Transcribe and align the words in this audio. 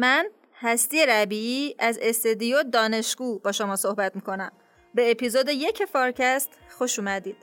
من 0.00 0.26
هستی 0.60 1.06
ربیعی 1.06 1.74
از 1.78 1.98
استدیو 2.02 2.62
دانشگو 2.62 3.38
با 3.38 3.52
شما 3.52 3.76
صحبت 3.76 4.16
می‌کنم. 4.16 4.52
به 4.94 5.10
اپیزود 5.10 5.48
یک 5.48 5.84
فارکست 5.84 6.50
خوش 6.78 6.98
اومدید. 6.98 7.36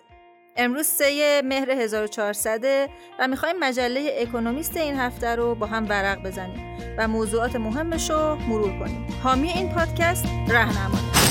امروز 0.57 0.86
سه 0.86 1.41
مهر 1.46 1.71
1400 1.71 2.89
و 3.20 3.28
می‌خوایم 3.28 3.55
مجله 3.60 4.18
اکونومیست 4.20 4.78
این 4.78 4.96
هفته 4.96 5.36
رو 5.36 5.55
با 5.55 5.65
هم 5.65 5.89
ورق 5.89 6.23
بزنیم 6.23 6.96
و 6.97 7.07
موضوعات 7.07 7.55
مهمش 7.55 8.10
رو 8.10 8.36
مرور 8.36 8.80
کنیم. 8.80 9.08
حامی 9.24 9.50
این 9.50 9.74
پادکست 9.74 10.26
رهنمایی 10.50 11.25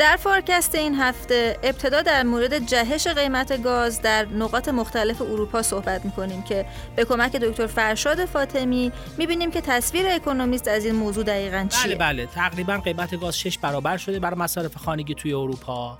در 0.00 0.16
فارکست 0.16 0.74
این 0.74 0.94
هفته 0.94 1.58
ابتدا 1.62 2.02
در 2.02 2.22
مورد 2.22 2.66
جهش 2.66 3.06
قیمت 3.06 3.62
گاز 3.62 4.02
در 4.02 4.26
نقاط 4.26 4.68
مختلف 4.68 5.22
اروپا 5.22 5.62
صحبت 5.62 6.04
می‌کنیم 6.04 6.42
که 6.42 6.66
به 6.96 7.04
کمک 7.04 7.36
دکتر 7.36 7.66
فرشاد 7.66 8.24
فاطمی 8.24 8.92
می‌بینیم 9.18 9.50
که 9.50 9.60
تصویر 9.60 10.06
اکونومیست 10.08 10.68
از 10.68 10.84
این 10.84 10.94
موضوع 10.94 11.24
دقیقا 11.24 11.66
چیه. 11.70 11.94
بله 11.94 11.96
بله. 11.96 12.26
تقریبا 12.26 12.76
قیمت 12.76 13.20
گاز 13.20 13.38
شش 13.38 13.58
برابر 13.58 13.96
شده 13.96 14.18
برای 14.18 14.38
مصارف 14.38 14.76
خانگی 14.76 15.14
توی 15.14 15.32
اروپا. 15.32 15.98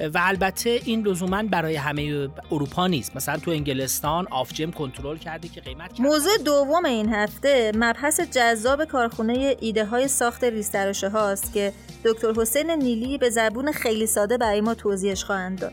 و 0.00 0.20
البته 0.22 0.80
این 0.84 1.06
لزوما 1.06 1.42
برای 1.42 1.76
همه 1.76 2.28
اروپا 2.52 2.86
نیست. 2.86 3.16
مثلا 3.16 3.36
تو 3.36 3.50
انگلستان 3.50 4.26
آفجم 4.30 4.70
کنترل 4.70 5.16
کرده 5.16 5.48
که 5.48 5.60
قیمت 5.60 6.00
موضوع 6.00 6.38
دوم 6.44 6.84
این 6.84 7.14
هفته 7.14 7.72
مبحث 7.74 8.20
جذاب 8.20 8.84
کارخونه 8.84 9.56
ایده 9.60 9.84
های 9.84 10.08
ساخت 10.08 10.44
ریسترشه 10.44 11.08
هاست 11.08 11.52
که 11.52 11.72
دکتر 12.04 12.32
حسین 12.36 12.70
نیلی 12.70 13.18
به 13.18 13.30
زبون 13.30 13.72
خیلی 13.72 14.06
ساده 14.06 14.38
برای 14.38 14.60
ما 14.60 14.74
توضیحش 14.74 15.24
خواهند 15.24 15.60
داد. 15.60 15.72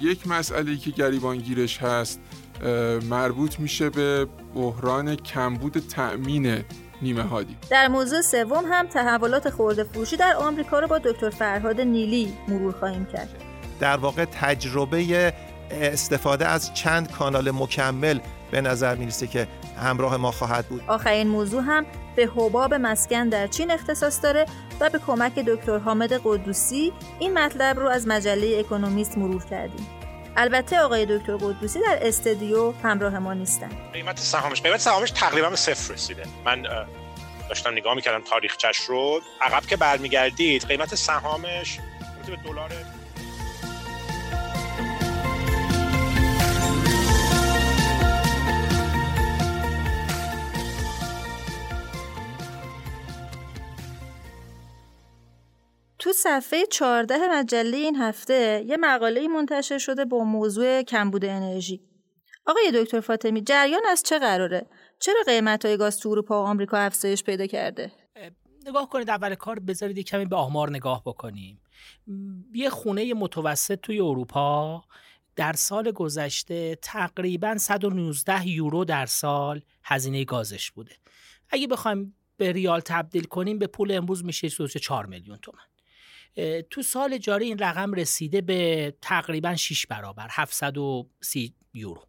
یک 0.00 0.26
مسئله 0.26 0.76
که 0.76 0.90
گریبانگیرش 0.90 1.78
هست 1.78 2.20
مربوط 3.10 3.60
میشه 3.60 3.90
به 3.90 4.26
بحران 4.54 5.16
کمبود 5.16 5.78
تأمین 5.78 6.64
نیمه 7.02 7.22
هادی 7.22 7.56
در 7.70 7.88
موضوع 7.88 8.20
سوم 8.20 8.64
هم 8.72 8.86
تحولات 8.86 9.50
خورده 9.50 9.84
فروشی 9.84 10.16
در 10.16 10.36
آمریکا 10.36 10.80
رو 10.80 10.86
با 10.86 10.98
دکتر 10.98 11.30
فرهاد 11.30 11.80
نیلی 11.80 12.32
مرور 12.48 12.72
خواهیم 12.72 13.06
کرد. 13.06 13.47
در 13.80 13.96
واقع 13.96 14.24
تجربه 14.24 15.32
استفاده 15.70 16.46
از 16.46 16.74
چند 16.74 17.12
کانال 17.12 17.50
مکمل 17.50 18.20
به 18.50 18.60
نظر 18.60 18.94
می‌رسه 18.94 19.26
که 19.26 19.48
همراه 19.82 20.16
ما 20.16 20.30
خواهد 20.30 20.66
بود. 20.66 20.82
آخرین 20.86 21.28
موضوع 21.28 21.62
هم 21.62 21.86
به 22.16 22.30
حباب 22.36 22.74
مسکن 22.74 23.28
در 23.28 23.46
چین 23.46 23.70
اختصاص 23.70 24.22
داره 24.22 24.46
و 24.80 24.90
به 24.90 24.98
کمک 24.98 25.34
دکتر 25.34 25.78
حامد 25.78 26.20
قدوسی 26.24 26.92
این 27.18 27.38
مطلب 27.38 27.80
رو 27.80 27.88
از 27.88 28.06
مجله 28.06 28.58
اکونومیست 28.58 29.18
مرور 29.18 29.44
کردیم. 29.44 29.86
البته 30.36 30.80
آقای 30.80 31.18
دکتر 31.18 31.36
قدوسی 31.36 31.80
در 31.80 31.98
استودیو 32.02 32.72
همراه 32.82 33.18
ما 33.18 33.34
نیستن. 33.34 33.70
قیمت 33.92 34.18
سهامش 34.18 34.62
قیمت 34.62 34.80
سهامش 34.80 35.10
تقریبا 35.10 35.50
به 35.50 35.56
صفر 35.56 35.94
رسیده. 35.94 36.22
من 36.44 36.62
داشتم 37.48 37.72
نگاه 37.72 37.94
می‌کردم 37.94 38.24
تاریخچش 38.24 38.76
رو. 38.76 39.20
عقب 39.40 39.66
که 39.66 39.76
برمیگردید 39.76 40.64
قیمت 40.64 40.94
سهامش 40.94 41.78
به 42.26 42.36
دلار 42.36 42.70
تو 56.08 56.12
صفحه 56.12 56.66
14 56.66 57.28
مجله 57.30 57.76
این 57.76 57.96
هفته 57.96 58.64
یه 58.66 58.76
مقاله 58.76 59.28
منتشر 59.28 59.78
شده 59.78 60.04
با 60.04 60.24
موضوع 60.24 60.82
کمبود 60.82 61.24
انرژی. 61.24 61.80
آقای 62.46 62.72
دکتر 62.74 63.00
فاطمی 63.00 63.42
جریان 63.42 63.82
از 63.90 64.02
چه 64.02 64.18
قراره؟ 64.18 64.66
چرا 65.00 65.22
قیمت 65.26 65.64
های 65.64 65.76
گاز 65.76 65.98
تو 65.98 66.08
اروپا 66.08 66.42
و 66.42 66.46
آمریکا 66.46 66.76
افزایش 66.78 67.24
پیدا 67.24 67.46
کرده؟ 67.46 67.92
نگاه 68.66 68.88
کنید 68.88 69.10
اول 69.10 69.34
کار 69.34 69.58
بذارید 69.58 69.98
کمی 69.98 70.24
به 70.24 70.36
آمار 70.36 70.70
نگاه 70.70 71.02
بکنیم. 71.06 71.60
یه 72.54 72.70
خونه 72.70 73.14
متوسط 73.14 73.80
توی 73.80 74.00
اروپا 74.00 74.84
در 75.36 75.52
سال 75.52 75.90
گذشته 75.90 76.78
تقریبا 76.82 77.58
119 77.58 78.48
یورو 78.48 78.84
در 78.84 79.06
سال 79.06 79.62
هزینه 79.84 80.24
گازش 80.24 80.70
بوده. 80.70 80.92
اگه 81.50 81.66
بخوایم 81.66 82.16
به 82.36 82.52
ریال 82.52 82.80
تبدیل 82.80 83.24
کنیم 83.24 83.58
به 83.58 83.66
پول 83.66 83.92
امروز 83.92 84.24
میشه 84.24 84.48
4 84.48 85.06
میلیون 85.06 85.36
تومن. 85.36 85.58
تو 86.70 86.82
سال 86.82 87.18
جاری 87.18 87.44
این 87.44 87.58
رقم 87.58 87.92
رسیده 87.92 88.40
به 88.40 88.94
تقریبا 89.02 89.56
6 89.56 89.86
برابر 89.86 90.28
730 90.30 91.54
یورو. 91.74 92.02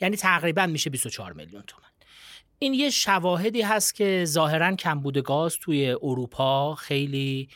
یعنی 0.00 0.16
تقریبا 0.16 0.66
میشه 0.66 0.90
24 0.90 1.32
میلیون 1.32 1.62
تومن 1.66 1.88
این 2.58 2.74
یه 2.74 2.90
شواهدی 2.90 3.62
هست 3.62 3.94
که 3.94 4.24
ظاهرا 4.24 4.76
کمبود 4.76 5.18
گاز 5.18 5.56
توی 5.56 5.90
اروپا 5.90 6.74
خیلی 6.74 7.48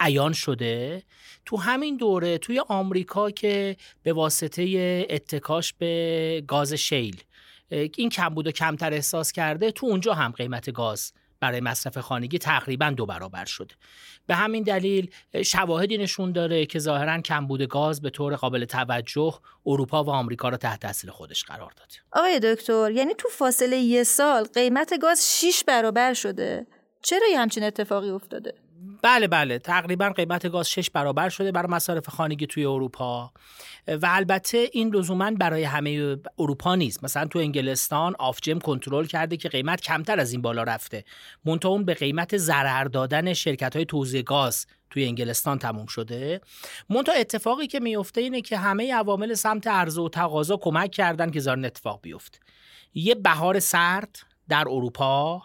عیان 0.00 0.32
شده. 0.32 1.02
تو 1.44 1.56
همین 1.56 1.96
دوره 1.96 2.38
توی 2.38 2.60
آمریکا 2.68 3.30
که 3.30 3.76
به 4.02 4.12
واسطه 4.12 5.06
اتکاش 5.10 5.72
به 5.72 6.44
گاز 6.46 6.72
شیل 6.72 7.22
این 7.70 8.08
کمبود 8.10 8.46
و 8.46 8.52
کمتر 8.52 8.92
احساس 8.92 9.32
کرده 9.32 9.70
تو 9.70 9.86
اونجا 9.86 10.14
هم 10.14 10.30
قیمت 10.30 10.70
گاز 10.70 11.12
برای 11.40 11.60
مصرف 11.60 11.98
خانگی 11.98 12.38
تقریبا 12.38 12.90
دو 12.90 13.06
برابر 13.06 13.44
شده 13.44 13.74
به 14.26 14.34
همین 14.34 14.62
دلیل 14.62 15.10
شواهدی 15.44 15.98
نشون 15.98 16.32
داره 16.32 16.66
که 16.66 16.78
ظاهرا 16.78 17.20
کمبود 17.20 17.62
گاز 17.62 18.00
به 18.00 18.10
طور 18.10 18.36
قابل 18.36 18.64
توجه 18.64 19.34
اروپا 19.66 20.04
و 20.04 20.10
آمریکا 20.10 20.48
را 20.48 20.56
تحت 20.56 20.80
تاثیر 20.80 21.10
خودش 21.10 21.44
قرار 21.44 21.70
داده 21.76 21.94
آقای 22.12 22.40
دکتر 22.40 22.90
یعنی 22.90 23.14
تو 23.14 23.28
فاصله 23.28 23.76
یه 23.76 24.04
سال 24.04 24.44
قیمت 24.44 24.98
گاز 25.02 25.40
6 25.40 25.64
برابر 25.66 26.14
شده. 26.14 26.66
چرا 27.02 27.26
یه 27.30 27.40
همچین 27.40 27.62
اتفاقی 27.62 28.10
افتاده؟ 28.10 28.54
بله 29.02 29.28
بله. 29.28 29.58
تقریبا 29.58 30.10
قیمت 30.10 30.48
گاز 30.48 30.70
شش 30.70 30.90
برابر 30.90 31.28
شده 31.28 31.52
برای 31.52 31.68
مصارف 31.72 32.08
خانگی 32.08 32.46
توی 32.46 32.64
اروپا. 32.64 33.32
و 33.88 34.06
البته 34.10 34.68
این 34.72 34.94
لزوما 34.94 35.30
برای 35.30 35.64
همه 35.64 36.16
اروپا 36.38 36.74
نیست. 36.74 37.04
مثلا 37.04 37.26
تو 37.26 37.38
انگلستان 37.38 38.14
آفجم 38.18 38.58
کنترل 38.58 39.06
کرده 39.06 39.36
که 39.36 39.48
قیمت 39.48 39.80
کمتر 39.80 40.20
از 40.20 40.32
این 40.32 40.42
بالا 40.42 40.62
رفته. 40.62 41.04
منتها 41.44 41.70
اون 41.70 41.84
به 41.84 41.94
قیمت 41.94 42.36
ضرر 42.36 42.84
دادن 42.84 43.32
شرکت 43.32 43.76
های 43.76 43.84
توزیع 43.84 44.22
گاز 44.22 44.66
توی 44.90 45.04
انگلستان 45.04 45.58
تموم 45.58 45.86
شده. 45.86 46.40
منتها 46.90 47.14
اتفاقی 47.14 47.66
که 47.66 47.80
میفته 47.80 48.20
اینه 48.20 48.40
که 48.40 48.56
همه 48.56 48.94
عوامل 48.94 49.34
سمت 49.34 49.66
عرضه 49.66 50.02
و 50.02 50.08
تقاضا 50.08 50.56
کمک 50.56 50.90
کردن 50.90 51.30
که 51.30 51.40
زارن 51.40 51.64
اتفاق 51.64 52.00
بیفته. 52.02 52.38
یه 52.94 53.14
بهار 53.14 53.60
سرد 53.60 54.18
در 54.48 54.64
اروپا 54.68 55.42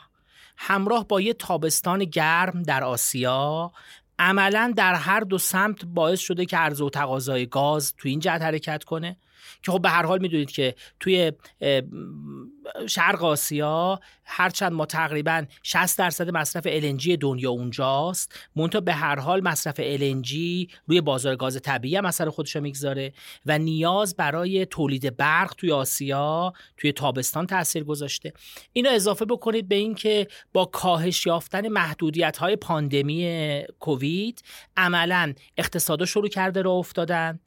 همراه 0.57 1.07
با 1.07 1.21
یه 1.21 1.33
تابستان 1.33 2.03
گرم 2.03 2.63
در 2.63 2.83
آسیا 2.83 3.71
عملا 4.19 4.73
در 4.77 4.93
هر 4.93 5.19
دو 5.19 5.37
سمت 5.37 5.85
باعث 5.85 6.19
شده 6.19 6.45
که 6.45 6.57
عرضه 6.57 6.85
و 6.85 6.89
تقاضای 6.89 7.45
گاز 7.45 7.93
تو 7.97 8.09
این 8.09 8.19
جهت 8.19 8.41
حرکت 8.41 8.83
کنه. 8.83 9.17
که 9.63 9.71
خب 9.71 9.81
به 9.81 9.89
هر 9.89 10.05
حال 10.05 10.19
می‌دونید 10.21 10.51
که 10.51 10.75
توی 10.99 11.31
شرق 12.89 13.23
آسیا 13.23 13.99
هرچند 14.23 14.71
ما 14.71 14.85
تقریبا 14.85 15.45
60 15.63 15.97
درصد 15.97 16.29
مصرف 16.29 16.67
LNG 16.67 17.17
دنیا 17.19 17.51
اونجاست. 17.51 18.39
مونتا 18.55 18.79
به 18.79 18.93
هر 18.93 19.19
حال 19.19 19.43
مصرف 19.43 19.75
LNG 19.97 20.33
روی 20.87 21.01
بازار 21.01 21.35
گاز 21.35 21.61
طبیعی 21.61 21.95
هم 21.95 22.05
اثر 22.05 22.29
خودش 22.29 22.55
می‌گذاره 22.55 23.13
و 23.45 23.57
نیاز 23.57 24.15
برای 24.15 24.65
تولید 24.65 25.17
برق 25.17 25.53
توی 25.57 25.71
آسیا 25.71 26.53
توی 26.77 26.91
تابستان 26.91 27.47
تاثیر 27.47 27.83
گذاشته. 27.83 28.33
اینو 28.73 28.89
اضافه 28.89 29.25
بکنید 29.25 29.67
به 29.67 29.75
اینکه 29.75 30.27
با 30.53 30.65
کاهش 30.65 31.25
یافتن 31.25 31.67
محدودیت 31.67 32.37
های 32.37 32.55
پاندمی 32.55 33.63
کووید 33.79 34.41
عملا 34.77 35.33
اقتصادا 35.57 36.05
شروع 36.05 36.27
کرده 36.27 36.61
را 36.61 36.71
افتادن 36.71 37.39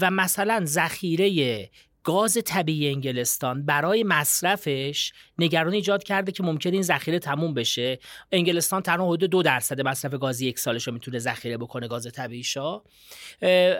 و 0.00 0.10
مثلا 0.10 0.62
ذخیره 0.64 1.70
گاز 2.08 2.38
طبیعی 2.44 2.88
انگلستان 2.88 3.66
برای 3.66 4.02
مصرفش 4.02 5.12
نگرانی 5.38 5.76
ایجاد 5.76 6.02
کرده 6.02 6.32
که 6.32 6.42
ممکن 6.42 6.72
این 6.72 6.82
ذخیره 6.82 7.18
تموم 7.18 7.54
بشه. 7.54 7.98
انگلستان 8.32 8.82
تنها 8.82 9.06
حدود 9.12 9.30
دو 9.30 9.42
درصد 9.42 9.80
مصرف 9.80 10.14
گازی 10.14 10.46
یک 10.46 10.58
سالش 10.58 10.86
رو 10.86 10.92
می‌تونه 10.92 11.18
ذخیره 11.18 11.56
بکنه 11.56 11.88
گاز 11.88 12.12
طبیعیشا 12.12 12.82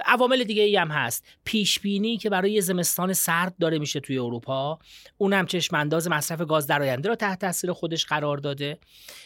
عوامل 0.07 0.45
دیگه 0.45 0.63
ای 0.63 0.77
هم 0.77 0.89
هست. 0.89 1.25
پیش 1.45 1.81
بینی 1.81 2.17
که 2.17 2.31
برای 2.31 2.61
زمستان 2.61 3.13
سرد 3.13 3.55
داره 3.61 3.79
میشه 3.79 4.01
توی 4.01 4.19
اروپا. 4.19 4.79
اونم 5.19 5.47
چشم 5.47 5.77
انداز 5.77 6.09
مصرف 6.09 6.41
گاز 6.41 6.67
در 6.67 6.83
آینده 6.83 7.09
رو 7.09 7.15
تحت 7.15 7.41
تاثیر 7.41 7.73
خودش 7.73 8.07
قرار 8.07 8.37
داده. 8.37 8.79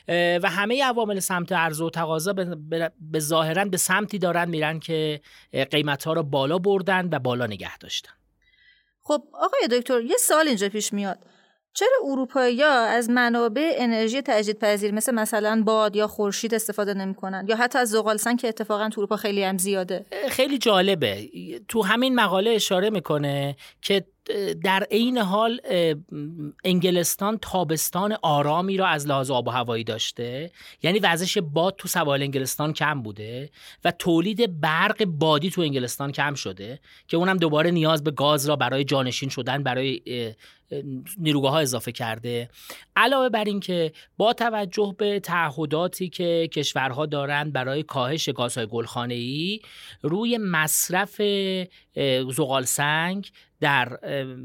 و 0.08 0.50
همه 0.50 0.84
عوامل 0.84 1.20
سمت 1.20 1.52
عرضه 1.52 1.84
و 1.84 1.90
تقاضا 1.90 2.32
به 3.00 3.18
ظاهرا 3.18 3.64
به 3.64 3.76
سمتی 3.76 4.18
دارن 4.18 4.48
میرن 4.48 4.80
که 4.80 5.20
قیمت 5.70 6.04
ها 6.04 6.12
رو 6.12 6.22
بالا 6.22 6.58
بردن 6.58 7.08
و 7.12 7.18
بالا 7.18 7.46
نگه 7.46 7.78
داشتن. 7.78 8.12
خب 9.02 9.22
آقای 9.32 9.68
دکتر 9.70 10.00
یه 10.00 10.16
سال 10.16 10.48
اینجا 10.48 10.68
پیش 10.68 10.92
میاد. 10.92 11.18
چرا 11.74 11.96
اروپایی 12.04 12.62
از 12.62 13.10
منابع 13.10 13.74
انرژی 13.76 14.22
تجدیدپذیر 14.22 14.94
مثل 14.94 15.14
مثلا 15.14 15.62
باد 15.66 15.96
یا 15.96 16.06
خورشید 16.06 16.54
استفاده 16.54 16.94
نمی‌کنن؟ 16.94 17.46
یا 17.48 17.56
حتی 17.56 17.78
از 17.78 17.90
زغال 17.90 18.16
سنگ 18.16 18.40
که 18.40 18.48
اتفاقا 18.48 18.88
تو 18.88 19.00
اروپا 19.00 19.16
خیلی 19.16 19.44
هم 19.44 19.58
زیاده. 19.58 20.06
خیلی 20.28 20.58
جالبه. 20.58 21.28
تو 21.68 21.82
همین 21.82 22.14
مقاله 22.14 22.50
اشاره 22.50 22.90
می‌کنه 22.90 23.56
که 23.82 24.04
در 24.64 24.86
عین 24.90 25.18
حال 25.18 25.60
انگلستان 26.64 27.38
تابستان 27.38 28.16
آرامی 28.22 28.76
را 28.76 28.86
از 28.86 29.06
لحاظ 29.06 29.30
آب 29.30 29.48
و 29.48 29.50
هوایی 29.50 29.84
داشته. 29.84 30.50
یعنی 30.82 30.98
وزش 30.98 31.38
باد 31.38 31.74
تو 31.78 31.88
سوال 31.88 32.22
انگلستان 32.22 32.72
کم 32.72 33.02
بوده 33.02 33.50
و 33.84 33.90
تولید 33.90 34.60
برق 34.60 35.04
بادی 35.04 35.50
تو 35.50 35.60
انگلستان 35.60 36.12
کم 36.12 36.34
شده 36.34 36.80
که 37.08 37.16
اونم 37.16 37.36
دوباره 37.36 37.70
نیاز 37.70 38.04
به 38.04 38.10
گاز 38.10 38.48
را 38.48 38.56
برای 38.56 38.84
جانشین 38.84 39.28
شدن 39.28 39.62
برای 39.62 40.00
نیروگاه 41.18 41.52
ها 41.52 41.58
اضافه 41.58 41.92
کرده. 41.92 42.50
علاوه 42.96 43.28
بر 43.28 43.44
اینکه 43.44 43.92
با 44.16 44.32
توجه 44.32 44.94
به 44.98 45.20
تعهداتی 45.20 46.08
که 46.08 46.48
کشورها 46.52 47.06
دارند 47.06 47.52
برای 47.52 47.82
کاهش 47.82 48.28
گازهای 48.28 48.66
گلخانه‌ای 48.66 49.60
روی 50.02 50.38
مصرف 50.38 51.20
زغال 52.30 52.64
سنگ 52.64 53.30
در 53.62 53.98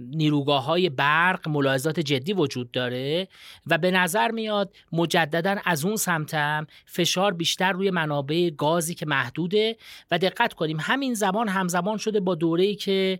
نیروگاه 0.10 0.66
های 0.66 0.90
برق 0.90 1.50
ملاحظات 1.50 2.00
جدی 2.00 2.34
وجود 2.34 2.72
داره 2.72 3.28
و 3.68 3.78
به 3.78 3.92
نظر 3.92 4.32
میاد 4.32 4.76
مجددا 4.92 5.56
از 5.66 5.86
اون 5.86 5.96
سمتم 5.96 6.68
فشار 6.86 7.34
بیشتر 7.34 7.72
روی 7.72 7.92
منابع 7.92 8.50
گازی 8.50 8.96
که 8.96 9.06
محدوده 9.06 9.78
و 10.12 10.18
دقت 10.18 10.54
کنیم 10.54 10.78
همین 10.80 11.14
زمان 11.14 11.48
همزمان 11.48 11.98
شده 11.98 12.20
با 12.20 12.36
دوره‌ای 12.36 12.76
که 12.76 13.20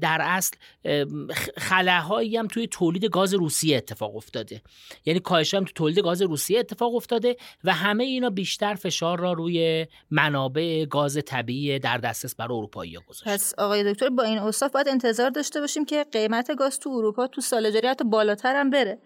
در 0.00 0.18
اصل 0.22 0.56
خلاهایی 1.56 2.36
هم 2.36 2.46
توی 2.46 2.66
تولید 2.66 3.04
گاز 3.04 3.34
روسیه 3.34 3.76
اتفاق 3.76 4.16
افتاده. 4.16 4.62
یعنی 5.04 5.20
کاهش 5.20 5.54
هم 5.54 5.64
توی 5.64 5.72
تولید 5.74 5.98
گاز 5.98 6.22
روسیه 6.22 6.58
اتفاق 6.58 6.94
افتاده 6.94 7.36
و 7.64 7.74
همه 7.74 8.04
اینا 8.04 8.30
بیشتر 8.30 8.74
فشار 8.74 9.20
را 9.20 9.32
روی 9.32 9.86
منابع 10.10 10.84
گاز 10.84 11.18
طبیعی 11.26 11.78
در 11.78 11.98
دسترس 11.98 12.34
برای 12.34 12.58
اروپایی 12.58 12.98
گذاشته 13.08 13.30
آقای 13.68 13.92
دکتر 13.92 14.08
با 14.08 14.22
این 14.22 14.38
اوصاف 14.38 14.72
باید 14.72 14.88
انتظار 14.88 15.30
داشته 15.30 15.60
باشیم 15.60 15.84
که 15.84 16.06
قیمت 16.12 16.56
گاز 16.56 16.78
تو 16.78 16.90
اروپا 16.90 17.26
تو 17.26 17.40
سال 17.40 17.70
جاری 17.70 17.88
حتی 17.88 18.04
بالاتر 18.04 18.56
هم 18.56 18.70
بره. 18.70 18.98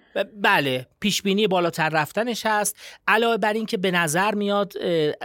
بله 0.43 0.87
پیش 1.01 1.23
بینی 1.23 1.47
بالاتر 1.47 1.89
رفتنش 1.89 2.47
هست. 2.47 2.77
علاوه 3.09 3.37
بر 3.37 3.53
اینکه 3.53 3.77
به 3.77 3.91
نظر 3.91 4.35
میاد 4.35 4.73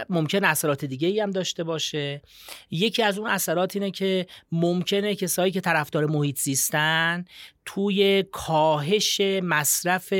ممکن 0.08 0.44
اثرات 0.44 0.84
دیگه 0.84 1.08
ای 1.08 1.20
هم 1.20 1.30
داشته 1.30 1.64
باشه. 1.64 2.22
یکی 2.70 3.02
از 3.02 3.18
اون 3.18 3.30
اثرات 3.30 3.76
اینه 3.76 3.90
که 3.90 4.26
ممکنه 4.52 5.14
کسایی 5.14 5.52
که 5.52 5.60
طرفدار 5.60 6.06
محیط 6.06 6.38
زیستن 6.38 7.24
توی 7.64 8.24
کاهش 8.32 9.20
مصرف 9.42 10.14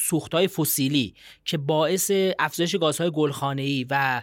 سوختهای 0.00 0.48
فسیلی 0.48 1.14
که 1.44 1.58
باعث 1.58 2.10
افزایش 2.38 2.76
گازهای 2.76 3.10
گلخانه‌ای 3.10 3.86
و 3.90 4.22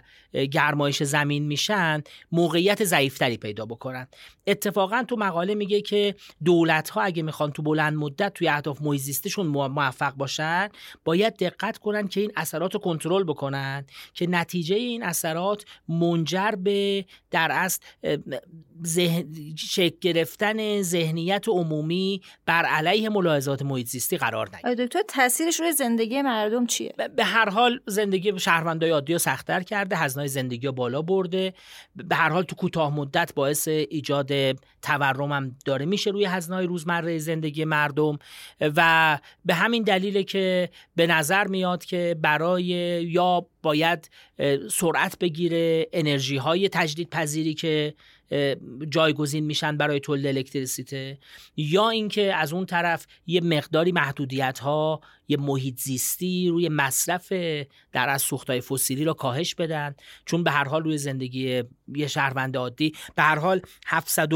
گرمایش 0.52 1.02
زمین 1.02 1.46
میشن 1.46 2.02
موقعیت 2.32 2.84
ضعیفتری 2.84 3.36
پیدا 3.36 3.66
بکنن. 3.66 4.08
اتفاقا 4.46 5.04
تو 5.08 5.16
مقاله 5.16 5.54
میگه 5.54 5.80
که 5.80 6.14
دولت 6.44 6.90
ها 6.90 7.00
اگه 7.00 7.22
می‌خوان 7.22 7.52
تو 7.52 7.62
بلند 7.62 7.96
مدت 7.96 8.34
توی 8.34 8.48
اهداف 8.48 8.82
محیط 8.82 9.00
زیستشون 9.00 9.45
موفق 9.48 10.14
باشن 10.14 10.68
باید 11.04 11.36
دقت 11.36 11.78
کنن 11.78 12.08
که 12.08 12.20
این 12.20 12.32
اثرات 12.36 12.74
رو 12.74 12.80
کنترل 12.80 13.24
بکنن 13.24 13.84
که 14.14 14.26
نتیجه 14.26 14.76
این 14.76 15.02
اثرات 15.02 15.64
منجر 15.88 16.50
به 16.50 17.04
در 17.30 17.48
اصل 17.52 17.80
ذهن... 18.84 19.54
شکل 19.58 19.96
گرفتن 20.00 20.82
ذهنیت 20.82 21.48
عمومی 21.48 22.20
بر 22.46 22.64
علیه 22.64 23.08
ملاحظات 23.08 23.62
محیط 23.62 23.86
زیستی 23.86 24.16
قرار 24.16 24.50
نگیره. 24.56 24.86
دکتر 24.86 25.02
تاثیرش 25.08 25.60
روی 25.60 25.72
زندگی 25.72 26.22
مردم 26.22 26.66
چیه؟ 26.66 26.94
به 27.16 27.24
هر 27.24 27.48
حال 27.48 27.80
زندگی 27.86 28.38
شهروندای 28.38 28.90
عادی 28.90 29.12
رو 29.12 29.18
سختتر 29.18 29.60
کرده 29.60 29.96
هزینه 29.96 30.26
زندگی 30.26 30.66
رو 30.66 30.72
بالا 30.72 31.02
برده. 31.02 31.54
به 31.94 32.16
هر 32.16 32.28
حال 32.28 32.42
تو 32.42 32.56
کوتاه 32.56 32.94
مدت 32.94 33.34
باعث 33.34 33.68
ایجاد 33.68 34.32
تورم 34.82 35.32
هم 35.32 35.56
داره. 35.64 35.86
میشه 35.86 36.10
روی 36.10 36.24
هزینه 36.24 36.66
روزمره 36.66 37.18
زندگی 37.18 37.64
مردم. 37.64 38.18
و 38.60 39.18
به 39.44 39.54
همین 39.54 39.82
دلیله 39.82 40.22
که 40.22 40.70
به 40.96 41.06
نظر 41.06 41.46
میاد 41.46 41.84
که 41.84 42.16
برای 42.22 42.64
یا 43.10 43.46
باید 43.62 44.10
سرعت 44.70 45.18
بگیره 45.18 45.86
انرژی 45.92 46.36
های 46.36 46.68
تجدید 46.68 47.10
پذیری 47.10 47.54
که 47.54 47.94
جایگزین 48.88 49.44
میشن 49.44 49.76
برای 49.76 50.00
تولید 50.00 50.26
الکتریسیته 50.26 51.18
یا 51.56 51.90
اینکه 51.90 52.34
از 52.34 52.52
اون 52.52 52.66
طرف 52.66 53.06
یه 53.26 53.40
مقداری 53.40 53.92
محدودیت 53.92 54.58
ها 54.58 55.00
یه 55.28 55.36
محیط 55.36 55.80
زیستی 55.80 56.48
روی 56.48 56.68
مصرف 56.68 57.32
در 57.92 58.08
از 58.08 58.22
سوختهای 58.22 58.60
فسیلی 58.60 59.04
را 59.04 59.14
کاهش 59.14 59.54
بدن 59.54 59.94
چون 60.24 60.44
به 60.44 60.50
هر 60.50 60.64
حال 60.64 60.84
روی 60.84 60.98
زندگی 60.98 61.62
یه 61.88 62.06
شهروند 62.06 62.56
عادی. 62.56 62.92
به 63.14 63.22
هر 63.22 63.38
حال 63.38 63.60
700 63.86 64.28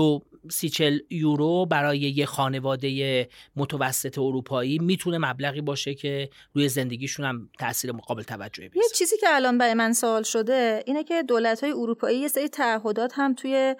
سی 0.50 0.68
چل 0.68 0.98
یورو 1.10 1.66
برای 1.66 1.98
یه 1.98 2.26
خانواده 2.26 3.28
متوسط 3.56 4.18
اروپایی 4.18 4.78
می‌تونه 4.78 5.18
مبلغی 5.18 5.60
باشه 5.60 5.94
که 5.94 6.30
روی 6.52 6.68
زندگیشون 6.68 7.26
هم 7.26 7.50
تاثیر 7.58 7.92
مقابل 7.92 8.22
توجهی 8.22 8.68
بذاره 8.68 8.84
یه 8.84 8.90
چیزی 8.94 9.16
که 9.16 9.26
الان 9.28 9.58
برای 9.58 9.74
من 9.74 9.92
سوال 9.92 10.22
شده 10.22 10.82
اینه 10.86 11.04
که 11.04 11.22
دولت 11.22 11.64
های 11.64 11.72
اروپایی 11.72 12.18
یه 12.18 12.28
سری 12.28 12.48
تعهدات 12.48 13.12
هم 13.14 13.34
توی 13.34 13.76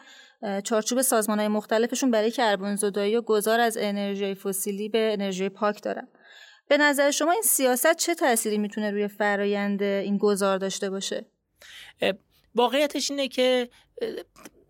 چارچوب 0.64 1.02
سازمان 1.02 1.38
های 1.38 1.48
مختلفشون 1.48 2.10
برای 2.10 2.30
کربن 2.30 2.76
زدایی 2.76 3.16
و 3.16 3.22
گذار 3.22 3.60
از 3.60 3.76
انرژی 3.80 4.34
فسیلی 4.34 4.88
به 4.88 5.12
انرژی 5.12 5.48
پاک 5.48 5.82
دارن. 5.82 6.08
به 6.68 6.76
نظر 6.76 7.10
شما 7.10 7.32
این 7.32 7.42
سیاست 7.42 7.96
چه 7.96 8.14
تأثیری 8.14 8.58
می‌تونه 8.58 8.90
روی 8.90 9.08
فرایند 9.08 9.82
این 9.82 10.18
گذار 10.18 10.58
داشته 10.58 10.90
باشه؟ 10.90 11.26
واقعیتش 12.54 13.10
اینه 13.10 13.28
که 13.28 13.68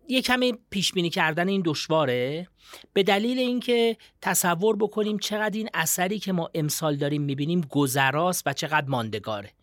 یه 0.07 0.21
کمی 0.21 0.53
پیش 0.69 0.93
بینی 0.93 1.09
کردن 1.09 1.47
این 1.47 1.61
دشواره. 1.65 2.47
به 2.93 3.03
دلیل 3.03 3.39
اینکه 3.39 3.97
تصور 4.21 4.75
بکنیم 4.75 5.17
چقدر 5.17 5.57
این 5.57 5.69
اثری 5.73 6.19
که 6.19 6.31
ما 6.31 6.49
امسال 6.53 6.95
داریم 6.95 7.21
می‌بینیم 7.21 7.61
گذراست 7.61 8.43
و 8.45 8.53
چقدر 8.53 8.87
ماندگاره. 8.87 9.53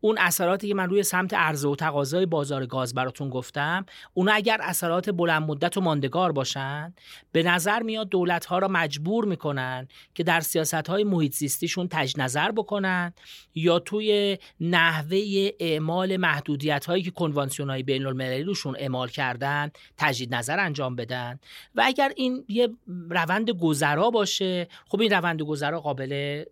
اون 0.00 0.18
اثراتی 0.18 0.68
که 0.68 0.74
من 0.74 0.88
روی 0.88 1.02
سمت 1.02 1.34
عرضه 1.34 1.68
و 1.68 1.76
تقاضای 1.76 2.26
بازار 2.26 2.66
گاز 2.66 2.94
براتون 2.94 3.30
گفتم 3.30 3.86
اونا 4.14 4.32
اگر 4.32 4.58
اثرات 4.62 5.10
بلند 5.10 5.42
مدت 5.42 5.76
و 5.76 5.80
ماندگار 5.80 6.32
باشن 6.32 6.94
به 7.32 7.42
نظر 7.42 7.82
میاد 7.82 8.08
دولت 8.08 8.44
ها 8.44 8.58
را 8.58 8.68
مجبور 8.68 9.24
می‌کنن 9.24 9.88
که 10.14 10.22
در 10.22 10.40
سیاست 10.40 10.74
های 10.74 11.04
محیط 11.04 11.34
زیستیشون 11.34 11.88
تج 11.90 12.14
نظر 12.18 12.50
بکنن 12.50 13.12
یا 13.54 13.78
توی 13.78 14.38
نحوه 14.60 15.50
اعمال 15.60 16.16
محدودیت 16.16 16.86
هایی 16.86 17.02
که 17.02 17.10
کنوانسیون 17.10 17.70
های 17.70 17.82
بین 17.82 18.06
المللی 18.06 18.42
روشون 18.42 18.76
اعمال 18.78 19.08
کردن 19.08 19.70
تجدید 19.96 20.34
نظر 20.34 20.60
انجام 20.60 20.96
بدن. 20.96 21.38
و 21.74 21.82
اگر 21.86 22.12
این 22.16 22.44
یه 22.48 22.68
روند 23.10 23.50
گذرا 23.50 24.10
باشه 24.10 24.68
خب 24.88 25.00
این 25.00 25.12
روند 25.12 25.42
گذرا 25.42 25.80
قابل 25.80 26.44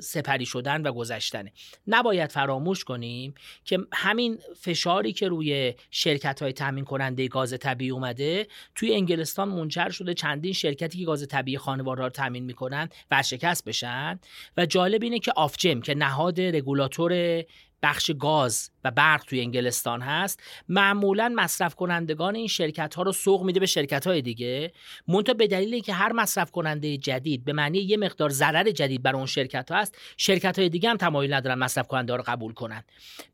سپری 0.00 0.46
شدن 0.46 0.82
و 0.82 0.92
گذشتنه. 0.92 1.52
نباید 1.86 2.32
فراموش 2.32 2.84
کنیم 2.84 3.34
که 3.64 3.78
همین 3.92 4.38
فشاری 4.60 5.12
که 5.12 5.28
روی 5.28 5.74
شرکت 5.90 6.42
های 6.42 6.52
تامین 6.52 6.84
کننده 6.84 7.28
گاز 7.28 7.58
طبیعی 7.58 7.90
اومده 7.90 8.46
توی 8.74 8.94
انگلستان 8.94 9.48
منجر 9.48 9.90
شده 9.90 10.14
چندین 10.14 10.52
شرکتی 10.52 10.98
که 10.98 11.04
گاز 11.04 11.28
طبیعی 11.28 11.58
خانوار 11.58 11.98
را 11.98 12.10
تامین 12.10 12.44
می‌کنن 12.44 12.88
ورشکست 13.10 13.64
بشن. 13.64 14.20
و 14.56 14.66
جالب 14.66 15.02
اینه 15.02 15.18
که 15.18 15.32
آفجم 15.36 15.80
که 15.80 15.94
نهاد 15.94 16.40
رگولاتور 16.40 17.44
بخش 17.84 18.10
گاز 18.18 18.70
و 18.84 18.90
برق 18.90 19.24
توی 19.24 19.40
انگلستان 19.40 20.02
هست 20.02 20.40
معمولا 20.68 21.32
مصرف 21.36 21.74
کنندگان 21.74 22.34
این 22.34 22.46
شرکت 22.46 22.94
ها 22.94 23.02
رو 23.02 23.12
سوق 23.12 23.42
میده 23.42 23.60
به 23.60 23.66
شرکت 23.66 24.06
های 24.06 24.22
دیگه. 24.22 24.72
منتها 25.08 25.34
به 25.34 25.46
دلیل 25.46 25.82
که 25.82 25.92
هر 25.92 26.12
مصرف 26.12 26.50
کننده 26.50 26.96
جدید 26.96 27.44
به 27.44 27.52
معنی 27.52 27.78
یه 27.78 27.96
مقدار 27.96 28.30
ضرر 28.30 28.70
جدید 28.70 29.02
بر 29.02 29.16
اون 29.16 29.26
شرکت 29.26 29.70
ها 29.70 29.78
هست 29.78 29.98
شرکت 30.16 30.58
های 30.58 30.68
دیگه 30.68 30.90
هم 30.90 30.96
تمایل 30.96 31.34
ندارن 31.34 31.58
مصرف 31.58 31.88
کننده 31.88 32.12
ها 32.12 32.16
رو 32.16 32.24
قبول 32.26 32.52
کنن. 32.52 32.84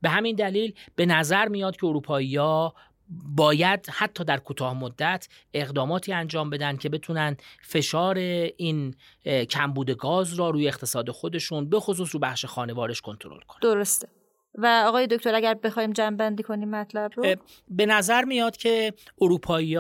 به 0.03 0.09
همین 0.09 0.37
دلیل 0.37 0.75
به 0.97 1.07
نظر 1.07 1.49
میاد 1.49 1.77
که 1.77 1.87
اروپایی 1.87 2.37
ها 2.37 2.75
باید 3.37 3.87
حتی 3.91 4.25
در 4.25 4.37
کوتاه 4.37 4.75
مدت 4.75 5.29
اقداماتی 5.55 6.13
انجام 6.13 6.51
بدن 6.51 6.77
که 6.77 6.89
بتونن 6.89 7.37
فشار 7.63 8.19
این 8.57 8.95
کمبود 9.51 9.91
گاز 9.91 10.35
را 10.35 10.51
روی 10.51 10.69
اقتصاد 10.69 11.11
خودشون 11.11 11.69
به 11.69 11.81
خصوص 11.81 12.15
رو 12.15 12.21
بخش 12.21 12.45
خانوارش 12.45 13.01
کنترل 13.01 13.41
کنن. 13.41 13.59
درسته. 13.63 14.09
و 14.55 14.85
آقای 14.87 15.07
دکتر 15.07 15.35
اگر 15.35 15.55
بخوایم 15.55 15.93
بندی 16.17 16.43
کنیم 16.43 16.71
مطلب 16.71 17.11
رو. 17.17 17.35
به 17.69 17.87
نظر 17.87 18.25
میاد 18.25 18.57
که 18.57 18.93
اروپایی 19.21 19.77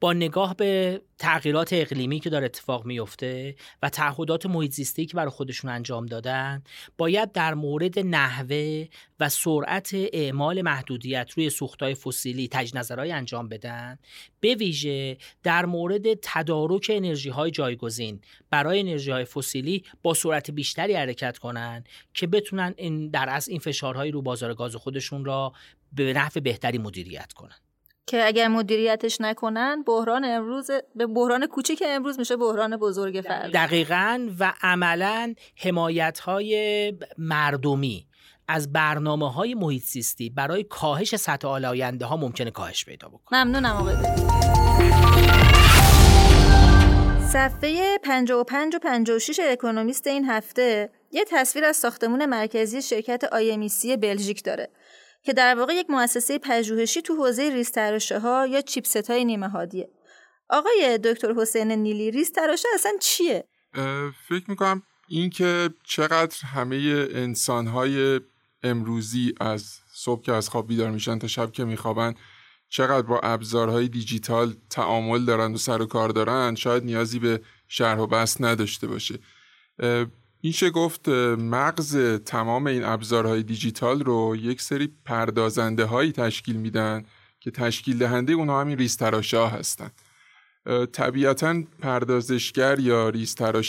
با 0.00 0.12
نگاه 0.12 0.56
به 0.56 1.00
تغییرات 1.18 1.72
اقلیمی 1.72 2.20
که 2.20 2.30
داره 2.30 2.44
اتفاق 2.44 2.86
میفته 2.86 3.56
و 3.82 3.88
تعهدات 3.88 4.46
محیط 4.46 4.72
زیستی 4.72 5.06
که 5.06 5.16
برای 5.16 5.30
خودشون 5.30 5.70
انجام 5.70 6.06
دادن 6.06 6.62
باید 6.98 7.32
در 7.32 7.54
مورد 7.54 7.98
نحوه 7.98 8.86
و 9.20 9.28
سرعت 9.28 9.90
اعمال 10.12 10.62
محدودیت 10.62 11.30
روی 11.36 11.50
سوختهای 11.50 11.94
فسیلی 11.94 12.48
تجنظرهای 12.48 13.12
انجام 13.12 13.48
بدن. 13.48 13.98
به 14.40 14.54
ویژه 14.54 15.16
در 15.42 15.66
مورد 15.66 16.14
تدارک 16.22 16.90
انرژی 16.94 17.28
های 17.28 17.50
جایگزین 17.50 18.20
برای 18.50 18.80
انرژی 18.80 19.10
های 19.10 19.24
فسیلی 19.24 19.84
با 20.02 20.14
سرعت 20.14 20.50
بیشتری 20.50 20.94
حرکت 20.94 21.38
کنن 21.38 21.84
که 22.14 22.26
بتونن 22.26 22.74
این 22.76 23.08
در 23.08 23.28
از 23.28 23.48
این 23.48 23.58
فشارهای 23.58 24.10
رو 24.10 24.22
بازار 24.22 24.54
گاز 24.54 24.76
خودشون 24.76 25.24
را 25.24 25.52
به 25.92 26.12
نحو 26.12 26.40
بهتری 26.40 26.78
مدیریت 26.78 27.32
کنن. 27.32 27.56
که 28.08 28.26
اگر 28.26 28.48
مدیریتش 28.48 29.20
نکنن 29.20 29.82
بحران 29.82 30.24
امروز 30.24 30.70
به 30.96 31.06
بحران 31.06 31.46
کوچیک 31.46 31.82
امروز 31.86 32.18
میشه 32.18 32.36
بحران 32.36 32.76
بزرگ 32.76 33.24
فرد. 33.28 33.52
دقیقا 33.52 34.28
و 34.38 34.52
عملا 34.62 35.34
حمایت 35.56 36.18
های 36.18 36.92
مردمی 37.18 38.06
از 38.48 38.72
برنامه 38.72 39.32
های 39.32 39.54
محیط 39.54 39.82
زیستی 39.82 40.30
برای 40.30 40.64
کاهش 40.64 41.16
سطح 41.16 41.48
آلاینده 41.48 42.04
ها 42.06 42.16
ممکنه 42.16 42.50
کاهش 42.50 42.84
پیدا 42.84 43.08
بکنه. 43.08 43.44
ممنونم 43.44 43.76
آقای 43.76 43.94
صفحه 47.32 47.98
55 48.04 48.74
و 48.74 48.78
56 48.78 49.40
اکونومیست 49.42 50.06
این 50.06 50.24
هفته 50.30 50.90
یه 51.12 51.24
تصویر 51.28 51.64
از 51.64 51.76
ساختمون 51.76 52.26
مرکزی 52.26 52.82
شرکت 52.82 53.24
IMEC 53.24 53.96
بلژیک 53.96 54.44
داره. 54.44 54.68
که 55.22 55.32
در 55.32 55.54
واقع 55.58 55.74
یک 55.74 55.90
مؤسسه 55.90 56.38
پژوهشی 56.38 57.02
تو 57.02 57.14
حوزه 57.16 57.50
ریز 57.50 57.70
تراشه 57.70 58.18
ها 58.18 58.46
یا 58.46 58.60
chipset 58.60 59.10
های 59.10 59.24
نیمه 59.24 59.48
هادیه 59.48 59.88
آقای 60.48 60.98
دکتر 61.04 61.34
حسین 61.34 61.72
نیلی 61.72 62.10
ریز 62.10 62.32
تراشه 62.32 62.68
اصلا 62.74 62.92
چیه؟ 63.00 63.44
فکر 64.28 64.44
می‌کنم 64.48 64.82
اینکه 65.08 65.70
چقدر 65.84 66.36
همه 66.46 66.76
انسان 67.10 67.66
های 67.66 68.20
امروزی 68.62 69.34
از 69.40 69.64
صبح 69.94 70.22
که 70.22 70.32
از 70.32 70.48
خواب 70.48 70.66
بیدار 70.66 70.90
میشن 70.90 71.18
تا 71.18 71.26
شب 71.26 71.52
که 71.52 71.64
میخوابن 71.64 72.14
چقدر 72.68 73.06
با 73.06 73.20
ابزارهای 73.22 73.88
دیجیتال 73.88 74.54
تعامل 74.70 75.24
دارن 75.24 75.54
و 75.54 75.56
سر 75.56 75.82
و 75.82 75.86
کار 75.86 76.08
دارن 76.08 76.54
شاید 76.54 76.84
نیازی 76.84 77.18
به 77.18 77.40
شرح 77.68 77.98
و 77.98 78.06
بحث 78.06 78.40
نداشته 78.40 78.86
باشه. 78.86 79.18
این 80.40 80.52
شه 80.52 80.70
گفت 80.70 81.08
مغز 81.38 81.96
تمام 82.24 82.66
این 82.66 82.84
ابزارهای 82.84 83.42
دیجیتال 83.42 84.00
رو 84.00 84.36
یک 84.36 84.60
سری 84.60 84.88
پردازنده 85.04 85.84
هایی 85.84 86.12
تشکیل 86.12 86.56
میدن 86.56 87.04
که 87.40 87.50
تشکیل 87.50 87.98
دهنده 87.98 88.32
اونها 88.32 88.60
همین 88.60 88.88
ها 89.32 89.48
هستن. 89.48 89.90
طبیعتا 90.92 91.62
پردازشگر 91.80 92.78
یا 92.78 93.12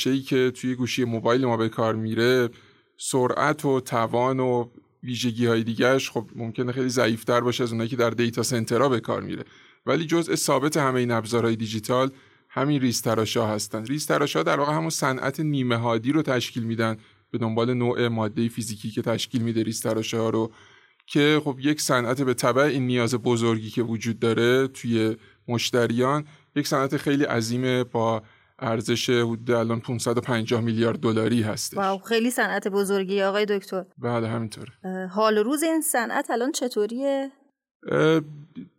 ای 0.06 0.20
که 0.20 0.52
توی 0.52 0.76
گوشی 0.76 1.04
موبایل 1.04 1.46
ما 1.46 1.58
به 1.58 1.70
کار 1.70 1.96
میره 1.96 2.50
سرعت 2.98 3.66
و 3.66 3.80
توان 3.80 4.40
و 4.40 4.70
ویژگی 5.04 5.46
های 5.46 5.64
دیگرش 5.64 6.10
خب 6.10 6.30
ممکنه 6.36 6.72
خیلی 6.72 6.90
ضعیفتر 6.90 7.42
باشه 7.42 7.64
از 7.64 7.72
اونایی 7.72 7.90
که 7.90 7.96
در 7.96 8.10
دیتا 8.10 8.44
سنترها 8.44 8.90
به 8.90 9.00
کار 9.00 9.22
میره. 9.22 9.44
ولی 9.86 10.06
جزء 10.06 10.36
ثابت 10.36 10.78
همه 10.78 11.00
این 11.00 11.12
ابزارهای 11.12 11.56
دیجیتال 11.56 12.12
همین 12.60 12.82
ریستراشا 12.82 13.48
هستن. 13.48 13.86
ریستراشا 13.86 14.44
در 14.44 14.60
واقع 14.60 14.74
همون 14.74 14.89
صنعت 14.89 15.39
نیمه 15.39 15.75
هادی 15.75 16.12
رو 16.12 16.22
تشکیل 16.22 16.63
میدن 16.63 16.98
به 17.32 17.38
دنبال 17.38 17.74
نوع 17.74 18.08
ماده 18.08 18.48
فیزیکی 18.48 18.89
که 18.92 19.01
تشکیل 19.01 19.42
میده 19.42 19.63
ریستراشا 19.63 20.30
رو 20.30 20.51
که 21.08 21.42
خب 21.44 21.58
یک 21.60 21.82
صنعت 21.82 22.22
به 22.22 22.34
تبع 22.34 22.62
این 22.62 22.88
نیاز 22.88 23.16
بزرگی 23.16 23.70
که 23.70 23.84
وجود 23.84 24.20
داره 24.20 24.68
توی 24.68 25.18
مشتریان 25.48 26.25
یک 26.56 26.68
صنعت 26.68 26.98
خیلی 26.98 27.24
عظیم 27.24 27.84
با 27.84 28.24
ارزش 28.60 29.10
حدود 29.10 29.51
الان 29.51 29.80
550 29.80 30.62
میلیارد 30.62 31.00
دلاری 31.00 31.42
هستش. 31.42 31.78
واو 31.78 32.00
خیلی 32.00 32.32
صنعت 32.32 32.68
بزرگی 32.68 33.22
آقای 33.22 33.46
دکتر. 33.46 33.86
بله 33.98 34.28
همینطوره. 34.28 34.72
حال 35.12 35.38
روز 35.38 35.63
این 35.63 35.82
صنعت 35.82 36.32
الان 36.32 36.51
چطوریه؟ 36.51 37.32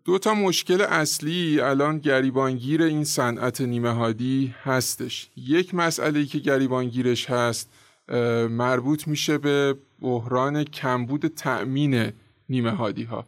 دو 0.04 0.18
تا 0.18 0.34
مشکل 0.34 0.80
اصلی 0.80 1.60
الان 1.60 1.98
گریبانگیر 1.98 2.82
این 2.82 3.04
صنعت 3.04 3.60
نیمه 3.60 3.90
هادی 3.90 4.54
هستش. 4.62 5.30
یک 5.36 5.74
مسئله 5.74 6.18
ای 6.18 6.26
که 6.26 6.38
گریبانگیرش 6.38 7.30
هست 7.30 7.70
مربوط 8.50 9.08
میشه 9.08 9.38
به 9.38 9.76
بحران 10.00 10.64
کمبود 10.64 11.26
تأمین 11.26 12.12
نیمه 12.48 12.70
هادی 12.70 13.02
ها 13.02 13.26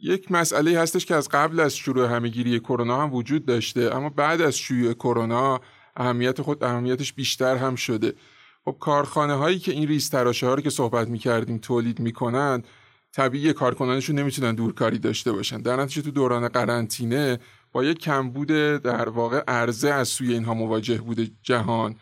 یک 0.00 0.32
مسئله 0.32 0.80
هستش 0.80 1.06
که 1.06 1.14
از 1.14 1.28
قبل 1.28 1.60
از 1.60 1.76
شروع 1.76 2.08
همهگیری 2.08 2.60
کرونا 2.60 3.02
هم 3.02 3.14
وجود 3.14 3.46
داشته 3.46 3.96
اما 3.96 4.08
بعد 4.08 4.40
از 4.40 4.58
شیوع 4.58 4.92
کرونا 4.92 5.60
اهمیت 5.96 6.42
خود 6.42 6.64
اهمیتش 6.64 7.12
بیشتر 7.12 7.56
هم 7.56 7.74
شده. 7.74 8.14
خب 8.64 8.76
کارخانه 8.80 9.34
هایی 9.34 9.58
که 9.58 9.72
این 9.72 9.88
ریز 9.88 10.10
تراشه 10.10 10.46
ها 10.46 10.54
رو 10.54 10.62
که 10.62 10.70
صحبت 10.70 11.08
می‌کردیم 11.08 11.58
تولید 11.58 12.00
می‌کنن 12.00 12.62
طبیعی 13.12 13.52
کارکنانشون 13.52 14.18
نمی‌تونن 14.18 14.54
دورکاری 14.54 14.98
داشته 14.98 15.32
باشن. 15.32 15.62
در 15.62 15.76
نتیجه 15.76 16.02
تو 16.02 16.10
دوران 16.10 16.48
قرنطینه 16.48 17.38
با 17.72 17.84
یک 17.84 17.98
کمبود 17.98 18.48
در 18.82 19.08
واقع 19.08 19.42
عرضه 19.48 19.90
از 19.90 20.08
سوی 20.08 20.32
اینها 20.32 20.54
مواجه 20.54 20.98
بوده 20.98 21.30
جهان. 21.42 21.96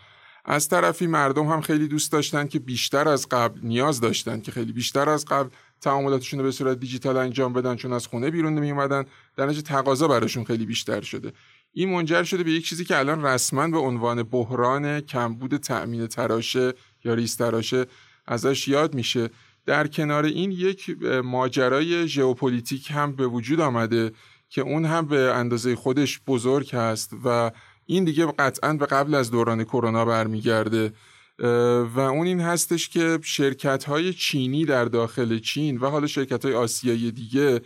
از 0.44 0.68
طرفی 0.68 1.06
مردم 1.06 1.46
هم 1.46 1.60
خیلی 1.60 1.88
دوست 1.88 2.12
داشتن 2.12 2.46
که 2.46 2.58
بیشتر 2.58 3.08
از 3.08 3.28
قبل 3.30 3.60
نیاز 3.62 4.00
داشتن 4.00 4.40
که 4.40 4.52
خیلی 4.52 4.72
بیشتر 4.72 5.08
از 5.08 5.24
قبل 5.24 5.48
تعاملاتشون 5.80 6.38
رو 6.40 6.44
به 6.44 6.52
صورت 6.52 6.80
دیجیتال 6.80 7.16
انجام 7.16 7.52
بدن 7.52 7.76
چون 7.76 7.92
از 7.92 8.06
خونه 8.06 8.30
بیرون 8.30 8.54
نمی 8.54 8.70
اومدن 8.70 9.04
در 9.36 9.46
نتیجه 9.46 9.62
تقاضا 9.62 10.08
براشون 10.08 10.44
خیلی 10.44 10.66
بیشتر 10.66 11.00
شده. 11.00 11.32
این 11.72 11.90
منجر 11.90 12.22
شده 12.22 12.42
به 12.42 12.50
یک 12.50 12.68
چیزی 12.68 12.84
که 12.84 12.98
الان 12.98 13.24
رسما 13.24 13.68
به 13.68 13.78
عنوان 13.78 14.22
بحران 14.22 15.00
کمبود 15.00 15.56
تأمین 15.56 16.06
تراشه 16.06 16.72
یا 17.04 17.14
ریز 17.14 17.36
تراشه 17.36 17.86
ازش 18.26 18.68
یاد 18.68 18.94
میشه. 18.94 19.30
در 19.68 19.86
کنار 19.86 20.24
این 20.24 20.52
یک 20.52 20.96
ماجرای 21.24 22.08
ژئوپلیتیک 22.08 22.90
هم 22.90 23.16
به 23.16 23.26
وجود 23.26 23.60
آمده 23.60 24.12
که 24.48 24.60
اون 24.60 24.84
هم 24.84 25.06
به 25.06 25.34
اندازه 25.34 25.76
خودش 25.76 26.20
بزرگ 26.26 26.74
هست 26.74 27.12
و 27.24 27.50
این 27.86 28.04
دیگه 28.04 28.26
قطعا 28.38 28.72
به 28.72 28.86
قبل 28.86 29.14
از 29.14 29.30
دوران 29.30 29.64
کرونا 29.64 30.04
برمیگرده. 30.04 30.92
و 31.94 32.00
اون 32.00 32.26
این 32.26 32.40
هستش 32.40 32.88
که 32.88 33.18
شرکت 33.22 33.84
های 33.84 34.12
چینی 34.12 34.64
در 34.64 34.84
داخل 34.84 35.38
چین 35.38 35.78
و 35.78 35.86
حالا 35.86 36.06
شرکت 36.06 36.44
های 36.44 36.54
آسیایی 36.54 37.12
دیگه 37.12 37.60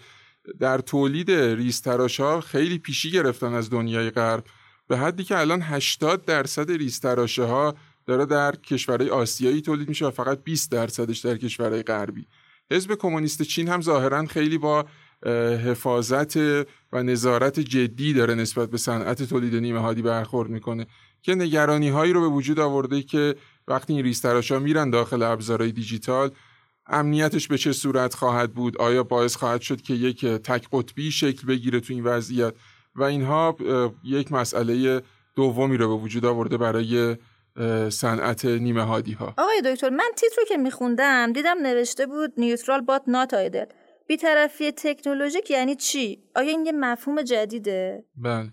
در 0.60 0.78
تولید 0.78 1.30
ریستراش 1.30 2.20
ها 2.20 2.40
خیلی 2.40 2.78
پیشی 2.78 3.10
گرفتن 3.10 3.54
از 3.54 3.70
دنیای 3.70 4.10
غرب 4.10 4.44
به 4.88 4.98
حدی 4.98 5.24
که 5.24 5.38
الان 5.38 5.62
80 5.62 6.24
درصد 6.24 6.70
ریستراشه 6.70 7.44
ها 7.44 7.74
داره 8.06 8.26
در 8.26 8.56
کشورهای 8.56 9.10
آسیایی 9.10 9.60
تولید 9.60 9.88
میشه 9.88 10.06
و 10.06 10.10
فقط 10.10 10.44
20 10.44 10.70
درصدش 10.70 11.18
در 11.18 11.36
کشورهای 11.36 11.82
غربی. 11.82 12.26
حزب 12.70 12.94
کمونیست 12.94 13.42
چین 13.42 13.68
هم 13.68 13.80
ظاهرا 13.80 14.26
خیلی 14.26 14.58
با 14.58 14.86
حفاظت 15.64 16.36
و 16.92 17.02
نظارت 17.02 17.60
جدی 17.60 18.12
داره 18.12 18.34
نسبت 18.34 18.70
به 18.70 18.78
صنعت 18.78 19.22
تولید 19.22 19.56
نیمه 19.56 19.78
هادی 19.78 20.02
برخورد 20.02 20.50
می‌کنه 20.50 20.86
که 21.22 21.34
نگرانی 21.34 21.88
هایی 21.88 22.12
رو 22.12 22.20
به 22.20 22.26
وجود 22.26 22.60
آورده 22.60 23.02
که 23.02 23.34
وقتی 23.68 23.92
این 23.92 24.04
ریستراشا 24.04 24.58
میرن 24.58 24.90
داخل 24.90 25.22
ابزارهای 25.22 25.72
دیجیتال 25.72 26.30
امنیتش 26.86 27.48
به 27.48 27.58
چه 27.58 27.72
صورت 27.72 28.14
خواهد 28.14 28.52
بود؟ 28.52 28.78
آیا 28.78 29.02
باعث 29.02 29.36
خواهد 29.36 29.60
شد 29.60 29.80
که 29.80 29.94
یک 29.94 30.26
تک 30.26 30.68
قطبی 30.72 31.10
شکل 31.10 31.46
بگیره 31.46 31.80
تو 31.80 31.92
این 31.94 32.04
وضعیت؟ 32.04 32.54
و 32.94 33.02
اینها 33.02 33.56
یک 34.04 34.32
مسئله 34.32 35.02
دومی 35.34 35.76
رو 35.76 35.88
به 35.96 36.02
وجود 36.02 36.24
آورده 36.24 36.56
برای 36.56 37.16
صنعت 37.90 38.44
نیمه 38.44 38.82
هادی 38.82 39.12
ها 39.12 39.34
آقای 39.38 39.62
دکتر 39.64 39.90
من 39.90 40.10
تیتر 40.16 40.36
رو 40.38 40.44
که 40.48 40.56
میخوندم 40.56 41.32
دیدم 41.32 41.56
نوشته 41.62 42.06
بود 42.06 42.32
نیوترال 42.36 42.80
بات 42.80 43.02
نات 43.06 43.34
آیدل. 43.34 43.64
بیطرفی 44.06 44.72
تکنولوژیک 44.72 45.50
یعنی 45.50 45.76
چی؟ 45.76 46.22
آیا 46.36 46.50
این 46.50 46.66
یه 46.66 46.72
مفهوم 46.72 47.22
جدیده؟ 47.22 48.04
بله. 48.16 48.52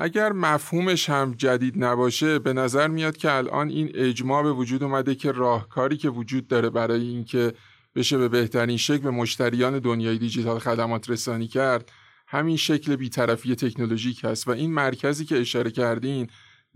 اگر 0.00 0.32
مفهومش 0.32 1.10
هم 1.10 1.34
جدید 1.38 1.84
نباشه 1.84 2.38
به 2.38 2.52
نظر 2.52 2.88
میاد 2.88 3.16
که 3.16 3.32
الان 3.32 3.68
این 3.68 3.90
اجماع 3.94 4.42
به 4.42 4.52
وجود 4.52 4.82
اومده 4.82 5.14
که 5.14 5.32
راهکاری 5.32 5.96
که 5.96 6.08
وجود 6.08 6.48
داره 6.48 6.70
برای 6.70 7.00
اینکه 7.00 7.52
بشه 7.94 8.18
به 8.18 8.28
بهترین 8.28 8.76
شکل 8.76 8.98
به 8.98 9.10
مشتریان 9.10 9.78
دنیای 9.78 10.18
دیجیتال 10.18 10.58
خدمات 10.58 11.10
رسانی 11.10 11.46
کرد 11.46 11.92
همین 12.26 12.56
شکل 12.56 12.96
بیطرفی 12.96 13.54
تکنولوژیک 13.54 14.24
هست. 14.24 14.48
و 14.48 14.50
این 14.50 14.72
مرکزی 14.72 15.24
که 15.24 15.40
اشاره 15.40 15.70
کردین 15.70 16.26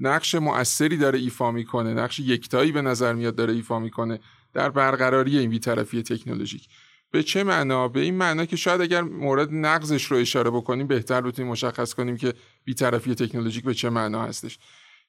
نقش 0.01 0.35
مؤثری 0.35 0.97
داره 0.97 1.19
ایفا 1.19 1.51
می‌کنه 1.51 1.95
نقش 1.95 2.19
یکتایی 2.21 2.73
به 2.73 2.83
نظر 2.83 3.13
میاد 3.13 3.35
داره 3.35 3.53
ایفا 3.53 3.79
می‌کنه 3.79 4.21
در 4.53 4.71
برقراری 4.71 5.39
این 5.39 5.51
بیطرفی 5.51 6.03
تکنولوژیک. 6.03 6.69
به 7.11 7.23
چه 7.23 7.45
معنا؟ 7.45 7.89
به 7.89 8.01
این 8.01 8.15
معنا 8.15 8.45
که 8.45 8.57
شاید 8.57 8.81
اگر 8.81 9.03
مورد 9.03 9.49
نقضش 9.53 10.05
رو 10.05 10.17
اشاره 10.17 10.51
بکنیم 10.51 10.87
بهتر 10.87 11.21
بتونیم 11.21 11.51
مشخص 11.53 11.95
کنیم 11.95 12.17
که 12.17 12.35
بیطرفی 12.65 13.15
تکنولوژیک 13.15 13.65
به 13.65 13.75
چه 13.75 13.91
معنا 13.91 14.23
هستش. 14.23 14.59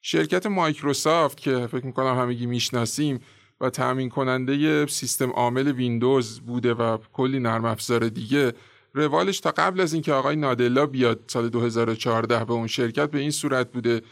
شرکت 0.02 0.46
مایکروسافت 0.46 1.40
که 1.40 1.66
فکر 1.66 1.86
می‌کنم 1.86 2.18
همگی 2.18 2.46
می‌شناسیم 2.46 3.20
و 3.60 3.70
تأمین 3.70 4.08
کننده 4.08 4.86
سیستم 4.86 5.30
عامل 5.30 5.72
ویندوز 5.72 6.40
بوده 6.40 6.74
و 6.74 6.98
کلی 7.12 7.38
نرم 7.38 7.64
افزار 7.64 8.08
دیگه 8.08 8.52
روالش 8.94 9.40
تا 9.40 9.50
قبل 9.50 9.80
از 9.80 9.92
اینکه 9.92 10.12
آقای 10.12 10.36
نادلا 10.36 10.86
بیاد 10.86 11.20
سال 11.26 11.48
2014 11.48 12.44
به 12.44 12.52
اون 12.52 12.66
شرکت 12.66 13.10
به 13.10 13.18
این 13.18 13.30
صورت 13.30 13.72
بوده 13.72 14.02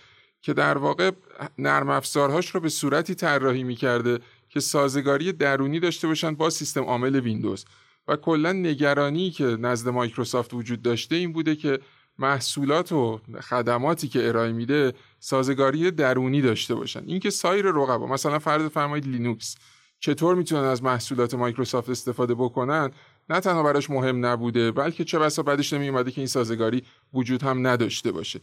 که 0.43 0.53
در 0.53 0.79
واقع 0.79 1.11
نرم 1.59 1.91
افزارهاش 1.91 2.51
رو 2.51 2.61
به 2.61 2.69
صورتی 2.69 3.15
طراحی 3.15 3.63
می‌کرده 3.63 4.19
که 4.49 4.61
سازگاری 4.61 5.33
درونی 5.33 5.81
داشته 5.81 6.09
باشن 6.09 6.35
با 6.35 6.51
سیستم 6.51 6.83
عامل 6.83 7.21
ویندوز. 7.21 7.65
و 8.09 8.17
کلا 8.17 8.53
نگرانی 8.53 9.31
که 9.31 9.45
نزد 9.45 9.89
مایکروسافت 9.89 10.55
وجود 10.55 10.83
داشته 10.83 11.17
این 11.17 11.33
بوده 11.33 11.57
که 11.57 11.79
محصولات 12.19 12.93
و 12.93 13.21
خدماتی 13.41 14.09
که 14.09 14.29
ارائه 14.29 14.53
میده 14.53 14.93
سازگاری 15.19 15.91
درونی 15.91 16.43
داشته 16.43 16.75
باشن. 16.75 17.03
اینکه 17.07 17.31
سایر 17.31 17.67
رقبا 17.67 18.07
مثلا 18.07 18.39
فرض 18.39 18.65
فرمایید 18.65 19.07
لینوکس 19.07 19.57
چطور 20.01 20.35
می‌تونن 20.35 20.65
از 20.65 20.83
محصولات 20.83 21.35
مایکروسافت 21.35 21.91
استفاده 21.91 22.35
بکنن؟ 22.35 22.91
نه 23.31 23.41
تنها 23.41 23.63
براش 23.63 23.91
مهم 23.91 24.27
نبوده 24.27 24.73
بلکه 24.73 25.05
چه 25.05 25.19
بسا 25.19 25.43
بدش 25.43 25.73
نمیومده 25.73 26.11
که 26.11 26.21
این 26.21 26.29
سازگاری 26.29 26.83
وجود 27.15 27.43
هم 27.43 27.67
نداشته 27.67 28.13
باشه. 28.13 28.41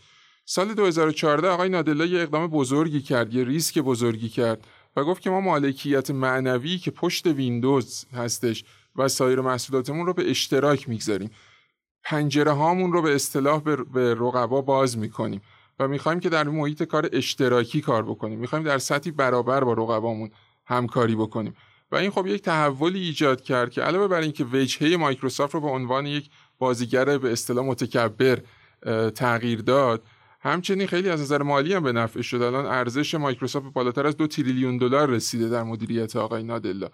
سال 0.50 0.74
2014 0.74 1.50
آقای 1.50 1.70
نادلا 1.70 2.06
یه 2.06 2.22
اقدام 2.22 2.48
بزرگی 2.48 3.02
کرد 3.02 3.34
یه 3.34 3.44
ریسک 3.44 3.80
بزرگی 3.80 4.30
کرد 4.30 4.68
و 4.96 5.04
گفت 5.04 5.22
که 5.22 5.30
ما 5.30 5.42
مالکیت 5.42 6.12
معنوی 6.12 6.78
که 6.78 6.92
پشت 6.92 7.28
ویندوز 7.28 8.06
هستش 8.14 8.64
و 8.96 9.08
سایر 9.08 9.42
محصولاتمون 9.42 10.06
رو 10.06 10.14
به 10.14 10.30
اشتراک 10.30 10.90
می‌گذاریم. 10.90 11.32
پنجره 12.04 12.52
هامون 12.52 12.94
رو 12.94 13.02
به 13.02 13.16
اصطلاح 13.16 13.62
به 13.94 14.14
رقبا 14.14 14.62
باز 14.62 14.98
می‌کنیم 14.98 15.42
و 15.80 15.88
می‌خوایم 15.88 16.20
که 16.20 16.30
در 16.30 16.44
محیط 16.44 16.84
کار 16.84 17.10
اشتراکی 17.12 17.82
کار 17.82 18.04
بکنیم. 18.04 18.40
می‌خوایم 18.40 18.66
در 18.66 18.78
سطحی 18.78 19.12
برابر 19.12 19.64
با 19.64 19.74
رقبامون 19.74 20.32
همکاری 20.66 21.16
بکنیم. 21.16 21.56
و 21.92 21.96
این 21.96 22.12
خب 22.12 22.28
یک 22.28 22.42
تحولی 22.42 23.00
ایجاد 23.00 23.42
کرد 23.42 23.72
که 23.72 23.82
علاوه 23.82 24.08
بر 24.08 24.22
اینکه 24.22 24.46
وجهه 24.46 24.98
مایکروسافت 24.98 25.54
رو 25.54 25.62
به 25.62 25.68
عنوان 25.68 26.06
یک 26.06 26.30
بازیگر 26.60 27.18
به 27.18 27.32
اصطلاح 27.32 27.66
متکبر 27.66 28.40
تغییر 29.16 29.62
داد 29.62 30.04
همچنین 30.48 30.88
خیلی 30.88 31.10
از 31.10 31.22
نظر 31.22 31.42
مالی 31.42 31.74
هم 31.74 31.84
به 31.84 31.92
نفع 31.92 32.22
شد. 32.22 32.42
الان 32.42 32.66
ارزش 32.66 33.16
مایکروسافت 33.16 33.74
بالاتر 33.74 34.08
از 34.08 34.18
دو 34.18 34.28
تریلیون 34.28 34.78
دلار 34.78 35.10
رسیده 35.10 35.50
در 35.50 35.64
مدیریت 35.64 36.16
آقای 36.16 36.44
نادلا. 36.44 36.90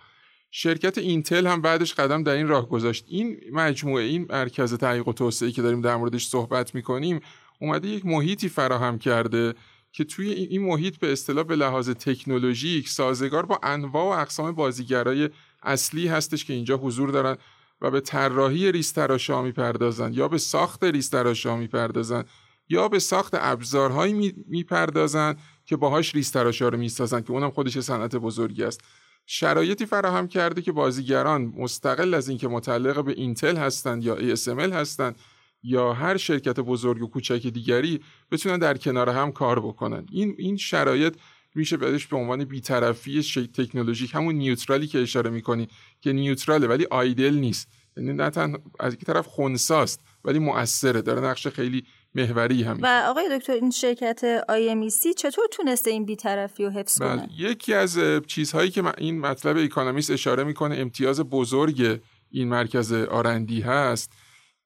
شرکت 0.52 0.98
اینتل 0.98 1.48
هم 1.48 1.62
بعدش 1.62 1.94
قدم 1.94 2.24
در 2.24 2.34
این 2.34 2.48
راه 2.48 2.70
گذاشت. 2.70 3.06
این 3.08 3.38
مجموعه 3.52 4.04
این 4.04 4.26
مرکز 4.30 4.74
تحقیق 4.74 5.08
و 5.08 5.14
توسعه 5.14 5.52
که 5.52 5.62
داریم 5.62 5.82
در 5.82 5.96
موردش 5.96 6.28
صحبت 6.28 6.76
می‌کنیم 6.76 7.20
اومده 7.62 7.88
یک 7.88 8.06
محیطی 8.06 8.50
فراهم 8.50 8.98
کرده 8.98 9.54
که 9.92 10.04
توی 10.04 10.30
این 10.32 10.62
محیط 10.62 10.98
به 10.98 11.12
اصطلاح 11.12 11.44
به 11.44 11.56
لحاظ 11.56 11.90
تکنولوژیک 11.90 12.90
سازگار 12.90 13.46
با 13.46 13.60
انواع 13.64 14.06
و 14.06 14.22
اقسام 14.22 14.52
بازیگرای 14.52 15.30
اصلی 15.64 16.08
هستش 16.08 16.46
که 16.46 16.54
اینجا 16.54 16.78
حضور 16.78 17.10
دارن 17.10 17.38
و 17.82 17.92
به 17.92 18.02
طراحی 18.02 18.72
ریستراشا 18.72 19.42
می‌پردازن 19.42 20.14
یا 20.14 20.28
به 20.28 20.38
ساخت 20.38 20.84
ریستراشا 20.84 21.58
می‌پردازن. 21.58 22.24
یا 22.70 22.88
به 22.88 23.00
ساخت 23.00 23.34
ابزارهایی 23.34 24.34
می‌پردازن 24.48 25.36
که 25.66 25.76
باهاش 25.76 26.16
ریستراشا 26.16 26.70
رو 26.70 26.78
می‌سازن 26.78 27.22
که 27.22 27.32
اونم 27.32 27.52
خودش 27.52 27.80
صنعت 27.80 28.16
بزرگی 28.16 28.64
است. 28.64 28.82
شرایطی 29.26 29.86
فراهم 29.86 30.28
کرده 30.28 30.62
که 30.62 30.72
بازیگران 30.72 31.54
مستقل 31.58 32.14
از 32.14 32.30
اینکه 32.30 32.48
متعلق 32.48 33.04
به 33.04 33.12
اینتل 33.12 33.58
هستند 33.58 34.04
یا 34.04 34.36
ASML 34.36 34.74
هستند 34.74 35.16
یا 35.64 35.94
هر 35.94 36.18
شرکت 36.18 36.60
بزرگ 36.60 37.04
و 37.04 37.08
کوچک 37.08 37.48
دیگری 37.48 38.00
بتونن 38.32 38.58
در 38.58 38.78
کنار 38.78 39.10
هم 39.10 39.32
کار 39.32 39.60
بکنن. 39.60 40.06
این 40.12 40.36
این 40.38 40.58
شرایط 40.58 41.16
میشه 41.56 41.78
بهش 41.78 42.08
به 42.08 42.18
عنوان 42.18 42.46
بیطرفی 42.46 43.22
تکنولوژیک 43.54 44.16
همون 44.16 44.36
نیوترالی 44.36 44.88
که 44.88 45.02
اشاره 45.02 45.30
می‌کنی 45.30 45.68
که 46.02 46.14
نیوتراله 46.14 46.68
ولی 46.68 46.88
آیدل 46.92 47.34
نیست. 47.34 47.68
یعنی 47.98 48.14
نه 48.14 48.30
تن 48.30 48.56
از 48.80 48.94
یک 48.94 49.06
طرف 49.06 49.28
خونساست 49.28 50.00
ولی 50.26 50.40
مؤثره. 50.40 51.02
داره 51.02 51.22
نقش 51.22 51.48
خیلی 51.48 51.84
محوری 52.16 52.64
هم 52.64 52.80
و 52.82 53.04
آقای 53.08 53.40
دکتر 53.40 53.54
این 53.54 53.72
شرکت 53.72 54.42
IMEC 54.42 55.16
چطور 55.18 55.46
تونسته 55.52 55.92
این 55.92 56.06
بیطرفی 56.06 56.64
رو 56.66 56.70
حفظ 56.70 57.02
بله، 57.02 57.18
کنه؟ 57.18 57.30
یکی 57.38 57.74
از 57.74 58.00
چیزهایی 58.28 58.72
که 58.72 58.84
این 58.98 59.20
مطلب 59.20 59.58
اکانومیست 59.58 60.12
اشاره 60.12 60.44
می‌کنه 60.44 60.76
امتیاز 60.76 61.20
بزرگ 61.20 62.00
این 62.32 62.48
مرکز 62.48 62.94
آرندی 62.94 63.62
هست. 63.62 64.12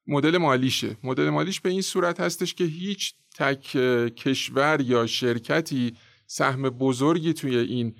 مدل 0.06 0.38
مالیشه. 0.38 0.96
مدل 1.02 1.30
مالیش 1.30 1.60
به 1.60 1.70
این 1.70 1.82
صورت 1.82 2.20
هستش 2.20 2.54
که 2.54 2.64
هیچ 2.64 3.14
تک 3.38 3.62
کشور 4.16 4.80
یا 4.80 5.06
شرکتی 5.06 5.96
سهم 6.26 6.62
بزرگی 6.62 7.32
توی 7.32 7.56
این 7.56 7.94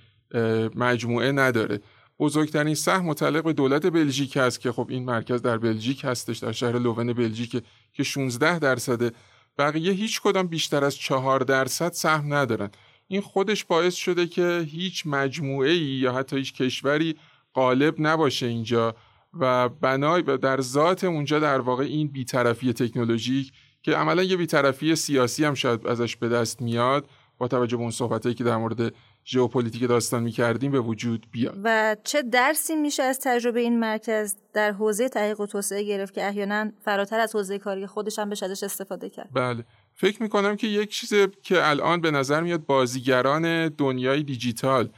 مجموعه 0.75 1.33
نداره. 1.33 1.81
بزرگترین 2.21 2.75
سهم 2.75 3.05
متعلق 3.05 3.45
به 3.45 3.53
دولت 3.53 3.87
بلژیک 3.87 4.37
هست 4.37 4.61
که 4.61 4.73
خب 4.73 4.87
این 4.91 5.05
مرکز 5.05 5.43
در 5.43 5.59
بلژیک 5.59 6.05
هستش 6.05 6.39
در 6.39 6.53
شهر 6.53 6.79
لوون 6.79 7.13
بلژیک 7.13 7.63
که 7.93 8.03
16 8.03 8.59
درصد 8.59 9.15
بقیه 9.59 9.93
هیچ 9.93 10.21
کدام 10.21 10.47
بیشتر 10.47 10.85
از 10.85 10.97
4 10.97 11.41
درصد 11.41 11.93
سهم 11.93 12.35
ندارن. 12.35 12.71
این 13.09 13.21
خودش 13.21 13.65
باعث 13.65 13.95
شده 13.95 14.27
که 14.27 14.67
هیچ 14.71 15.03
مجموعه 15.07 15.71
ای 15.71 15.79
یا 15.79 16.13
حتی 16.13 16.37
هیچ 16.37 16.55
کشوری 16.55 17.17
غالب 17.55 17.95
نباشه 17.99 18.47
اینجا 18.47 18.95
و 19.35 19.69
بنای 19.69 20.23
و 20.23 20.37
در 20.37 20.61
ذات 20.61 21.05
اونجا 21.05 21.39
در 21.39 21.61
واقع 21.61 21.85
این 21.85 22.09
بیطرفی 22.09 22.73
تکنولوژیک 22.73 23.53
که 23.83 23.93
عملا 23.93 24.23
یه 24.23 24.37
بیطرفی 24.37 24.97
سیاسی 24.97 25.45
هم 25.45 25.55
شاید 25.55 25.87
ازش 25.87 26.17
به 26.17 26.29
دست 26.29 26.63
میاد 26.63 27.09
با 27.39 27.49
توجه 27.49 27.77
به 27.77 27.83
اون 27.83 27.91
صحبتایی 27.91 28.35
که 28.35 28.45
در 28.45 28.57
مورد 28.57 28.95
ژئوپلیتیک 29.29 29.89
داستان 29.89 30.23
می‌کردیم 30.23 30.73
به 30.73 30.81
وجود 30.81 31.27
بیاد. 31.31 31.59
و 31.65 31.97
چه 32.05 32.23
درسی 32.23 32.77
میشه 32.77 33.03
از 33.03 33.21
تجربه 33.21 33.61
این 33.61 33.81
مرکز 33.81 34.37
در 34.53 34.73
حوزه 34.73 35.09
تحقیق 35.09 35.41
و 35.41 35.47
توسعه 35.47 35.83
گرفت 35.83 36.15
که 36.15 36.27
احیانا 36.27 36.71
فراتر 36.85 37.21
از 37.21 37.37
حوزه 37.37 37.59
کاری 37.59 37.87
خودش 37.87 38.19
هم 38.19 38.29
بهش 38.29 38.43
ازش 38.43 38.63
استفاده 38.63 39.11
کرد؟ 39.11 39.29
بله. 39.35 39.65
فکر 39.95 40.23
می‌کنم 40.23 40.57
که 40.57 40.67
یک 40.67 40.91
چیز 40.91 41.13
که 41.43 41.69
الان 41.69 42.01
به 42.01 42.11
نظر 42.11 42.41
میاد 42.41 42.67
بازیگران 42.67 43.69
دنیای 43.69 44.23
دیجیتال 44.23 44.89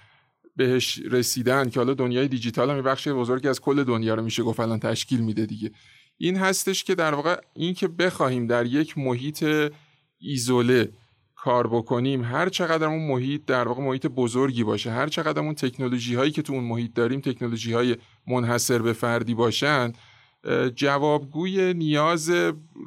بهش 0.56 1.00
رسیدن 1.10 1.70
که 1.70 1.80
حالا 1.80 1.94
دنیای 1.94 2.28
دیجیتال 2.28 2.70
هم 2.70 2.82
بخش 2.82 3.08
بزرگی 3.08 3.48
از 3.48 3.60
کل 3.60 3.84
دنیا 3.84 4.14
رو 4.14 4.22
میشه 4.22 4.42
گفت 4.42 4.60
الان 4.60 4.80
تشکیل 4.80 5.20
میده 5.20 5.46
دیگه. 5.46 5.70
این 6.16 6.36
هستش 6.36 6.84
که 6.84 6.94
در 6.94 7.14
واقع 7.14 7.36
این 7.54 7.74
که 7.74 7.88
بخواهیم 7.88 8.46
در 8.46 8.66
یک 8.66 8.98
محیط 8.98 9.44
ایزوله 10.18 10.92
کار 11.42 11.66
بکنیم 11.66 12.24
هر 12.24 12.48
چقدر 12.48 12.86
اون 12.86 13.06
محیط 13.08 13.44
در 13.44 13.68
واقع 13.68 13.82
محیط 13.82 14.06
بزرگی 14.06 14.64
باشه 14.64 14.90
هر 14.90 15.08
چقدر 15.08 15.40
اون 15.40 15.54
تکنولوژی 15.54 16.14
هایی 16.14 16.30
که 16.30 16.42
تو 16.42 16.52
اون 16.52 16.64
محیط 16.64 16.92
داریم 16.94 17.20
تکنولوژی 17.20 17.72
های 17.72 17.96
منحصر 18.26 18.82
به 18.82 18.92
فردی 18.92 19.34
باشن 19.34 19.92
جوابگوی 20.74 21.74
نیاز 21.74 22.30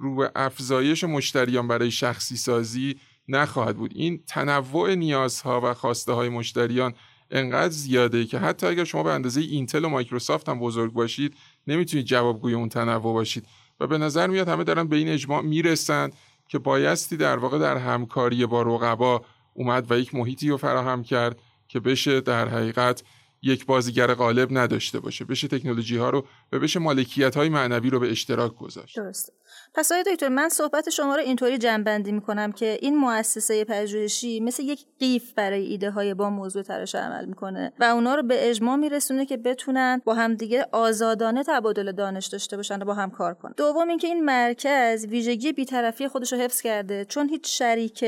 رو 0.02 0.30
افزایش 0.36 1.04
مشتریان 1.04 1.68
برای 1.68 1.92
شخصی 1.92 2.38
سازی 2.38 2.96
نخواهد 3.28 3.78
بود. 3.78 3.92
این 3.96 4.24
تنوع 4.28 4.96
نیازها 4.96 5.62
و 5.64 5.74
خواسته 5.74 6.14
های 6.14 6.30
مشتریان 6.30 6.94
انقدر 7.32 7.74
زیاده 7.74 8.26
که 8.26 8.40
حتی 8.40 8.68
اگر 8.68 8.84
شما 8.84 9.04
به 9.04 9.12
اندازه 9.12 9.42
اینتل 9.42 9.86
و 9.86 9.90
مایکروسافت 9.90 10.50
هم 10.50 10.60
بزرگ 10.60 10.94
باشید 10.94 11.36
نمی‌تونید 11.68 12.06
جوابگوی 12.06 12.54
اون 12.54 12.70
تنوع 12.70 13.14
باشید. 13.14 13.46
و 13.80 13.88
به 13.88 13.98
نظر 13.98 14.28
میاد 14.28 14.50
همه 14.50 14.64
دارن 14.64 14.88
به 14.88 14.96
این 14.96 15.10
اجماع 15.10 15.42
می‌رسن 15.42 16.10
که 16.54 16.60
بایستی 16.60 17.18
در 17.18 17.38
واقع 17.38 17.60
در 17.60 17.78
همکاری 17.78 18.46
با 18.46 18.62
رقبا 18.62 19.22
اومد 19.54 19.92
و 19.92 20.00
یک 20.00 20.16
محیطی 20.16 20.50
رو 20.50 20.58
فراهم 20.58 21.04
کرد 21.04 21.40
که 21.68 21.80
بشه 21.80 22.22
در 22.22 22.48
حقیقت 22.48 23.04
یک 23.42 23.66
بازیگر 23.66 24.14
غالب 24.14 24.58
نداشته 24.58 25.00
باشه. 25.00 25.26
بشه 25.26 25.48
تکنولوژی 25.48 25.98
ها 25.98 26.10
رو 26.10 26.28
و 26.52 26.60
بشه 26.60 26.80
مالکیت 26.80 27.38
های 27.38 27.50
معنوی 27.50 27.90
رو 27.90 28.00
به 28.00 28.12
اشتراک 28.12 28.56
گذاشت. 28.56 28.98
درسته. 28.98 29.34
پس 29.76 29.92
آقای 29.92 30.04
دکتر 30.14 30.30
من 30.30 30.50
صحبت 30.50 30.90
شما 30.90 31.16
رو 31.16 31.22
اینطوری 31.22 31.58
جنبندی 31.58 32.12
می‌کنم 32.12 32.52
که 32.52 32.78
این 32.82 32.98
مؤسسه 32.98 33.66
پژوهشی 33.66 34.40
مثل 34.40 34.64
یک 34.64 34.86
قیف 35.00 35.34
برای 35.34 35.66
ایده 35.66 35.92
های 35.92 36.14
با 36.14 36.30
موضوع 36.30 36.64
تراش 36.64 36.96
عمل 36.96 37.26
می‌کنه 37.26 37.74
و 37.80 37.84
اونا 37.84 38.16
رو 38.16 38.24
به 38.24 38.50
اجماع 38.50 38.76
میرسونه 38.76 39.26
که 39.26 39.38
بتونن 39.38 40.02
با 40.06 40.14
هم 40.14 40.34
دیگه 40.36 40.68
آزادانه 40.72 41.44
تبادل 41.44 41.92
دانش 41.92 42.28
داشته 42.28 42.58
باشن 42.58 42.82
و 42.82 42.86
با 42.86 42.94
هم 42.94 43.12
کار 43.12 43.34
کنن. 43.34 43.54
دوم 43.58 43.88
اینکه 43.88 44.08
این 44.08 44.26
مرکز 44.26 45.06
ویژگی 45.06 45.54
بیطرفی 45.54 46.08
خودش 46.08 46.34
رو 46.34 46.40
حفظ 46.40 46.62
کرده 46.62 47.06
چون 47.06 47.30
هیچ 47.30 47.58
شریک 47.58 48.06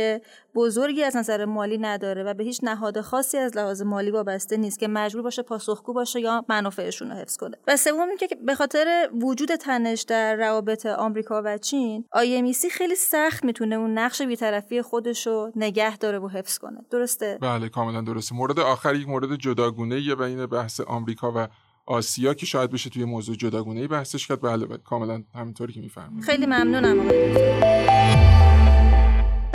بزرگی 0.56 1.04
از 1.04 1.16
نظر 1.16 1.46
مالی 1.46 1.78
نداره 1.78 2.24
و 2.24 2.34
به 2.34 2.44
هیچ 2.44 2.60
نهاد 2.64 3.02
خاصی 3.02 3.38
از 3.38 3.58
لحاظ 3.58 3.82
مالی 3.82 4.12
وابسته 4.12 4.58
نیست 4.58 4.80
که 4.80 4.88
مجبور 4.88 5.22
باشه 5.22 5.42
پاسخگو 5.42 5.94
باشه 5.94 6.20
یا 6.20 6.46
منافعشون 6.50 7.10
رو 7.10 7.16
حفظ 7.16 7.38
کنه. 7.38 7.58
و 7.68 7.78
سوم 7.78 8.10
اینکه 8.10 8.28
به 8.46 8.56
خاطر 8.56 9.10
وجود 9.24 9.56
تنش 9.56 10.02
در 10.02 10.36
روابط 10.36 10.86
آمریکا 10.86 11.42
و 11.46 11.58
چین 11.58 12.06
IMEC 12.16 12.68
خیلی 12.72 12.96
سخت 12.96 13.44
می‌تونه 13.44 13.76
اون 13.76 13.98
نقش 13.98 14.22
بیطرفی 14.22 14.82
خودش 14.82 15.28
رو 15.28 15.52
نگه 15.56 15.98
داره 15.98 16.20
و 16.20 16.28
حفظ 16.28 16.58
کنه. 16.58 16.78
درسته؟ 16.92 17.38
بله 17.42 17.70
کاملا 17.70 18.02
درسته. 18.02 18.36
مورد 18.36 18.60
آخر 18.60 18.96
یک 18.96 19.08
مورد 19.08 19.36
جداگونه 19.36 20.02
یه 20.02 20.16
بین 20.16 20.46
بحث 20.46 20.80
آمریکا 20.80 21.34
و 21.36 21.48
آسیا 21.86 22.34
که 22.34 22.46
شاید 22.46 22.72
بشه 22.72 22.90
توی 22.90 23.06
موضوع 23.06 23.36
جداگونه 23.36 23.88
بحثش 23.88 24.28
کرد. 24.28 24.42
بله 24.42 24.66
بله 24.66 24.78
کاملا 24.78 25.24
همینطوری 25.36 25.74
که 25.74 25.82
می‌فهمید 25.82 26.24
خیلی 26.24 26.46
ممنونم 26.46 27.00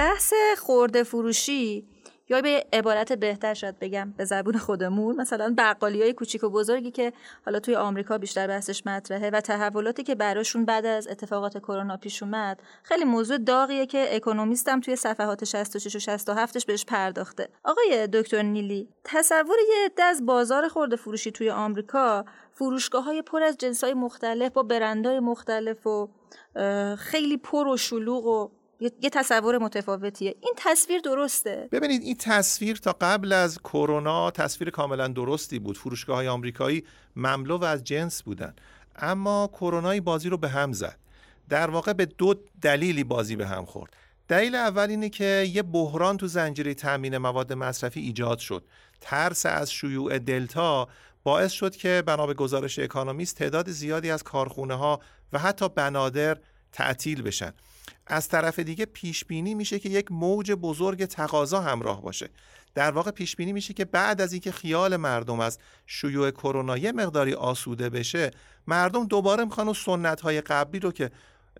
بحث 0.01 0.33
خورده 0.59 1.03
فروشی 1.03 1.89
یا 2.29 2.41
به 2.41 2.67
عبارت 2.73 3.13
بهتر 3.13 3.55
شاید 3.55 3.79
بگم 3.79 4.15
به 4.17 4.25
زبون 4.25 4.59
خودمون 4.59 5.17
مثلا 5.17 5.55
بقالی 5.59 6.03
های 6.03 6.13
کوچیک 6.13 6.45
و 6.45 6.49
بزرگی 6.49 6.91
که 6.91 7.13
حالا 7.45 7.61
توی 7.61 7.77
آمریکا 7.77 8.19
بیشتر 8.19 8.47
بحثش 8.47 8.87
مطرحه 8.87 9.31
و 9.31 9.41
تحولاتی 9.41 10.03
که 10.03 10.15
براشون 10.15 10.65
بعد 10.65 10.87
از 10.87 11.09
اتفاقات 11.09 11.59
کرونا 11.59 11.97
پیش 11.97 12.23
اومد 12.23 12.63
خیلی 12.83 13.05
موضوع 13.05 13.39
داغیه 13.39 13.87
که 13.87 14.17
اکونومیستم 14.17 14.81
توی 14.81 14.97
صفحات 14.97 15.45
66 15.45 15.97
و 15.97 15.99
67 15.99 16.59
ش 16.59 16.65
بهش 16.67 16.85
پرداخته. 16.85 17.49
آقای 17.65 18.09
دکتر 18.13 18.43
نیلی 18.43 18.89
تصور 19.05 19.57
یه 19.69 19.85
عده 19.85 20.03
از 20.03 20.27
بازار 20.27 20.69
خورده 20.69 20.97
فروشی 20.97 21.31
توی 21.33 21.51
آمریکا 21.51 22.25
فروشگاه 22.53 23.05
های 23.05 23.23
پر 23.23 23.43
از 23.43 23.57
جنس 23.59 23.85
های 23.85 23.95
مختلف 23.95 24.53
با 24.53 24.63
برندهای 24.63 25.21
مختلف 25.21 25.87
و 25.87 26.09
خیلی 26.99 27.37
پر 27.37 27.67
و 27.67 27.77
شلوغ 27.77 28.27
و 28.27 28.60
یه 28.81 29.11
تصور 29.11 29.59
متفاوتیه. 29.59 30.35
این 30.40 30.55
تصویر 30.57 31.01
درسته. 31.01 31.69
ببینید 31.73 32.03
این 32.03 32.16
تصویر 32.16 32.77
تا 32.77 32.97
قبل 33.01 33.33
از 33.33 33.59
کرونا 33.59 34.31
تصویر 34.31 34.71
کاملا 34.71 35.09
درستی 35.09 35.59
بود. 35.59 35.79
فروشگاه 35.79 36.16
های 36.16 36.29
آمریکایی 36.29 36.85
مملو 37.16 37.59
و 37.59 37.64
از 37.64 37.85
جنس 37.85 38.23
بودن. 38.23 38.55
اما 38.97 39.51
کرونا 39.53 40.01
بازی 40.01 40.29
رو 40.29 40.37
به 40.37 40.49
هم 40.49 40.73
زد. 40.73 40.99
در 41.49 41.71
واقع 41.71 41.93
به 41.93 42.07
دو 42.07 42.35
دلیلی 42.62 43.05
بازی 43.05 43.37
به 43.37 43.47
هم 43.47 43.64
خورد. 43.64 43.97
دلیل 44.29 44.55
اول 44.55 44.90
اینه 44.90 45.09
که 45.09 45.51
یه 45.55 45.62
بحران 45.62 46.16
تو 46.16 46.27
زنجیره 46.27 46.75
تامین 46.75 47.19
مواد 47.19 47.53
مصرفی 47.53 48.01
ایجاد 48.01 48.38
شد. 48.38 48.64
ترس 49.01 49.47
از 49.47 49.73
شیوع 49.73 50.19
دلتا 50.19 50.88
باعث 51.23 51.53
شد 51.53 51.77
که 51.77 52.03
بنا 52.07 52.27
به 52.27 52.35
گزارش 52.35 52.79
اکانومیست 52.79 53.37
تعداد 53.37 53.71
زیادی 53.71 54.11
از 54.11 54.23
کارخونه 54.23 54.75
ها 54.75 55.01
و 55.33 55.38
حتی 55.38 55.69
بنادر 55.69 56.38
تعطیل 56.73 57.23
بشن. 57.23 57.53
از 58.07 58.29
طرف 58.29 58.59
دیگه 58.59 58.85
پیش 58.85 59.24
بینی 59.24 59.55
میشه 59.55 59.79
که 59.79 59.88
یک 59.88 60.12
موج 60.12 60.53
بزرگ 60.53 61.05
تقاضا 61.05 61.61
همراه 61.61 62.03
باشه. 62.03 62.29
در 62.74 62.90
واقع 62.90 63.11
پیش 63.11 63.37
بینی 63.37 63.53
میشه 63.53 63.74
که 63.74 63.85
بعد 63.85 64.20
از 64.20 64.33
اینکه 64.33 64.53
خیال 64.53 64.96
مردم 64.96 65.40
از 65.40 65.59
شیوع 65.87 66.31
کرونا 66.31 66.76
یه 66.76 66.92
مقداری 66.92 67.35
آسوده 67.35 67.90
بشه 67.90 68.31
مردم 68.66 69.07
دوباره 69.07 69.44
می‌خوان 69.44 69.68
و 69.68 69.74
سنت 69.74 70.20
های 70.20 70.40
قبلی 70.40 70.81
رو 70.81 70.92
که 70.92 71.11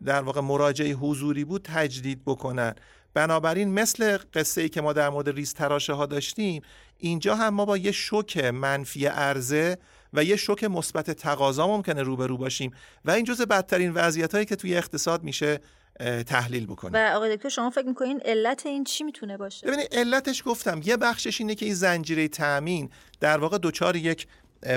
در 0.05 0.23
واقع 0.23 0.41
مراجعه 0.41 0.93
حضوری 0.93 1.45
بود 1.45 1.63
تجدید 1.65 2.25
بکنن. 2.25 2.75
بنابراین 3.15 3.75
مثل 3.75 4.19
قصه 4.35 4.61
ای 4.61 4.69
که 4.69 4.81
ما 4.81 4.93
در 4.93 5.09
مورد 5.09 5.29
ریز 5.29 5.55
تراشه 5.55 5.93
ها 5.93 6.07
داشتیم 6.07 6.63
اینجا 6.99 7.35
هم 7.35 7.55
ما 7.55 7.65
با 7.65 7.77
یه 7.77 7.93
شوک 7.93 8.37
منفی 8.37 9.07
عرضه 9.07 9.79
و 10.13 10.25
یه 10.25 10.37
شوک 10.37 10.65
مثبت 10.65 11.11
تقاضا 11.11 11.67
ممکنه 11.67 12.03
روبرو 12.03 12.37
باشیم. 12.37 12.73
و 13.05 13.11
این 13.11 13.25
جزء 13.25 13.45
بدترین 13.45 13.93
وضعیت 13.95 14.35
هایی 14.35 14.47
که 14.47 14.57
توی 14.57 14.77
اقتصاد 14.77 15.23
میشه 15.23 15.61
تحلیل 16.27 16.67
بکنیم 16.67 16.95
و 16.95 17.17
آقای 17.17 17.37
دکتر 17.37 17.49
شما 17.49 17.71
فکر 17.71 17.87
می‌کنین 17.87 18.21
علت 18.25 18.67
این 18.67 18.85
چی 18.85 19.05
می‌تونه 19.05 19.37
باشه؟ 19.37 19.67
ببینید 19.67 19.89
علتش 19.93 20.43
گفتم 20.47 20.81
یه 20.85 20.97
بخشش 20.97 21.41
اینه 21.41 21.55
که 21.55 21.67
این 21.67 21.75
زنجیره 21.75 22.29
تأمین 22.29 22.91
در 23.21 23.39
واقع 23.39 23.59
دچار 23.63 23.97
یک 23.97 24.27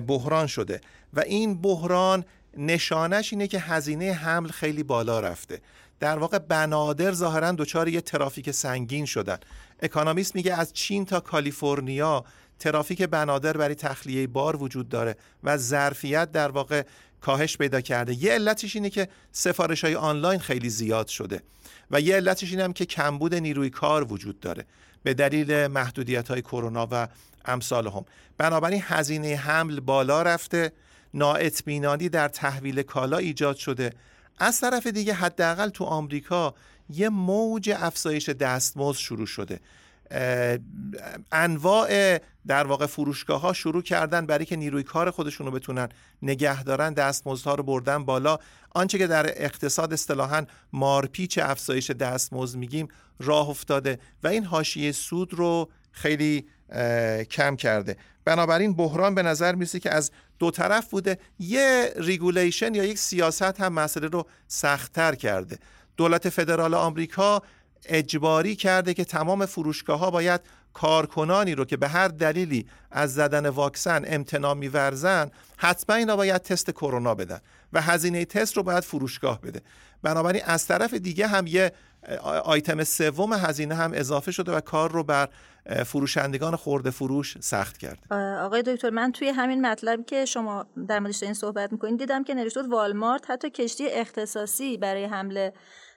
بحران 0.08 0.48
شده 0.48 0.82
و 1.14 1.20
این 1.20 1.62
بحران 1.62 2.26
نشانش 2.58 3.34
اینه 3.34 3.48
که 3.48 3.60
هزینه 3.60 4.12
حمل 4.12 4.50
خیلی 4.50 4.84
بالا 4.84 5.20
رفته. 5.20 5.62
در 6.00 6.18
واقع 6.18 6.38
بنادر 6.38 7.12
ظاهرا 7.12 7.52
دچار 7.52 7.88
یه 7.88 8.02
ترافیک 8.02 8.52
سنگین 8.52 9.06
شدن. 9.06 9.38
اکانومیست 9.82 10.36
میگه 10.36 10.54
از 10.54 10.74
چین 10.74 11.06
تا 11.06 11.20
کالیفرنیا 11.20 12.26
ترافیک 12.60 13.02
بنادر 13.02 13.58
برای 13.58 13.76
تخلیه 13.76 14.28
بار 14.28 14.56
وجود 14.56 14.90
داره 14.90 15.16
و 15.44 15.58
ظرفیت 15.58 16.32
در 16.32 16.52
واقع 16.52 16.84
کاهش 17.24 17.58
پیدا 17.58 17.82
کرده. 17.82 18.24
یه 18.24 18.32
علتش 18.32 18.76
اینه 18.76 18.90
که 18.90 19.08
سفارش 19.32 19.84
های 19.84 19.96
آنلاین 19.96 20.40
خیلی 20.40 20.70
زیاد 20.70 21.08
شده 21.08 21.42
و 21.92 22.02
یه 22.02 22.16
علتش 22.16 22.52
اینه 22.52 22.64
هم 22.64 22.74
که 22.74 22.86
کمبود 22.86 23.36
نیروی 23.36 23.70
کار 23.70 24.14
وجود 24.14 24.40
داره 24.40 24.66
به 25.04 25.14
دلیل 25.14 25.68
محدودیت 25.68 26.28
های 26.28 26.42
کرونا 26.42 26.88
و 26.92 27.08
امثال 27.46 27.88
هم. 27.88 28.06
بنابراین 28.38 28.82
هزینه 28.86 29.36
حمل 29.36 29.80
بالا 29.80 30.22
رفته 30.22 30.72
نااطمینانی 31.14 32.10
در 32.10 32.28
تحویل 32.28 32.82
کالا 32.82 33.18
ایجاد 33.18 33.56
شده. 33.56 33.94
از 34.38 34.62
طرف 34.62 34.88
دیگه 34.88 35.14
حداقل 35.14 35.70
تو 35.70 35.84
آمریکا 35.84 36.56
یه 36.90 37.10
موج 37.10 37.74
افزایش 37.78 38.30
دستمزد 38.30 38.98
شروع 38.98 39.26
شده. 39.26 39.60
انواع 41.32 42.20
در 42.48 42.68
واقع 42.68 42.86
فروشگاه 42.86 43.42
ها 43.42 43.54
شروع 43.54 43.82
کردن 43.82 44.26
برای 44.26 44.46
که 44.46 44.56
نیروی 44.56 44.84
کار 44.84 45.12
خودشون 45.12 45.48
رو 45.48 45.52
بتونن 45.52 45.90
نگه 46.22 46.64
دارن 46.64 46.94
دستمزدها 46.94 47.56
رو 47.56 47.64
بردن 47.64 48.06
بالا. 48.06 48.38
آنچه 48.76 48.98
که 48.98 49.08
در 49.08 49.44
اقتصاد 49.44 49.94
اصطلاحا 49.94 50.46
مارپیچ 50.74 51.40
افزایش 51.42 51.92
دستمزد 51.92 52.58
میگیم 52.58 52.88
راه 53.20 53.50
افتاده 53.50 54.00
و 54.24 54.28
این 54.28 54.46
حاشیه 54.46 54.92
سود 54.92 55.34
رو 55.34 55.70
خیلی 55.92 56.46
کم 57.32 57.56
کرده. 57.56 57.98
بنابراین 58.26 58.74
بحران 58.74 59.16
به 59.16 59.24
نظر 59.24 59.56
می‌رسه 59.56 59.80
که 59.80 59.92
از 59.92 60.12
دو 60.40 60.52
طرف 60.52 60.90
بوده. 60.90 61.18
یه 61.40 61.94
regulation 61.98 62.76
یا 62.76 62.84
یک 62.84 62.98
سیاست 62.98 63.62
هم 63.62 63.74
مسئله 63.74 64.08
رو 64.08 64.28
سختتر 64.48 65.16
کرده. 65.16 65.58
دولت 65.98 66.30
فدرال 66.30 66.74
آمریکا 66.74 67.42
اجباری 67.86 68.56
کرده 68.56 68.94
که 68.94 69.06
تمام 69.06 69.46
فروشگاه 69.46 70.00
ها 70.00 70.12
باید 70.12 70.42
کارکنانی 70.74 71.56
رو 71.56 71.66
که 71.66 71.78
به 71.78 71.88
هر 71.88 72.08
دلیلی 72.08 72.66
از 72.92 73.14
زدن 73.14 73.46
واکسن 73.50 74.04
امتناع 74.08 74.54
میورزن 74.54 75.32
حتما 75.58 75.96
اینا 75.96 76.16
باید 76.16 76.42
تست 76.42 76.72
کرونا 76.72 77.16
بدن 77.16 77.40
و 77.74 77.82
هزینه 77.82 78.26
تست 78.26 78.58
رو 78.58 78.64
باید 78.64 78.84
فروشگاه 78.84 79.42
بده. 79.42 79.62
بنابراین 80.04 80.42
از 80.46 80.68
طرف 80.68 80.94
دیگه 80.94 81.28
هم 81.28 81.48
یه 81.48 81.72
آیتم 82.44 82.84
سوم 82.84 83.34
هزینه 83.34 83.76
هم 83.76 83.92
اضافه 83.94 84.32
شده 84.32 84.52
و 84.52 84.60
کار 84.60 84.92
رو 84.92 85.04
بر 85.04 85.30
فروشندگان 85.86 86.56
خورده 86.56 86.92
فروش 86.92 87.38
سخت 87.40 87.78
کرد 87.78 88.14
آقای 88.42 88.62
دکتر 88.62 88.90
من 88.90 89.12
توی 89.12 89.28
همین 89.28 89.66
مطلب 89.66 90.06
که 90.06 90.26
شما 90.26 90.66
در 90.88 91.00
موردش 91.00 91.24
این 91.24 91.34
صحبت 91.34 91.72
می‌کنین 91.72 91.96
دیدم 91.96 92.24
که 92.24 92.34
نوشته 92.34 92.62
والمارت 92.62 93.32
حتی 93.32 93.50
کشتی 93.50 93.88
اختصاصی 93.90 94.78
برای 94.78 95.06
حمله 95.06 95.54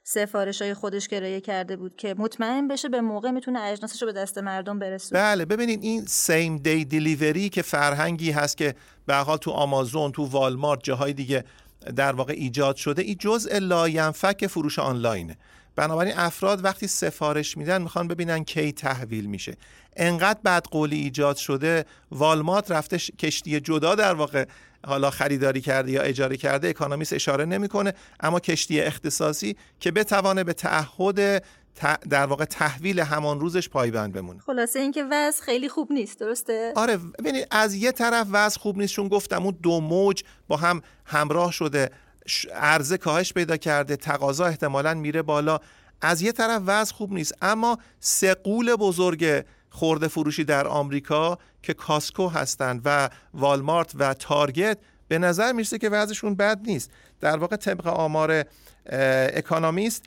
سفارش 0.09 0.63
های 0.63 0.75
خودش 0.75 1.09
کرایه 1.09 1.41
کرده 1.41 1.77
بود 1.77 1.97
که 1.97 2.15
مطمئن 2.19 2.69
بشه 2.69 2.89
به 2.89 3.01
موقع 3.01 3.31
می‌تونه 3.31 3.61
اجناسش 3.61 4.03
رو 4.03 4.07
به 4.07 4.13
دست 4.13 4.39
مردم 4.39 4.79
برسونه. 4.79 5.21
بله 5.21 5.45
ببینید 5.45 5.83
این 5.83 6.05
سیم 6.07 6.57
دی 6.57 6.85
دیلیوری 6.85 7.49
که 7.49 7.63
فرهنگی 7.63 8.31
هست 8.31 8.57
که 8.57 8.75
به 9.07 9.15
حال 9.15 9.37
تو 9.37 9.51
آمازون 9.51 10.13
تو 10.13 10.25
والمارت 10.25 10.81
جاهای 10.83 11.13
دیگه 11.13 11.45
در 11.97 12.13
واقع 12.13 12.33
ایجاد 12.33 12.77
شده 12.77 13.03
این 13.03 13.17
جزء 13.21 13.59
لاینفک 13.59 14.47
فروش 14.47 14.79
آنلاینه. 14.79 15.37
بنابراین 15.77 16.15
افراد 16.17 16.65
وقتی 16.65 16.87
سفارش 16.87 17.57
میدن 17.57 17.83
می‌خوان 17.83 18.09
ببینن 18.09 18.45
کی 18.45 18.73
تحویل 18.73 19.27
میشه. 19.27 19.57
انقدر 19.97 20.41
بدقولی 20.45 20.97
ایجاد 20.97 21.37
شده 21.37 21.85
والمارت 22.11 22.71
رفته 22.71 22.99
کشتی 22.99 23.61
جدا 23.61 23.95
در 23.95 24.15
واقع 24.15 24.45
حالا 24.87 25.11
خریداری 25.11 25.61
کرده 25.61 25.93
یا 25.93 26.03
اجاره 26.03 26.37
کرده 26.37 26.69
اکانومیست 26.69 27.13
اشاره 27.13 27.45
نمی‌کنه. 27.45 27.95
اما 28.21 28.41
کشتی 28.41 28.81
اختصاصی 28.81 29.57
که 29.81 29.91
بتوانه 29.91 30.45
به 30.45 30.53
تعهد 30.53 31.43
در 32.11 32.27
واقع 32.27 32.45
تحویل 32.45 33.01
همان 33.01 33.41
روزش 33.41 33.69
پایبند 33.69 34.13
بمونه. 34.13 34.41
خلاصه 34.41 34.79
اینکه 34.79 35.05
وضع 35.11 35.43
خیلی 35.43 35.69
خوب 35.69 35.93
نیست 35.93 36.21
درسته؟ 36.21 36.73
آره 36.77 36.97
ببینید 36.97 37.47
از 37.51 37.75
یه 37.75 37.93
طرف 37.93 38.27
وضع 38.31 38.61
خوب 38.61 38.79
نیست 38.79 38.95
چون 38.95 39.09
گفتم 39.09 39.43
اون 39.43 39.59
دو 39.63 39.81
موج 39.81 40.23
با 40.49 40.57
هم 40.57 40.83
همراه 41.05 41.53
شده 41.53 41.91
عرضه 42.55 42.99
کاهش 42.99 43.33
پیدا 43.33 43.57
کرده 43.57 43.97
تقاضا 43.97 44.47
احتمالا 44.47 44.95
میره 44.95 45.23
بالا. 45.23 45.59
از 46.01 46.23
یه 46.23 46.33
طرف 46.33 46.63
وضع 46.67 46.95
خوب 46.95 47.13
نیست 47.13 47.35
اما 47.43 47.79
سه 48.01 48.31
غول 48.31 48.77
بزرگ 48.77 49.45
خورده 49.77 50.09
فروشی 50.09 50.45
در 50.45 50.67
آمریکا 50.67 51.39
که 51.63 51.75
کاسکو 51.75 52.29
هستند 52.29 52.81
و 52.85 53.11
والمارت 53.35 53.93
و 53.95 54.15
تارگت 54.15 54.79
به 55.09 55.19
نظر 55.19 55.53
می‌رسه 55.53 55.79
که 55.79 55.89
وضعشون 55.89 56.35
بد 56.35 56.61
نیست. 56.67 56.91
در 57.21 57.37
واقع 57.37 57.57
طبق 57.57 57.87
آمار 57.87 58.45
اکانومیست 59.35 60.05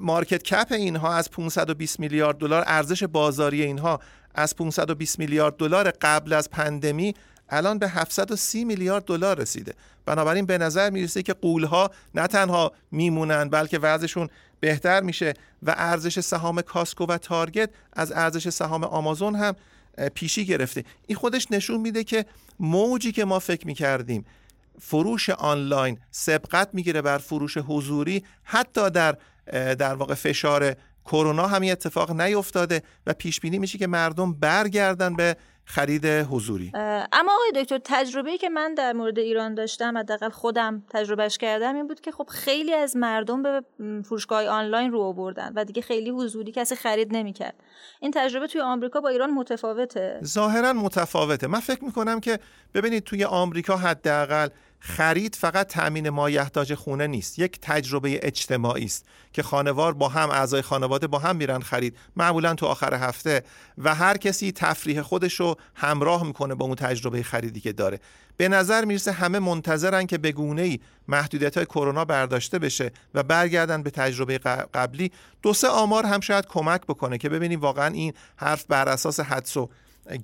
market 0.00 0.42
cap 0.42 0.66
اینها 0.70 1.14
از 1.14 1.30
520 1.30 2.00
میلیارد 2.00 2.36
دلار 2.36 2.64
ارزش 2.66 3.04
بازاری 3.04 3.62
اینها 3.62 4.00
از 4.34 4.56
520 4.56 5.18
میلیارد 5.18 5.56
دلار 5.56 5.90
قبل 5.90 6.32
از 6.32 6.50
پندمی 6.50 7.14
الان 7.48 7.78
به 7.78 7.88
730 7.88 8.64
میلیارد 8.64 9.04
دلار 9.04 9.38
رسیده. 9.38 9.74
بنابراین 10.06 10.46
به 10.46 10.58
نظر 10.58 10.90
می‌رسه 10.90 11.22
که 11.22 11.32
قولها 11.32 11.90
نه 12.14 12.26
تنها 12.26 12.72
میمونن 12.90 13.48
بلکه 13.48 13.78
وضعشون 13.78 14.28
بهتر 14.62 15.00
میشه 15.00 15.34
و 15.62 15.74
ارزش 15.76 16.20
سهام 16.20 16.60
کاسکو 16.60 17.06
و 17.06 17.18
تارگت 17.18 17.70
از 17.92 18.12
ارزش 18.12 18.48
سهام 18.48 18.84
آمازون 18.84 19.34
هم 19.34 19.56
پیشی 20.14 20.44
گرفته. 20.44 20.84
این 21.06 21.18
خودش 21.18 21.46
نشون 21.50 21.80
میده 21.80 22.04
که 22.04 22.24
موجی 22.60 23.12
که 23.12 23.24
ما 23.24 23.38
فکر 23.38 23.66
می‌کردیم 23.66 24.24
فروش 24.80 25.30
آنلاین 25.30 25.98
سبقت 26.10 26.68
می‌گیره 26.72 27.02
بر 27.02 27.18
فروش 27.18 27.56
حضوری 27.56 28.24
حتی 28.42 28.90
در 28.90 29.16
در 29.74 29.94
واقع 29.94 30.14
فشار 30.14 30.76
کرونا 31.04 31.46
همین 31.46 31.72
اتفاق 31.72 32.20
نیفتاده 32.20 32.82
و 33.06 33.12
پیش 33.12 33.40
بینی 33.40 33.58
میشه 33.58 33.78
که 33.78 33.86
مردم 33.86 34.32
برگردن 34.32 35.16
به 35.16 35.36
خرید 35.64 36.06
حضوری. 36.06 36.72
اما 37.12 37.32
آقای 37.34 37.62
دکتر 37.62 37.80
تجربه‌ای 37.84 38.38
که 38.38 38.48
من 38.48 38.74
در 38.74 38.92
مورد 38.92 39.18
ایران 39.18 39.54
داشتم 39.54 39.98
حداقل 39.98 40.28
خودم 40.28 40.82
تجربهش 40.90 41.38
کردم 41.38 41.74
این 41.74 41.86
بود 41.86 42.00
که 42.00 42.10
خب 42.12 42.26
خیلی 42.30 42.74
از 42.74 42.96
مردم 42.96 43.42
به 43.42 43.62
فروشگاه 44.04 44.46
آنلاین 44.46 44.92
رو 44.92 45.00
آوردن 45.00 45.52
و 45.56 45.64
دیگه 45.64 45.82
خیلی 45.82 46.10
حضوری 46.10 46.52
کسی 46.52 46.76
خرید 46.76 47.16
نمی‌کرد. 47.16 47.54
این 48.00 48.10
تجربه 48.14 48.46
توی 48.46 48.60
آمریکا 48.60 49.00
با 49.00 49.08
ایران 49.08 49.30
متفاوته. 49.30 50.20
ظاهرا 50.24 50.72
متفاوته. 50.72 51.46
من 51.46 51.60
فکر 51.60 51.84
می‌کنم 51.84 52.20
که 52.20 52.38
ببینید 52.74 53.04
توی 53.04 53.24
آمریکا 53.24 53.76
حداقل 53.76 54.48
خرید 54.84 55.34
فقط 55.34 55.66
تأمین 55.66 56.10
مایحتاج 56.10 56.74
خونه 56.74 57.06
نیست 57.06 57.38
یک 57.38 57.58
تجربه 57.60 58.20
اجتماعی 58.22 58.84
است 58.84 59.04
که 59.32 59.42
خانوار 59.42 59.94
با 59.94 60.08
هم 60.08 60.30
اعضای 60.30 60.62
خانواده 60.62 61.06
با 61.06 61.18
هم 61.18 61.36
میرن 61.36 61.60
خرید 61.60 61.96
معمولا 62.16 62.54
تو 62.54 62.66
آخر 62.66 62.94
هفته 62.94 63.42
و 63.78 63.94
هر 63.94 64.16
کسی 64.16 64.52
تفریح 64.52 65.02
خودش 65.02 65.40
رو 65.40 65.56
همراه 65.74 66.26
می‌کنه 66.26 66.54
با 66.54 66.66
اون 66.66 66.74
تجربه 66.74 67.22
خریدی 67.22 67.60
که 67.60 67.72
داره. 67.72 68.00
به 68.36 68.48
نظر 68.48 68.84
می‌رسه 68.84 69.12
همه 69.12 69.38
منتظرن 69.38 70.06
که 70.06 70.18
به 70.18 70.32
گونه 70.32 70.62
ای 70.62 70.80
محدودیت 71.08 71.56
های 71.56 71.66
کرونا 71.66 72.04
برداشته 72.04 72.58
بشه 72.58 72.90
و 73.14 73.22
برگردن 73.22 73.82
به 73.82 73.90
تجربه 73.90 74.38
قبلی. 74.74 75.12
دو 75.42 75.54
سه 75.54 75.68
آمار 75.68 76.06
هم 76.06 76.20
شاید 76.20 76.46
کمک 76.46 76.80
بکنه 76.80 77.18
که 77.18 77.28
ببینیم 77.28 77.60
واقعا 77.60 77.86
این 77.86 78.12
حرف 78.36 78.64
بر 78.64 78.88
اساس 78.88 79.20
حدس 79.20 79.56
و 79.56 79.68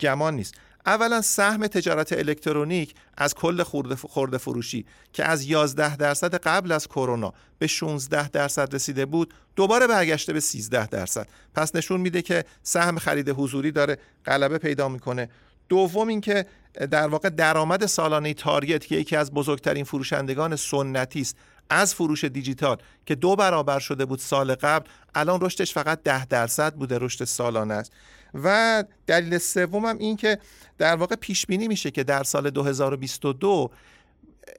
گمان 0.01 0.35
نیست. 0.35 0.55
اولا 0.87 1.21
سهم 1.21 1.67
تجارت 1.67 2.13
الکترونیک 2.13 2.95
از 3.17 3.35
کل 3.35 3.63
خورده 4.09 4.39
فروشی 4.39 4.87
که 5.13 5.25
از 5.25 5.45
11 5.45 5.97
درصد 5.97 6.35
قبل 6.35 6.73
از 6.73 6.89
کرونا 6.89 7.35
به 7.59 7.67
16 7.67 8.29
درصد 8.29 8.75
رسیده 8.75 9.07
بود 9.07 9.35
دوباره 9.57 9.87
برگشته 9.87 10.33
به 10.33 10.41
13 10.41 10.87
درصد. 10.87 11.29
پس 11.55 11.77
نشون 11.77 12.01
میده 12.01 12.23
که 12.23 12.45
سهم 12.63 12.99
خرید 12.99 13.29
حضوری 13.29 13.73
داره 13.73 13.99
غلبه 14.27 14.59
پیدا 14.59 14.89
می‌کنه. 14.89 15.29
دوم 15.69 16.09
اینکه 16.09 16.47
در 16.91 17.09
واقع 17.09 17.29
درآمد 17.29 17.87
سالانه 17.87 18.35
تارگت 18.35 18.87
که 18.87 18.97
یکی 18.97 19.17
از 19.17 19.33
بزرگترین 19.33 19.85
فروشندگان 19.85 20.57
سنتی 20.57 21.21
است 21.21 21.37
از 21.71 21.95
فروش 21.95 22.25
دیجیتال 22.25 22.77
که 23.07 23.15
دو 23.15 23.37
برابر 23.37 23.79
شده 23.79 24.05
بود 24.05 24.19
سال 24.19 24.55
قبل 24.55 24.89
الان 25.15 25.41
رشدش 25.41 25.75
فقط 25.75 26.03
ده 26.03 26.27
درصد 26.27 26.75
بوده 26.75 26.99
رشد 26.99 27.25
سالانه 27.25 27.75
است. 27.75 27.93
و 28.35 28.85
دلیل 29.07 29.39
سومم 29.39 29.99
این 29.99 30.17
که 30.17 30.39
در 30.79 30.97
واقع 30.97 31.17
پیش 31.17 31.47
بینی 31.47 31.69
میشه 31.69 31.91
که 31.91 32.05
در 32.05 32.23
سال 32.23 32.51
2022 32.51 33.71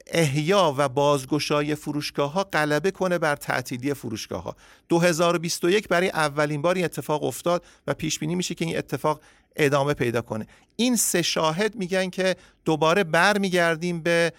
احیا 0.06 0.74
و 0.78 0.88
بازگشای 0.88 1.74
فروشگاه 1.74 2.32
ها 2.32 2.44
غلبه 2.44 2.90
کنه 2.90 3.18
بر 3.18 3.36
تعطیلی 3.36 3.94
فروشگاه 3.94 4.42
ها 4.42 4.56
2021 4.88 5.88
برای 5.88 6.08
اولین 6.08 6.62
بار 6.62 6.74
این 6.74 6.84
اتفاق 6.84 7.24
افتاد 7.24 7.64
و 7.86 7.94
پیش 7.94 8.18
بینی 8.18 8.34
میشه 8.34 8.54
که 8.54 8.64
این 8.64 8.78
اتفاق 8.78 9.20
ادامه 9.56 9.94
پیدا 9.94 10.22
کنه. 10.22 10.46
این 10.76 10.96
سه 10.96 11.22
شاهد 11.22 11.74
میگن 11.74 12.10
که 12.10 12.36
دوباره 12.64 13.04
برمیگردیم 13.04 14.00
به 14.00 14.32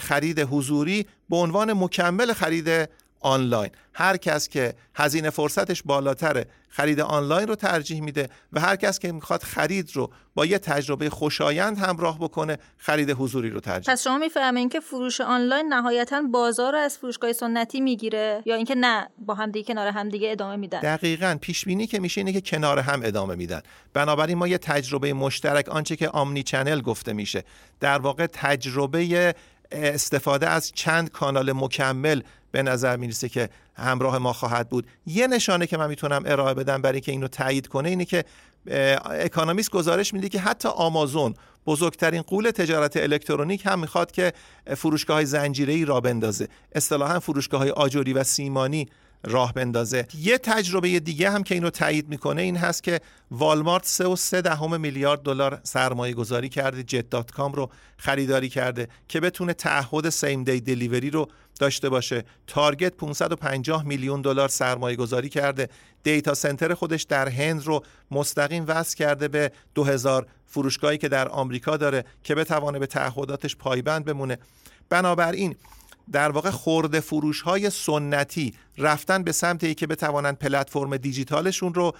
خرید 0.00 0.40
حضوری 0.40 1.06
به 1.30 1.36
عنوان 1.36 1.72
مکمل 1.72 2.32
خرید 2.32 2.88
آنلاین. 3.20 3.70
هر 3.94 4.16
کس 4.16 4.48
که 4.48 4.74
هزینه 4.94 5.30
فرصتش 5.30 5.82
بالاتره 5.82 6.46
خرید 6.68 7.00
آنلاین 7.00 7.48
رو 7.48 7.54
ترجیح 7.54 8.00
میده 8.00 8.28
و 8.52 8.60
هر 8.60 8.76
کس 8.76 8.98
که 8.98 9.12
می‌خواد 9.12 9.42
خرید 9.42 9.90
رو 9.94 10.10
با 10.34 10.46
یه 10.46 10.58
تجربه 10.58 11.10
خوشایند 11.10 11.78
همراه 11.78 12.18
بکنه 12.18 12.58
خرید 12.78 13.10
حضوری 13.10 13.50
رو 13.50 13.60
ترجیح 13.60 13.94
پس 13.94 14.04
شما 14.04 14.18
می‌فهمین 14.18 14.68
که 14.68 14.80
فروش 14.80 15.20
آنلاین 15.20 15.72
نهایتا 15.72 16.22
بازار 16.32 16.72
رو 16.72 16.78
از 16.78 16.98
فروشگاه 16.98 17.32
سنتی 17.32 17.80
می‌گیره 17.80 18.42
یا 18.46 18.54
اینکه 18.54 18.74
نه 18.74 19.08
با 19.18 19.34
هم 19.34 19.50
دیگه 19.50 19.74
کنار 19.74 19.86
هم 19.86 20.08
دیگه 20.08 20.32
ادامه 20.32 20.56
میدن؟ 20.56 20.80
دقیقا. 20.80 21.38
پیش 21.40 21.64
بینی 21.64 21.86
که 21.86 21.98
میشه 21.98 22.20
اینه 22.20 22.32
که 22.32 22.40
کنار 22.40 22.78
هم 22.78 23.00
ادامه 23.04 23.34
میدن. 23.34 23.60
بنابراین 23.92 24.38
ما 24.38 24.48
یه 24.48 24.58
تجربه 24.58 25.12
مشترک 25.12 25.68
آنچه 25.68 25.96
که 25.96 26.08
آمنی 26.08 26.42
چنل 26.42 26.80
گفته 26.80 27.12
میشه. 27.12 27.44
در 27.80 27.98
واقع 27.98 28.26
تجربه 28.26 29.34
استفاده 29.72 30.48
از 30.48 30.72
چند 30.74 31.10
کانال 31.10 31.52
مکمل 31.52 32.20
به 32.52 32.62
نظر 32.62 32.96
می‌رسه 32.96 33.28
که 33.28 33.48
همراه 33.74 34.18
ما 34.18 34.32
خواهد 34.32 34.68
بود. 34.68 34.86
یه 35.06 35.26
نشانه 35.26 35.66
که 35.66 35.76
من 35.76 35.88
می‌تونم 35.88 36.22
ارائه 36.26 36.54
بدم 36.54 36.82
برای 36.82 37.00
که 37.00 37.12
اینو 37.12 37.28
تایید 37.28 37.66
کنه 37.66 37.88
اینه 37.88 38.04
که 38.04 38.24
اکانومیست 39.04 39.70
گزارش 39.70 40.14
میده 40.14 40.28
که 40.28 40.40
حتی 40.40 40.68
آمازون 40.68 41.34
بزرگترین 41.66 42.22
قول 42.22 42.50
تجارت 42.50 42.96
الکترونیک 42.96 43.66
هم 43.66 43.78
می‌خواد 43.78 44.10
که 44.10 44.32
فروشگاه 44.76 45.16
های 45.16 45.26
زنجیره 45.26 45.84
را 45.84 46.00
بندازه. 46.00 46.48
اصطلاحا 46.74 47.20
فروشگاه 47.20 47.60
های 47.60 47.70
آجری 47.70 48.12
و 48.12 48.24
سیمانی 48.24 48.88
راه 49.24 49.52
بندازه. 49.52 50.06
یه 50.18 50.38
تجربه 50.38 51.00
دیگه 51.00 51.30
هم 51.30 51.42
که 51.42 51.54
اینو 51.54 51.70
تایید 51.70 52.08
می‌کنه 52.08 52.42
این 52.42 52.56
هست 52.56 52.82
که 52.82 53.00
والمارت 53.30 53.86
3 53.86 54.06
و 54.06 54.16
3 54.16 54.40
دهم 54.40 54.80
میلیارد 54.80 55.22
دلار 55.22 55.60
سرمایه 55.62 56.14
گذاری 56.14 56.48
کرده 56.48 56.82
Jet.com 56.82 57.52
رو 57.52 57.70
خریداری 57.96 58.48
کرده 58.48 58.88
که 59.08 59.20
بتونه 59.20 59.52
تعهد 59.52 60.08
same 60.08 60.44
day 60.44 60.60
delivery 60.60 61.10
رو 61.10 61.28
داشته 61.58 61.88
باشه. 61.88 62.24
تارگت 62.46 62.92
550 62.94 63.84
میلیون 63.84 64.22
دلار 64.22 64.48
سرمایه 64.48 64.96
گذاری 64.96 65.28
کرده. 65.28 65.68
data 66.02 66.34
center 66.34 66.74
خودش 66.74 67.02
در 67.02 67.28
هند 67.28 67.66
رو 67.66 67.84
مستقیم 68.10 68.64
وصل 68.68 68.96
کرده 68.96 69.28
به 69.28 69.52
2000 69.74 70.26
فروشگاهی 70.46 70.98
که 70.98 71.08
در 71.08 71.28
آمریکا 71.28 71.76
داره 71.76 72.04
که 72.24 72.34
بتوانه 72.34 72.78
به 72.78 72.86
تعهداتش 72.86 73.56
پایبند 73.56 74.04
بمونه. 74.04 74.38
بنابراین 74.88 75.56
در 76.12 76.30
واقع 76.30 76.50
خورده 76.50 77.00
فروش 77.00 77.40
های 77.40 77.70
سنتی 77.70 78.54
رفتن 78.78 79.22
به 79.22 79.32
سمت 79.32 79.64
ای 79.64 79.74
که 79.74 79.86
بتوانند 79.86 80.38
پلتفرم 80.38 80.96
دیجیتالشون 80.96 81.74
رو 81.74 81.92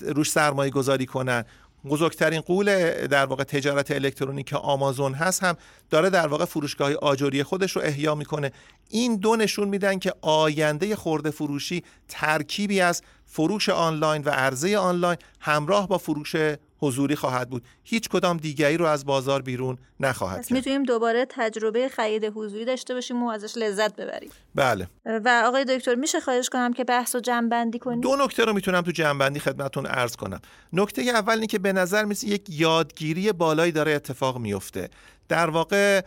روش 0.00 0.30
سرمایه 0.30 0.70
گذاری 0.70 1.06
کنن. 1.06 1.44
بزرگترین 1.84 2.40
قول 2.40 2.90
در 3.06 3.26
واقع 3.26 3.44
تجارت 3.44 3.90
الکترونیک 3.90 4.52
آمازون 4.52 5.14
هست 5.14 5.42
هم 5.42 5.56
داره 5.90 6.10
در 6.10 6.26
واقع 6.26 6.44
فروشگاه 6.44 6.94
آجوری 6.94 7.42
خودش 7.42 7.76
رو 7.76 7.82
احیا 7.82 8.14
می‌کنه. 8.14 8.52
این 8.90 9.16
دو 9.16 9.36
نشون 9.36 9.68
میدن 9.68 9.98
که 9.98 10.12
آینده 10.20 10.96
خورده 10.96 11.30
فروشی 11.30 11.82
ترکیبی 12.08 12.80
از 12.80 13.02
فروش 13.26 13.68
آنلاین 13.68 14.22
و 14.22 14.30
عرضه 14.30 14.78
آنلاین 14.78 15.18
همراه 15.40 15.88
با 15.88 15.98
فروش 15.98 16.36
حضوری 16.78 17.16
خواهد 17.16 17.50
بود. 17.50 17.62
هیچ 17.84 18.08
کدام 18.08 18.36
دیگری 18.36 18.76
رو 18.76 18.86
از 18.86 19.06
بازار 19.06 19.42
بیرون 19.42 19.78
نخواهد 20.00 20.46
کرد. 20.46 20.52
می‌تونیم 20.52 20.82
دوباره 20.82 21.26
تجربه 21.28 21.88
خرید 21.88 22.24
حضوری 22.24 22.64
داشته 22.64 22.94
باشیم 22.94 23.22
و 23.22 23.28
ازش 23.28 23.56
لذت 23.56 23.96
ببریم. 23.96 24.30
بله. 24.54 24.88
و 25.04 25.42
آقای 25.46 25.64
دکتر 25.64 25.94
میشه 25.94 26.20
خواهش 26.20 26.48
کنم 26.48 26.72
که 26.72 26.84
بحث 26.84 27.14
و 27.14 27.20
جنبندی 27.20 27.78
کنیم 27.78 28.00
دو 28.00 28.16
نکته 28.16 28.44
رو 28.44 28.52
می‌تونم 28.52 28.80
تو 28.80 28.90
جنبندی 28.90 29.40
خدمتتون 29.40 29.86
عرض 29.86 30.16
کنم. 30.16 30.40
نکته 30.72 31.02
اول 31.02 31.34
اینه 31.34 31.46
که 31.46 31.58
به 31.58 31.72
نظر 31.72 32.04
میسه 32.04 32.28
یک 32.28 32.42
یادگیری 32.48 33.32
بالایی 33.32 33.72
داره 33.72 33.92
اتفاق 33.92 34.38
میفته 34.38 34.88
در 35.28 35.50
واقع 35.50 36.02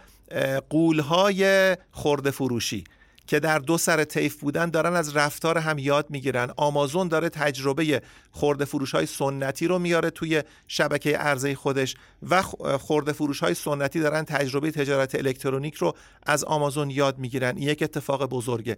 قولهای 0.70 1.78
خورده 1.92 2.32
فروشی 2.32 2.84
که 3.30 3.40
در 3.40 3.60
دو 3.60 3.78
سر 3.78 4.04
طیف 4.04 4.40
بودن 4.40 4.70
دارن 4.70 4.96
از 4.96 5.16
رفتار 5.16 5.58
هم 5.58 5.78
یاد 5.78 6.06
می‌گیرن. 6.10 6.50
آمازون 6.58 7.08
داره 7.08 7.30
تجربه 7.30 8.02
خورده 8.32 8.66
فروش 8.66 8.92
های 8.92 9.06
سنتی 9.06 9.68
رو 9.68 9.80
میاره 9.80 10.10
توی 10.10 10.44
شبکه 10.68 11.18
عرضه 11.18 11.56
خودش 11.56 11.96
و 12.30 12.42
خورده 12.78 13.12
فروش 13.12 13.40
های 13.40 13.54
سنتی 13.54 14.00
دارن 14.00 14.24
تجربه 14.24 14.72
تجارت 14.72 15.16
الکترونیک 15.16 15.76
رو 15.76 15.96
از 16.24 16.44
آمازون 16.44 16.90
یاد 16.90 17.18
می‌گیرن. 17.18 17.58
یک 17.58 17.84
اتفاق 17.84 18.26
بزرگه. 18.26 18.78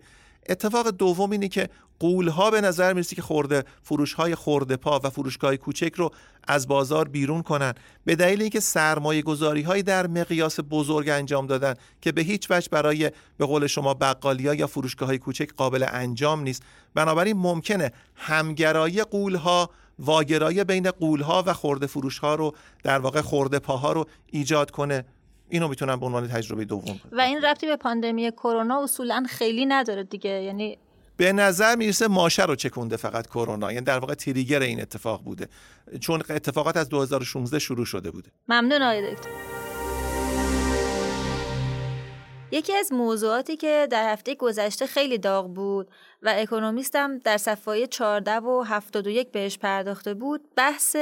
اتفاق 0.49 0.89
دوم 0.89 1.32
اینه 1.32 1.47
که 1.47 1.69
قولها 1.99 2.51
به 2.51 2.62
نظر 2.62 2.93
می‌رسه 2.93 3.15
که 3.15 3.21
خورده 3.21 3.63
فروش 3.84 4.13
های 4.13 4.36
خورده 4.36 4.75
پا 4.75 4.99
و 5.04 5.10
فروشگاه 5.10 5.58
کوچک 5.58 5.93
رو 5.95 6.12
از 6.47 6.67
بازار 6.67 7.08
بیرون 7.08 7.41
کنن. 7.41 7.73
به 8.06 8.15
دلیل 8.15 8.41
اینکه 8.41 8.60
سرمایه 8.60 9.21
گذاری 9.21 9.62
های 9.62 9.84
در 9.84 10.08
مقیاس 10.08 10.60
بزرگ 10.69 11.10
انجام 11.10 11.47
دادن 11.47 11.73
که 12.01 12.12
به 12.12 12.21
هیچ 12.21 12.47
وجه 12.51 12.69
برای 12.71 13.12
به 13.38 13.45
قول 13.45 13.67
شما 13.67 13.93
بقالیا 13.93 14.54
یا 14.54 14.67
فروشگاه 14.67 15.08
های 15.10 15.17
کوچک 15.17 15.54
قابل 15.54 15.86
انجام 15.89 16.43
نیست. 16.43 16.63
بنابراین 16.93 17.38
ممکنه 17.38 17.91
همگرایی 18.15 19.04
قولها 19.04 19.69
واگرایی 19.99 20.63
بین 20.63 20.91
قولها 20.91 21.43
و 21.45 21.54
خورده 21.54 21.88
فروش 21.88 22.19
ها 22.19 22.36
رو 22.36 22.56
در 22.84 22.99
واقع 22.99 23.21
خورده 23.21 23.60
پاها 23.60 23.91
رو 23.91 24.06
ایجاد 24.27 24.71
کنه. 24.71 25.06
اینو 25.51 25.67
می‌تونم 25.67 25.99
به 25.99 26.05
عنوان 26.05 26.27
تجربه 26.27 26.65
دوم. 26.65 26.99
و 27.11 27.21
این 27.21 27.41
ربطی 27.41 27.67
به 27.67 27.75
پاندمی 27.75 28.31
کرونا 28.31 28.83
اصولا 28.83 29.25
خیلی 29.29 29.65
نداره 29.65 30.03
دیگه. 30.03 30.29
یعنی 30.29 30.77
به 31.17 31.33
نظر 31.33 31.75
می‌رسه 31.75 32.07
ماشه 32.07 32.45
رو 32.45 32.55
چکونده 32.55 32.97
فقط 32.97 33.27
کرونا. 33.27 33.71
یعنی 33.71 33.85
در 33.85 33.99
واقع 33.99 34.13
تریگر 34.13 34.61
این 34.61 34.81
اتفاق 34.81 35.23
بوده. 35.23 35.47
چون 35.99 36.23
اتفاقات 36.29 36.77
از 36.77 36.89
2016 36.89 37.59
شروع 37.59 37.85
شده 37.85 38.11
بوده. 38.11 38.29
ممنون 38.47 38.81
آقای 38.81 39.13
دکتر. 39.13 39.29
یکی 42.53 42.73
از 42.73 42.93
موضوعاتی 42.93 43.57
که 43.57 43.87
در 43.91 44.13
هفته 44.13 44.35
گذشته 44.35 44.85
خیلی 44.85 45.17
داغ 45.17 45.53
بود 45.53 45.91
و 46.21 46.33
اکونومیستم 46.37 47.17
در 47.17 47.37
صفحه 47.37 47.87
14 47.87 48.37
و 48.37 48.63
71 48.67 49.31
بهش 49.31 49.57
پرداخته 49.57 50.13
بود 50.13 50.41
بحث 50.55 50.95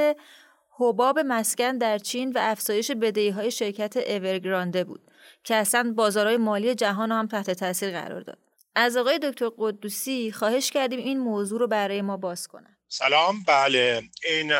حباب 0.79 1.19
مسکن 1.19 1.77
در 1.77 1.97
چین 1.97 2.31
و 2.31 2.39
افزایش 2.41 2.91
بدهی 2.91 3.29
های 3.29 3.51
شرکت 3.51 3.97
اورگرانده 3.97 4.83
بود 4.83 5.01
که 5.43 5.55
اصلا 5.55 5.93
بازارهای 5.95 6.37
مالی 6.37 6.75
جهان 6.75 7.11
هم 7.11 7.27
تحت 7.27 7.51
تاثیر 7.51 7.91
قرار 7.91 8.21
داد. 8.21 8.37
از 8.75 8.97
آقای 8.97 9.19
دکتر 9.19 9.49
قدوسی 9.57 10.31
خواهش 10.31 10.71
کردیم 10.71 10.99
این 10.99 11.19
موضوع 11.19 11.59
رو 11.59 11.67
برای 11.67 12.01
ما 12.01 12.17
باز 12.17 12.47
کنن. 12.47 12.77
سلام 12.87 13.43
بله 13.43 14.01
این 14.23 14.53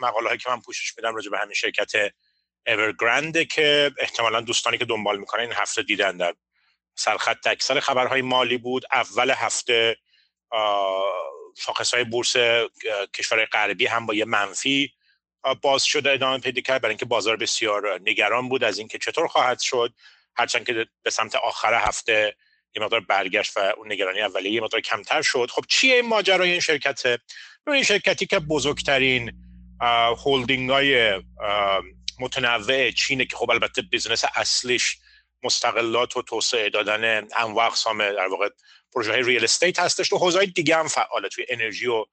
مقاله 0.00 0.26
هایی 0.26 0.38
که 0.38 0.50
من 0.50 0.60
پوشش 0.60 0.96
میدم 0.96 1.14
راجع 1.14 1.30
به 1.30 1.38
همین 1.38 1.54
شرکت 1.54 1.92
اورگرنده 2.66 3.44
که 3.44 3.90
احتمالا 3.98 4.40
دوستانی 4.40 4.78
که 4.78 4.84
دنبال 4.84 5.18
می‌کنن 5.18 5.40
این 5.40 5.52
هفته 5.52 5.82
دیدن 5.82 6.16
در 6.16 6.34
سرخط 6.94 7.46
اکثر 7.46 7.80
خبرهای 7.80 8.22
مالی 8.22 8.58
بود 8.58 8.84
اول 8.92 9.30
هفته 9.30 9.96
شاخص 11.56 11.94
های 11.94 12.04
بورس 12.04 12.36
کشور 13.14 13.44
غربی 13.44 13.86
هم 13.86 14.06
با 14.06 14.14
یه 14.14 14.24
منفی 14.24 14.92
باز 15.62 15.84
شده 15.84 16.12
ادامه 16.12 16.38
پیدا 16.38 16.60
کرد 16.60 16.82
برای 16.82 16.92
اینکه 16.92 17.04
بازار 17.04 17.36
بسیار 17.36 18.00
نگران 18.06 18.48
بود 18.48 18.64
از 18.64 18.78
اینکه 18.78 18.98
چطور 18.98 19.26
خواهد 19.26 19.60
شد. 19.60 19.94
هرچند 20.36 20.66
که 20.66 20.86
به 21.02 21.10
سمت 21.10 21.34
آخر 21.34 21.74
هفته 21.74 22.36
یه 22.76 22.82
مقدار 22.82 23.00
برگشت 23.00 23.56
و 23.56 23.60
اون 23.76 23.92
نگرانی 23.92 24.20
اولیه 24.20 24.52
یه 24.52 24.60
مقدار 24.60 24.80
کمتر 24.80 25.22
شد. 25.22 25.50
خب 25.50 25.64
چیه 25.68 25.94
این 25.94 26.06
ماجرای 26.06 26.50
این 26.50 26.60
شرکته 26.60 27.18
این 27.66 27.82
شرکتی 27.82 28.26
که 28.26 28.38
بزرگترین 28.38 29.32
هولدینگ 30.24 30.70
های 30.70 31.22
متنوع 32.20 32.90
چینه 32.90 33.24
که 33.24 33.36
خب 33.36 33.50
البته 33.50 33.82
business 33.82 34.24
اصلیش 34.34 34.98
مستغلات 35.42 36.16
و 36.16 36.22
توسعه 36.22 36.70
دادن 36.70 37.28
انواع 37.36 37.66
اقسام 37.66 37.98
در 37.98 38.26
واقع 38.26 38.48
پروژه 38.94 39.12
های 39.12 39.22
real 39.22 39.44
estate 39.44 39.78
هستش. 39.78 40.08
تو 40.08 40.18
حوزه 40.18 40.46
دیگه 40.46 40.76
هم 40.76 40.88
فعاله. 40.88 41.28
توی 41.28 41.46
انرژی 41.48 41.86
و 41.86 42.04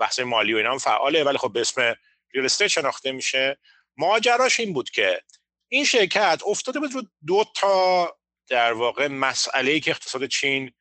بحث 0.00 0.20
مالی 0.20 0.54
و 0.54 0.56
اینا 0.56 0.72
هم 0.72 0.78
فعاله. 0.78 1.24
ولی 1.24 1.38
خب 1.38 1.52
به 1.52 1.60
اسم 1.60 1.94
real 2.34 2.44
estate 2.44 2.68
شناخته 2.68 3.12
میشه. 3.12 3.58
ماجراش 3.96 4.60
این 4.60 4.72
بود 4.72 4.90
که 4.90 5.22
این 5.68 5.84
شرکت 5.84 6.42
افتاده 6.46 6.80
بود 6.80 6.92
رو 6.92 7.02
دو 7.26 7.44
تا 7.56 8.16
در 8.48 8.72
واقع 8.72 9.06
مسئله 9.06 9.80
که 9.80 9.90
اقتصاد 9.90 10.26
چین 10.26 10.72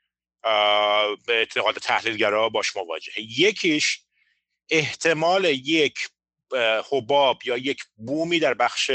به 1.25 1.33
اعتقاد 1.33 1.75
تحلیلگرا 1.75 2.49
باش 2.49 2.75
مواجهه. 2.75 3.19
یکیش 3.19 3.99
احتمال 4.69 5.45
یک 5.45 5.99
حباب 6.91 7.41
یا 7.45 7.57
یک 7.57 7.83
بومی 7.95 8.39
در 8.39 8.53
بخش 8.53 8.91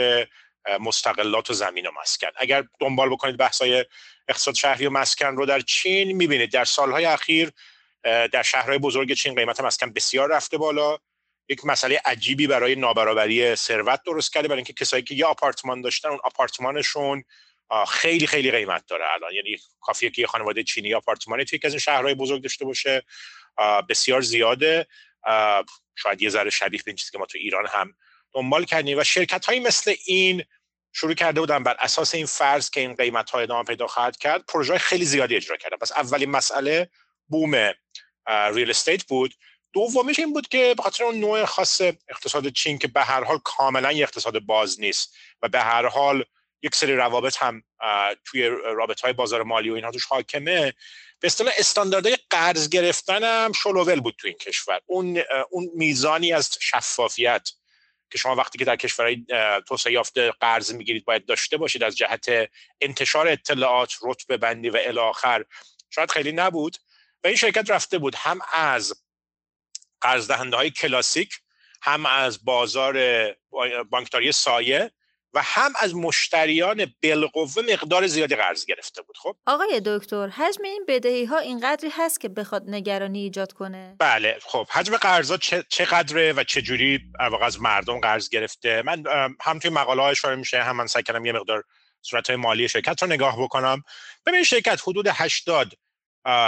مستقلات 0.81 1.51
و 1.51 1.53
زمین 1.53 1.87
و 1.87 1.91
مسکن. 2.03 2.29
اگر 2.37 2.65
دنبال 2.81 3.11
بکنید 3.11 3.37
بحثای 3.37 3.85
اقتصاد 4.29 4.55
شهری 4.55 4.87
و 4.87 4.91
مسکن 4.91 5.37
رو 5.37 5.47
در 5.47 5.61
چین 5.61 6.13
می‌بینید. 6.13 6.53
در 6.53 6.65
سالهای 6.65 7.05
اخیر 7.05 7.51
در 8.03 8.43
شهرهای 8.43 8.79
بزرگ 8.79 9.13
چین 9.13 9.35
قیمت 9.35 9.61
مسکن 9.61 9.93
بسیار 9.93 10.33
رفته 10.33 10.59
بالا. 10.59 10.99
یک 11.49 11.65
مسئله 11.65 12.01
عجیبی 12.05 12.47
برای 12.47 12.75
نابرابری 12.75 13.55
ثروت 13.55 14.03
درست 14.03 14.33
کرده 14.33 14.49
برای 14.49 14.59
اینکه 14.59 14.73
کسایی 14.73 15.03
که 15.03 15.15
یه 15.15 15.27
آپارتمان 15.27 15.81
داشتن 15.81 16.09
اون 16.09 16.19
آپارتمانشون 16.25 17.25
خیلی 17.89 18.27
خیلی 18.27 18.51
قیمت 18.51 18.87
داره 18.87 19.05
الان. 19.15 19.33
یعنی 19.33 19.57
کافیه 19.81 20.11
که 20.11 20.23
یه 20.23 20.29
خانواده 20.29 20.63
چینی 20.63 20.95
آپارتمانی 20.95 21.45
توی 21.45 21.57
یکی 21.57 21.67
از 21.67 21.73
این 21.73 21.81
شهرهای 21.81 22.15
بزرگ 22.15 22.43
داشته 22.43 22.65
باشه. 22.65 23.03
بسیار 23.89 24.21
زیاده. 24.21 24.87
شاید 25.97 26.23
یه 26.23 26.29
ذره 26.29 26.51
شبیه 26.51 26.81
به 26.85 26.91
این 26.91 26.97
چیزی 26.97 27.13
که 27.13 27.19
ما 27.19 27.27
تو 27.27 27.39
ایران 27.39 27.67
هم 27.67 27.95
دنبال 28.33 28.65
کردیم. 28.65 28.99
و 28.99 29.05
شرکت 29.05 29.47
هایی 29.47 29.61
مثل 29.61 29.95
این 30.07 30.45
شروع 30.93 31.15
کرده 31.15 31.41
بودن 31.41 31.63
بر 31.63 31.77
اساس 31.79 32.15
این 32.15 32.27
فرض 32.27 32.71
که 32.71 32.81
این 32.81 32.95
قیمت 32.95 33.31
های 33.31 33.43
ادامه 33.43 33.65
پیدا 33.65 33.87
خواهد 33.87 34.17
کرد 34.17 34.45
پروژه 34.49 34.79
خیلی 34.79 35.05
زیادی 35.05 35.37
اجرا 35.37 35.57
کردن. 35.57 35.77
پس 35.77 35.93
اولین 35.93 36.31
مسئله 36.31 36.91
بوم 37.29 37.55
ریل 38.27 38.71
استیت 38.71 39.05
بود. 39.05 39.35
دومیش 39.77 40.19
این 40.19 40.33
بود 40.33 40.49
که 40.49 40.75
به 40.77 40.83
خاطر 40.83 41.05
اون 41.05 41.15
نوع 41.15 41.45
خاص 41.45 41.81
اقتصاد 41.81 42.49
چین 42.49 42.79
که 42.79 42.89
به 42.89 43.03
هر 43.03 43.25
حال 43.25 43.39
کاملا 43.45 43.93
یه 43.93 44.03
اقتصاد 44.03 44.39
باز 44.39 44.81
نیست 44.81 45.15
و 45.43 45.49
به 45.49 45.61
هر 45.61 45.87
حال 45.87 46.25
یک 46.63 46.75
سری 46.75 46.97
روابط 46.97 47.37
هم 47.37 47.63
توی 48.25 48.49
رابط 48.49 49.01
های 49.01 49.13
بازار 49.13 49.43
مالی 49.43 49.71
و 49.71 49.75
اینها 49.75 49.91
توش 49.91 50.05
حاکمه 50.05 50.73
به 51.21 51.27
اصطلاح 51.27 51.55
استانداردهای 51.59 52.19
قرض 52.31 52.69
گرفتن 52.69 53.25
هم 53.25 53.53
شلوول 53.53 54.01
بود 54.01 54.15
تو 54.19 54.27
این 54.27 54.37
کشور. 54.37 54.81
اون 54.87 55.23
اون 55.51 55.71
میزانی 55.75 56.33
از 56.33 56.51
شفافیت 56.61 57.49
که 58.11 58.19
شما 58.19 58.35
وقتی 58.35 58.59
که 58.59 58.65
در 58.65 58.77
کشورهای 58.77 59.25
توسعه 59.69 59.93
یافته 59.93 60.31
قرض 60.41 60.73
می‌گیرید 60.73 61.05
باید 61.05 61.27
داشته 61.27 61.57
باشید 61.57 61.83
از 61.83 61.97
جهت 61.97 62.51
انتشار 62.81 63.29
اطلاعات 63.29 63.93
رتبه 64.03 64.37
بندی 64.37 64.71
و 64.71 64.79
الاخر 64.87 65.45
شاید 65.91 66.11
خیلی 66.11 66.33
نبود. 66.33 66.77
و 67.25 67.27
این 67.27 67.37
شرکت 67.37 67.71
رفته 67.71 67.99
بود 67.99 68.15
هم 68.15 68.39
از 68.55 69.06
قرض 70.01 70.29
دهنده 70.29 70.57
های 70.57 70.71
کلاسیک 70.71 71.33
هم 71.83 72.07
از 72.07 72.45
بازار 72.45 72.97
بانکداری 73.91 74.33
سایه 74.33 74.93
و 75.37 75.43
هم 75.43 75.73
از 75.81 75.95
مشتریان 75.95 76.95
بالقوه 77.03 77.63
مقدار 77.73 78.07
زیادی 78.07 78.35
قرض 78.35 78.65
گرفته 78.65 79.03
بود 79.03 79.17
خب؟ 79.19 79.37
آقای 79.47 79.83
دکتر 79.87 80.27
حجم 80.29 80.63
این 80.65 80.85
بدهی 80.89 81.25
ها 81.25 81.39
اینقدری 81.39 81.91
هست 81.93 82.21
که 82.21 82.29
بخواد 82.29 82.63
نگرانی 82.67 83.19
ایجاد 83.19 83.53
کنه؟ 83.53 83.97
بله 83.99 84.39
خب 84.43 84.67
حجم 84.71 84.97
قرضا 84.97 85.37
چقدره 85.69 86.33
و 86.33 86.45
چه 86.45 86.63
جوری 86.63 87.01
از 87.43 87.63
مردم 87.63 88.01
قرض 88.01 88.29
گرفته؟ 88.29 88.83
من 88.83 89.05
هم 89.41 89.59
توی 89.59 89.71
مقاله 89.71 90.03
ها 90.03 90.09
اشاره 90.09 90.37
میشه 90.37 90.63
هم 90.63 90.77
من 90.77 90.87
سعی 90.87 91.03
کردم 91.03 91.25
یه 91.25 91.33
مقدار 91.33 91.65
صورت 92.03 92.27
های 92.27 92.37
مالی 92.37 92.69
شرکت 92.69 93.03
رو 93.03 93.09
نگاه 93.09 93.43
بکنم. 93.43 93.83
ببین 94.27 94.43
شرکت 94.43 94.81
حدود 94.87 95.07
80 95.07 95.73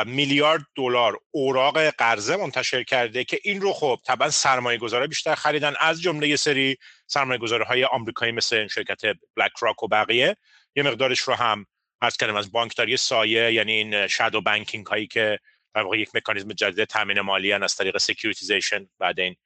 میلیارد 0.07 0.63
دلار 0.75 1.19
اوراق 1.31 1.79
قرضه 1.91 2.37
منتشر 2.37 2.83
کرده 2.83 3.25
که 3.25 3.41
این 3.45 3.61
رو 3.61 3.73
خب 3.73 3.99
طبعا 4.07 4.31
سرمایه 4.31 4.79
گذاره 4.79 5.07
بیشتر 5.07 5.35
خریدن 5.35 5.75
از 5.81 6.03
جمله 6.03 6.29
یه 6.29 6.37
سری 6.37 6.77
سرمایه 7.07 7.39
گذاره 7.39 7.65
های 7.65 7.85
آمریکایی 7.85 8.33
مثل 8.33 8.67
شرکت 8.67 9.01
BlackRock 9.37 9.83
و 9.83 9.89
بقیه. 9.89 10.37
یه 10.77 10.83
مقدارش 10.83 11.21
رو 11.21 11.35
هم 11.35 11.67
عرض 12.01 12.17
کردم 12.17 12.37
از 12.37 12.53
بانکداری 12.53 12.97
سایه 12.97 13.53
یعنی 13.53 13.73
این 13.73 14.07
shadow 14.07 14.41
banking 14.41 14.87
هایی 14.87 15.07
که 15.07 15.39
در 15.75 15.85
یک 15.95 16.11
مکانیزم 16.15 16.53
جدید 16.53 16.85
تامین 16.85 17.21
مالی 17.21 17.53
از 17.53 17.77
طریق 17.77 17.99
securitization 17.99 18.89
بعد 18.99 19.21
این 19.21 19.37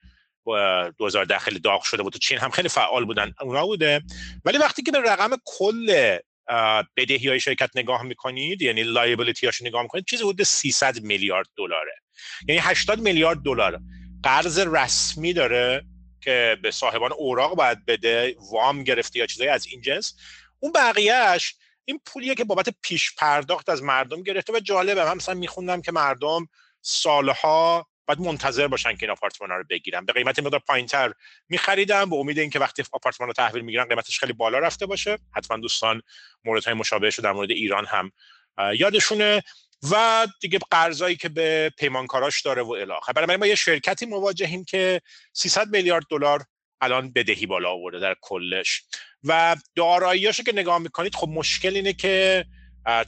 2010 0.99 1.39
خیلی 1.39 1.59
داغ 1.59 1.83
شده 1.83 2.03
بود 2.03 2.17
و 2.17 2.19
چین 2.19 2.39
هم 2.39 2.51
خیلی 2.51 2.69
فعال 2.69 3.05
بودن 3.05 3.35
اونا 3.41 3.67
بوده. 3.67 4.03
ولی 4.45 4.59
وقتی 4.59 4.83
که 4.83 4.93
به 4.93 5.01
رقم 5.01 5.31
کل 5.45 6.19
بدهی 6.97 7.29
های 7.29 7.41
شرکت 7.41 7.71
نگاه 7.75 8.03
می‌کنید 8.03 8.63
یعنی 8.63 8.83
liability 8.83 9.47
هاش 9.47 9.63
نگاه 9.63 9.83
می‌کنید 9.83 10.05
چیزی 10.05 10.23
حدود 10.25 10.43
300 10.43 11.03
میلیارد 11.03 11.47
دلاره. 11.57 11.93
یعنی 12.49 12.61
80 12.65 13.01
میلیارد 13.01 13.39
دلار 13.39 13.81
قرض 14.23 14.59
رسمی 14.59 15.33
داره 15.33 15.85
که 16.21 16.59
به 16.63 16.71
صاحبان 16.71 17.13
اوراق 17.13 17.57
باید 17.57 17.87
بده 17.87 18.37
وام 18.53 18.85
گرفته 18.85 19.19
یا 19.19 19.27
چیزایی 19.27 19.51
از 19.51 19.67
این 19.67 19.81
جنس. 19.81 20.15
اون 20.61 20.73
بقیهش 20.73 21.55
این 21.85 22.01
پولیه 22.07 22.35
که 22.35 22.45
بابت 22.45 22.75
پیش 22.83 23.15
پرداخت 23.19 23.69
از 23.69 23.83
مردم 23.83 24.23
گرفته 24.23 24.53
و 24.53 24.61
جالبه. 24.61 25.05
من 25.05 25.17
مثلا 25.17 25.35
میخوندم 25.35 25.83
که 25.83 25.93
مردم 25.93 26.49
سالها 26.81 27.87
باید 28.07 28.21
منتظر 28.21 28.69
باشن 28.69 28.93
که 28.93 28.99
این 29.03 29.11
آپارتمان 29.11 29.51
ها 29.51 29.57
رو 29.57 29.65
بگیرن. 29.71 30.05
به 30.05 30.13
قیمت 30.13 30.39
مقدار 30.39 30.61
پایینتر 30.61 31.13
میخریدن 31.49 32.11
به 32.11 32.17
امید 32.17 32.39
اینکه 32.39 32.59
وقتی 32.59 32.85
آپارتمان 32.93 33.27
رو 33.29 33.33
تحویل 33.33 33.65
می‌گیرن 33.65 33.85
قیمتش 33.85 34.19
خیلی 34.19 34.33
بالا 34.33 34.59
رفته 34.59 34.87
باشه. 34.87 35.19
حتما 35.37 35.57
دوستان 35.57 36.03
مورد 36.45 36.65
های 36.65 36.75
مشابهش 36.75 37.19
در 37.19 37.33
مورد 37.33 37.51
ایران 37.51 37.87
هم 37.87 38.13
یادشونه. 38.75 39.43
و 39.91 40.27
دیگه 40.41 40.59
قرضایی 40.71 41.17
که 41.17 41.29
به 41.29 41.73
پیمانکاراش 41.79 42.43
داره 42.43 42.63
و 42.63 42.71
الاخر 42.71 43.13
برای 43.13 43.37
ما 43.37 43.47
یه 43.47 43.55
شرکتی 43.55 44.07
مواجهیم 44.07 44.65
که 44.65 45.01
300 45.33 45.69
میلیارد 45.69 46.05
دلار 46.11 46.45
الان 46.81 47.13
بدهی 47.13 47.47
بالا 47.47 47.71
آورده 47.71 47.99
در 47.99 48.17
کلش. 48.21 48.83
و 49.25 49.57
داراییاشو 49.75 50.43
که 50.43 50.53
نگاه 50.53 50.79
می‌کنید 50.79 51.15
خب 51.15 51.29
مشکل 51.29 51.77
اینه 51.77 51.93
که 51.93 52.45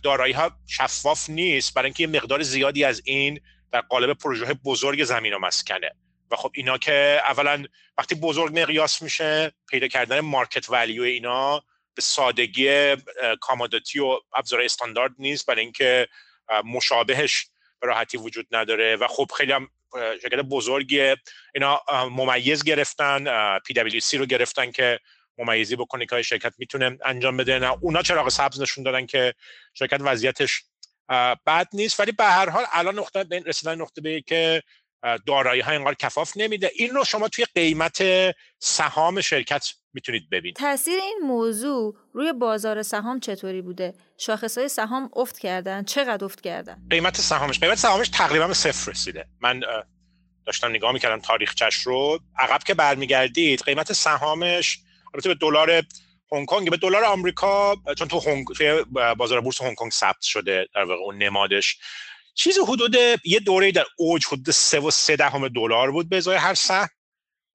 دارایی 0.02 0.32
ها 0.32 0.52
شفاف 0.66 1.30
نیست. 1.30 1.74
برای 1.74 1.86
اینکه 1.86 2.02
یه 2.02 2.06
مقدار 2.06 2.42
زیادی 2.42 2.84
از 2.84 3.02
این 3.04 3.40
در 3.74 3.80
قالب 3.80 4.12
پروژه 4.12 4.54
بزرگ 4.64 5.04
زمین 5.04 5.34
و 5.34 5.38
مسکنه. 5.38 5.90
و 6.30 6.36
خب 6.36 6.50
اینا 6.54 6.78
که 6.78 7.20
اولا 7.26 7.64
وقتی 7.98 8.14
بزرگ 8.14 8.60
مقیاس 8.60 9.02
میشه 9.02 9.52
پیدا 9.68 9.88
کردن 9.88 10.20
مارکت 10.20 10.70
ولیو 10.70 11.02
اینا 11.02 11.62
به 11.94 12.02
سادگی 12.02 12.96
کاماداتی 13.40 14.00
و 14.00 14.18
ابزار 14.34 14.60
استاندارد 14.60 15.12
نیست 15.18 15.46
برای 15.46 15.60
اینکه 15.60 16.08
مشابهش 16.64 17.46
به 17.80 17.86
راحتی 17.86 18.18
وجود 18.18 18.46
نداره. 18.50 18.96
و 18.96 19.06
خب 19.06 19.30
خیلی 19.36 19.52
هم 19.52 19.68
شرکت 20.22 20.40
بزرگی 20.40 21.14
اینا 21.54 21.80
ممیز 22.10 22.64
گرفتن 22.64 23.58
پی 23.58 23.74
دبلیو 23.74 24.00
سی 24.00 24.18
رو 24.18 24.26
گرفتن 24.26 24.70
که 24.70 25.00
ممیزی 25.38 25.76
بکنه 25.76 26.06
که 26.06 26.22
شرکت 26.22 26.54
می‌تونه 26.58 26.98
انجام 27.04 27.36
بده. 27.36 27.58
نه 27.58 27.76
اونا 27.80 28.02
چراغ 28.02 28.28
سبز 28.28 28.60
نشون 28.60 28.84
دادن 28.84 29.06
که 29.06 29.34
شرکت 29.74 29.98
وضعیتش 30.00 30.62
بد 31.46 31.68
نیست. 31.72 32.00
ولی 32.00 32.12
به 32.12 32.24
هر 32.24 32.48
حال 32.50 32.64
الان 32.72 32.98
نقطه 32.98 33.24
به 33.24 33.42
رسیدن 33.46 33.80
نقطه 33.80 34.00
به 34.00 34.20
که 34.20 34.62
دارایی 35.26 35.60
ها 35.60 35.72
اینقدر 35.72 35.94
کفاف 35.94 36.36
نمیده. 36.36 36.70
این 36.74 36.90
رو 36.90 37.04
شما 37.04 37.28
توی 37.28 37.44
قیمت 37.54 38.02
سهام 38.58 39.20
شرکت 39.20 39.68
می‌تونید 39.92 40.30
ببینید. 40.30 40.56
تاثیر 40.56 40.98
این 40.98 41.18
موضوع 41.22 41.96
روی 42.12 42.32
بازار 42.32 42.82
سهام 42.82 43.20
چطوری 43.20 43.62
بوده؟ 43.62 43.94
شاخص 44.18 44.58
های 44.58 44.68
سهام 44.68 45.10
افت 45.16 45.38
کردن. 45.38 45.84
چقدر 45.84 46.24
افت 46.24 46.40
کردن؟ 46.40 46.86
قیمت 46.90 47.16
سهامش. 47.16 47.60
قیمت 47.60 47.78
سهامش 47.78 48.08
تقریبا 48.08 48.46
به 48.46 48.54
صفر 48.54 48.90
رسیده. 48.90 49.26
من 49.40 49.60
داشتم 50.46 50.68
نگاه 50.68 50.92
می‌کردم 50.92 51.20
تاریخچش 51.20 51.74
رو. 51.74 52.18
عقب 52.38 52.62
که 52.62 52.74
برمیگردید 52.74 53.62
قیمت 53.62 53.92
سهامش 53.92 54.78
البته 55.14 55.28
به 55.28 55.34
دلار 55.34 55.82
هنگ 56.32 56.46
کنگ 56.46 56.70
به 56.70 56.76
دلار 56.76 57.04
آمریکا 57.04 57.76
چون 57.98 58.08
تو 58.08 58.20
هنگ 58.20 58.46
بازار 59.16 59.40
بورس 59.40 59.62
هنگ 59.62 59.74
کنگ 59.74 59.92
ثبت 59.92 60.22
شده 60.22 60.66
در 60.74 60.84
واقع 60.84 61.02
اون 61.02 61.18
نمادش. 61.18 61.78
چیز 62.34 62.58
حدود 62.58 62.96
یه 63.24 63.40
دوره 63.40 63.72
در 63.72 63.84
اوج 63.98 64.26
حدود 64.26 64.50
سه 64.50 64.80
و 64.80 64.90
سه 64.90 65.16
دهم 65.16 65.48
دلار 65.48 65.90
بود 65.90 66.08
به 66.08 66.16
ازای 66.16 66.36
هر 66.36 66.54
سهم. 66.54 66.88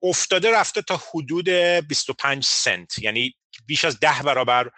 افتاده 0.04 0.52
رفته 0.52 0.82
تا 0.82 1.02
حدود 1.14 1.50
25 1.50 2.44
سنت 2.44 3.00
یعنی 3.00 3.36
بیش 3.66 3.86
از 3.86 4.00
ده 4.00 4.24
برابر 4.24 4.70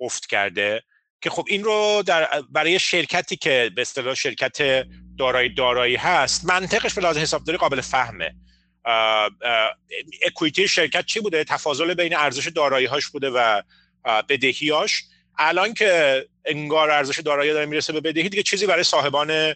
افت 0.00 0.26
کرده. 0.26 0.82
که 1.20 1.30
خب 1.30 1.44
این 1.48 1.64
رو 1.64 2.02
در 2.06 2.42
برای 2.50 2.78
شرکتی 2.78 3.36
که 3.36 3.70
به 3.76 3.82
اصطلاح 3.82 4.14
شرکت 4.14 4.86
دارایی 5.18 5.54
دارایی 5.54 5.96
هست 5.96 6.44
منطقش 6.44 6.94
به 6.94 7.00
لحاظ 7.00 7.16
حسابداری 7.16 7.58
قابل 7.58 7.80
فهمه. 7.80 8.34
اکویتی 10.26 10.68
شرکت 10.68 11.06
چی 11.06 11.20
بوده؟ 11.20 11.44
تفاضل 11.44 11.94
بین 11.94 12.16
ارزش 12.16 12.48
دارایی 12.48 12.86
هاش 12.86 13.08
بوده 13.08 13.30
و 13.30 13.62
بدهیاش 14.28 15.04
الان 15.38 15.74
که 15.74 16.24
انگار 16.44 16.90
ارزش 16.90 17.20
دارایی 17.20 17.52
داره 17.52 17.66
می‌رسه 17.66 17.92
به 17.92 18.00
بدهی 18.00 18.28
دیگه 18.28 18.42
چیزی 18.42 18.66
برای 18.66 18.84
صاحبان 18.84 19.54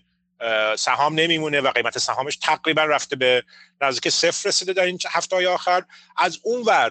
سهام 0.76 1.14
نمیمونه 1.14 1.60
و 1.60 1.70
قیمت 1.70 1.98
سهامش 1.98 2.36
تقریبا 2.36 2.84
رفته 2.84 3.16
به 3.16 3.44
نزدیک 3.80 4.12
صفر 4.12 4.48
رسیده 4.48 4.72
در 4.72 4.84
این 4.84 4.98
هفته 5.10 5.48
آخر. 5.48 5.82
از 6.16 6.38
اونور 6.42 6.90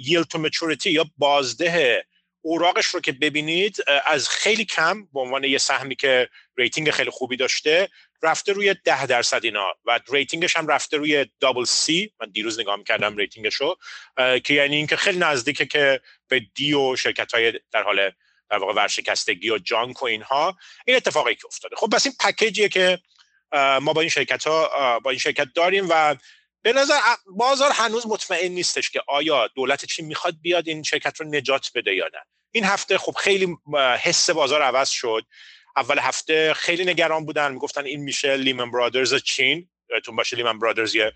yield 0.00 0.22
to 0.22 0.38
maturity 0.38 0.90
یا 0.90 1.04
بازده 1.18 2.04
اوراقش 2.46 2.86
رو 2.86 3.00
که 3.00 3.12
ببینید 3.12 3.76
از 4.06 4.28
خیلی 4.28 4.64
کم 4.64 5.04
به 5.12 5.20
عنوان 5.20 5.44
یه 5.44 5.58
سهمی 5.58 5.96
که 5.96 6.28
rating 6.56 6.90
خیلی 6.90 7.10
خوبی 7.10 7.36
داشته 7.36 7.88
رفته 8.22 8.52
روی 8.52 8.74
ده 8.84 9.06
درصد 9.06 9.44
اینا 9.44 9.66
و 9.84 10.00
rating 10.12 10.45
ش 10.45 10.56
هم 10.56 10.66
رفته 10.66 10.96
روی 10.96 11.26
double 11.40 11.64
C. 11.64 12.12
من 12.20 12.30
دیروز 12.30 12.60
نگاه 12.60 12.82
کردم 12.82 13.16
rating 13.16 13.44
ش 13.44 13.54
رو 13.54 13.76
که 14.16 14.54
یعنی 14.54 14.76
اینکه 14.76 14.96
خیلی 14.96 15.18
نزدیکه 15.18 15.66
که 15.66 16.00
به 16.28 16.40
D 16.54 16.74
و 16.74 16.96
شرکت 16.96 17.34
های 17.34 17.60
در 17.72 17.82
حال 17.82 18.10
در 18.50 18.58
واقع 18.58 18.74
ورشکستگی 18.74 19.50
و 19.50 19.58
junk 19.58 20.02
و 20.02 20.06
اینها 20.06 20.56
این 20.86 20.96
اتفاقی 20.96 21.34
که 21.34 21.46
افتاده. 21.46 21.76
خب 21.76 21.94
پس 21.94 22.06
این 22.06 22.14
پکیجیه 22.20 22.68
که 22.68 22.98
ما 23.52 23.92
با 23.92 24.00
این 24.00 24.10
شرکت 24.10 24.46
ها 24.46 25.00
با 25.00 25.10
این 25.10 25.18
شرکت 25.18 25.48
داریم 25.54 25.86
و 25.90 26.16
به 26.62 26.72
نظر 26.72 26.94
بازار 27.26 27.70
هنوز 27.74 28.06
مطمئن 28.06 28.52
نیستش 28.52 28.90
که 28.90 29.02
آیا 29.08 29.46
دولت 29.46 29.84
چین 29.84 30.06
می‌خواد 30.06 30.34
بیاد 30.42 30.68
این 30.68 30.82
شرکت 30.82 31.20
رو 31.20 31.26
نجات 31.26 31.70
بده 31.74 31.94
یا 31.94 32.04
نه. 32.14 32.20
این 32.50 32.64
هفته 32.64 32.98
خب 32.98 33.12
خیلی 33.12 33.56
حس 34.00 34.30
بازار 34.30 34.62
عوض 34.62 34.88
شد. 34.88 35.22
اول 35.76 35.98
هفته 35.98 36.54
خیلی 36.54 36.84
نگران 36.84 37.26
بودن 37.26 37.52
می‌گفتن 37.52 37.84
این 37.84 38.00
میشه 38.00 38.36
لیمن 38.36 38.70
برادرز 38.70 39.14
چین. 39.14 39.68
تون 40.04 40.16
باشه 40.16 40.36
لیمن 40.36 40.58
برادرز 40.58 40.94
یه 40.94 41.12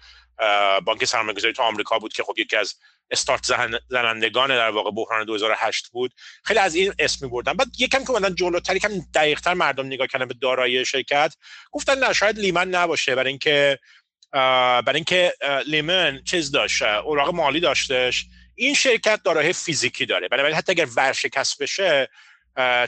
بانک 0.84 1.05
سرمایه‌گذاری 1.05 1.55
تو 1.55 1.62
آمریکا 1.62 1.99
بود 1.99 2.12
که 2.12 2.22
خب 2.22 2.38
یکی 2.38 2.57
از 2.57 2.74
استارت 3.11 3.45
زنندگان 3.88 4.49
در 4.49 4.70
واقع 4.70 4.91
بحران 4.91 5.24
2008 5.24 5.88
بود. 5.88 6.14
خیلی 6.45 6.61
از 6.61 6.74
این 6.74 6.95
اسم 6.99 7.28
بردن 7.28 7.53
بعد 7.53 7.68
یکم 7.78 8.05
که 8.05 8.11
اومدن 8.11 8.34
جلوتر 8.34 8.76
یکم 8.76 8.88
دقیقتر 9.14 9.55
مردم 9.55 9.86
نگاه 9.86 10.07
کردن 10.07 10.24
به 10.26 10.34
دارایی 10.34 10.84
شرکت 10.84 11.34
گفتن 11.72 11.99
نه 11.99 12.12
شاید 12.12 12.38
لیمن 12.38 12.68
نباشه 12.68 13.14
برای 13.14 13.28
اینکه 13.28 13.78
برای 14.33 14.95
اینکه 14.95 15.33
لیمن 15.66 16.22
چیز 16.24 16.51
داشت 16.51 16.83
اوراق 16.83 17.35
مالی 17.35 17.61
داشتش. 17.61 18.26
این 18.55 18.74
شرکت 18.74 19.20
دارایی 19.22 19.53
فیزیکی 19.53 20.07
داره. 20.07 20.28
بنابراین 20.28 20.57
حتی 20.57 20.72
اگر 20.72 20.87
ورشکست 20.97 21.62
بشه 21.62 22.09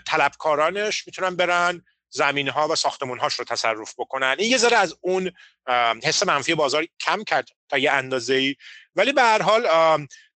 طلبکارانش 0.06 1.06
می‌تونن 1.06 1.36
برن 1.36 1.84
زمین 2.10 2.48
ها 2.48 2.68
و 2.68 2.76
ساختمون 2.76 3.18
هاش 3.18 3.34
رو 3.34 3.44
تصرف 3.44 3.94
بکنن. 3.98 4.36
این 4.38 4.50
یه 4.50 4.56
ذره 4.56 4.76
از 4.76 4.96
اون 5.00 5.30
حس 6.04 6.26
منفی 6.26 6.54
بازار 6.54 6.86
کم 7.00 7.24
کرد 7.24 7.48
تا 7.68 7.78
یه 7.78 7.92
اندازه 7.92 8.34
ای 8.34 8.56
ولی 8.96 9.12
به 9.12 9.22
هر 9.22 9.42
حال 9.42 9.62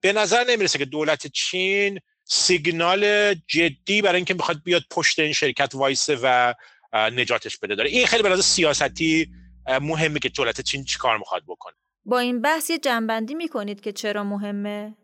به 0.02 0.14
نظر 0.14 0.44
نمی‌رسه 0.44 0.80
که 0.80 0.86
دولت 0.86 1.28
چین 1.28 2.00
سیگنال 2.26 3.34
جدی 3.34 4.02
برای 4.02 4.16
اینکه 4.16 4.34
می‌خواد 4.34 4.64
بیاد 4.64 4.84
پشت 4.92 5.20
این 5.20 5.34
شرکت 5.34 5.72
وایسه 5.74 6.18
و 6.24 6.54
نجاتش 6.94 7.58
بده. 7.58 7.76
داره. 7.76 7.90
این 7.90 8.08
خیلی 8.08 8.24
به 8.24 8.42
سیاستی 8.42 9.30
مهمه 9.68 10.20
که 10.20 10.30
دولت 10.30 10.62
چین 10.62 10.84
چیکار 10.84 11.18
می‌خواد 11.18 11.44
بکنه. 11.48 11.74
با 12.06 12.20
این 12.20 12.42
بحث 12.42 12.70
یه 12.70 12.78
جنبندی 12.78 13.36
می‌کنید 13.36 13.82
که 13.82 13.92
چرا 13.92 14.24
مهمه؟ 14.24 14.96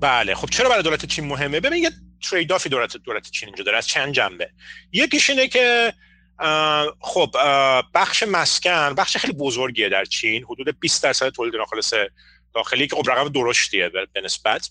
بله 0.00 0.34
خب 0.34 0.50
چرا 0.50 0.68
برای 0.68 0.82
دولت 0.82 1.06
چین 1.06 1.24
مهمه؟ 1.24 1.60
ببین 1.60 1.82
یه 1.82 1.90
ترید 2.30 2.52
آفی 2.52 2.68
دولت 2.68 2.96
دولت 2.96 3.30
چین 3.30 3.48
اینجا 3.48 3.64
داره 3.64 3.78
از 3.78 3.86
چند 3.86 4.12
جنبه. 4.14 4.50
یکیش 4.92 5.30
اینه 5.30 5.48
که 5.48 5.92
خب 7.00 7.30
بخش 7.94 8.22
مسکن 8.22 8.94
بخش 8.94 9.16
خیلی 9.16 9.32
بزرگیه 9.32 9.88
در 9.88 10.04
چین 10.04 10.44
حدود 10.44 10.80
20 10.80 11.02
درصد 11.02 11.28
تولید 11.28 11.56
ناخالص 11.56 11.94
داخلی 12.54 12.86
که 12.86 12.96
خب 12.96 13.10
رقم 13.10 13.28
درشتیه 13.28 13.88
به 13.88 14.20
نسبت. 14.24 14.70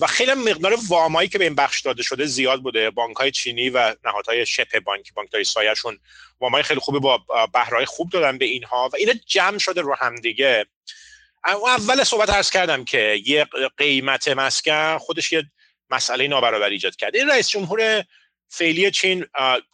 و 0.00 0.06
خیلی 0.08 0.34
مقدار 0.34 0.78
وامایی 0.88 1.28
که 1.28 1.38
به 1.38 1.44
این 1.44 1.54
بخش 1.54 1.80
داده 1.80 2.02
شده 2.02 2.26
زیاد 2.26 2.62
بوده. 2.62 2.90
بانک 2.90 3.16
های 3.16 3.30
چینی 3.30 3.70
و 3.70 3.94
نهادهای 4.04 4.46
شبه 4.46 4.80
بانکی 4.80 5.12
بانک 5.12 5.34
های 5.34 5.44
سایهشون 5.44 5.98
وامای 6.40 6.62
خیلی 6.62 6.80
خوبی 6.80 6.98
با 6.98 7.24
بهرهای 7.52 7.84
خوب 7.84 8.10
دادن 8.10 8.38
به 8.38 8.44
اینها 8.44 8.90
و 8.92 8.96
اینا 8.96 9.12
جمع 9.26 9.58
شده 9.58 9.80
رو 9.80 9.96
هم 9.98 10.14
دیگه. 10.14 10.66
اول 11.44 12.04
صحبت 12.04 12.30
عرض 12.30 12.50
کردم 12.50 12.84
که 12.84 13.22
یه 13.26 13.46
قیمت 13.76 14.28
مسکن 14.28 14.98
خودش 14.98 15.32
یه 15.32 15.44
مسئله 15.90 16.28
نابرابری 16.28 16.72
ایجاد 16.72 16.96
کرده 16.96 17.18
این 17.18 17.30
رئیس 17.30 17.48
جمهور 17.48 18.04
فعلی 18.48 18.90
چین 18.90 19.26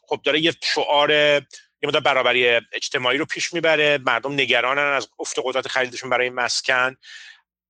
خب 0.06 0.20
داره 0.24 0.40
یه 0.40 0.54
شعار 0.62 1.10
یه 1.10 1.88
مدت 1.88 2.02
برابری 2.02 2.48
اجتماعی 2.72 3.18
رو 3.18 3.24
پیش 3.24 3.52
می‌بره. 3.52 3.98
مردم 4.06 4.32
نگرانن 4.32 4.92
از 4.92 5.08
افت 5.18 5.36
قدرت 5.44 5.68
خریدشون 5.68 6.10
برای 6.10 6.30
مسکن. 6.30 6.96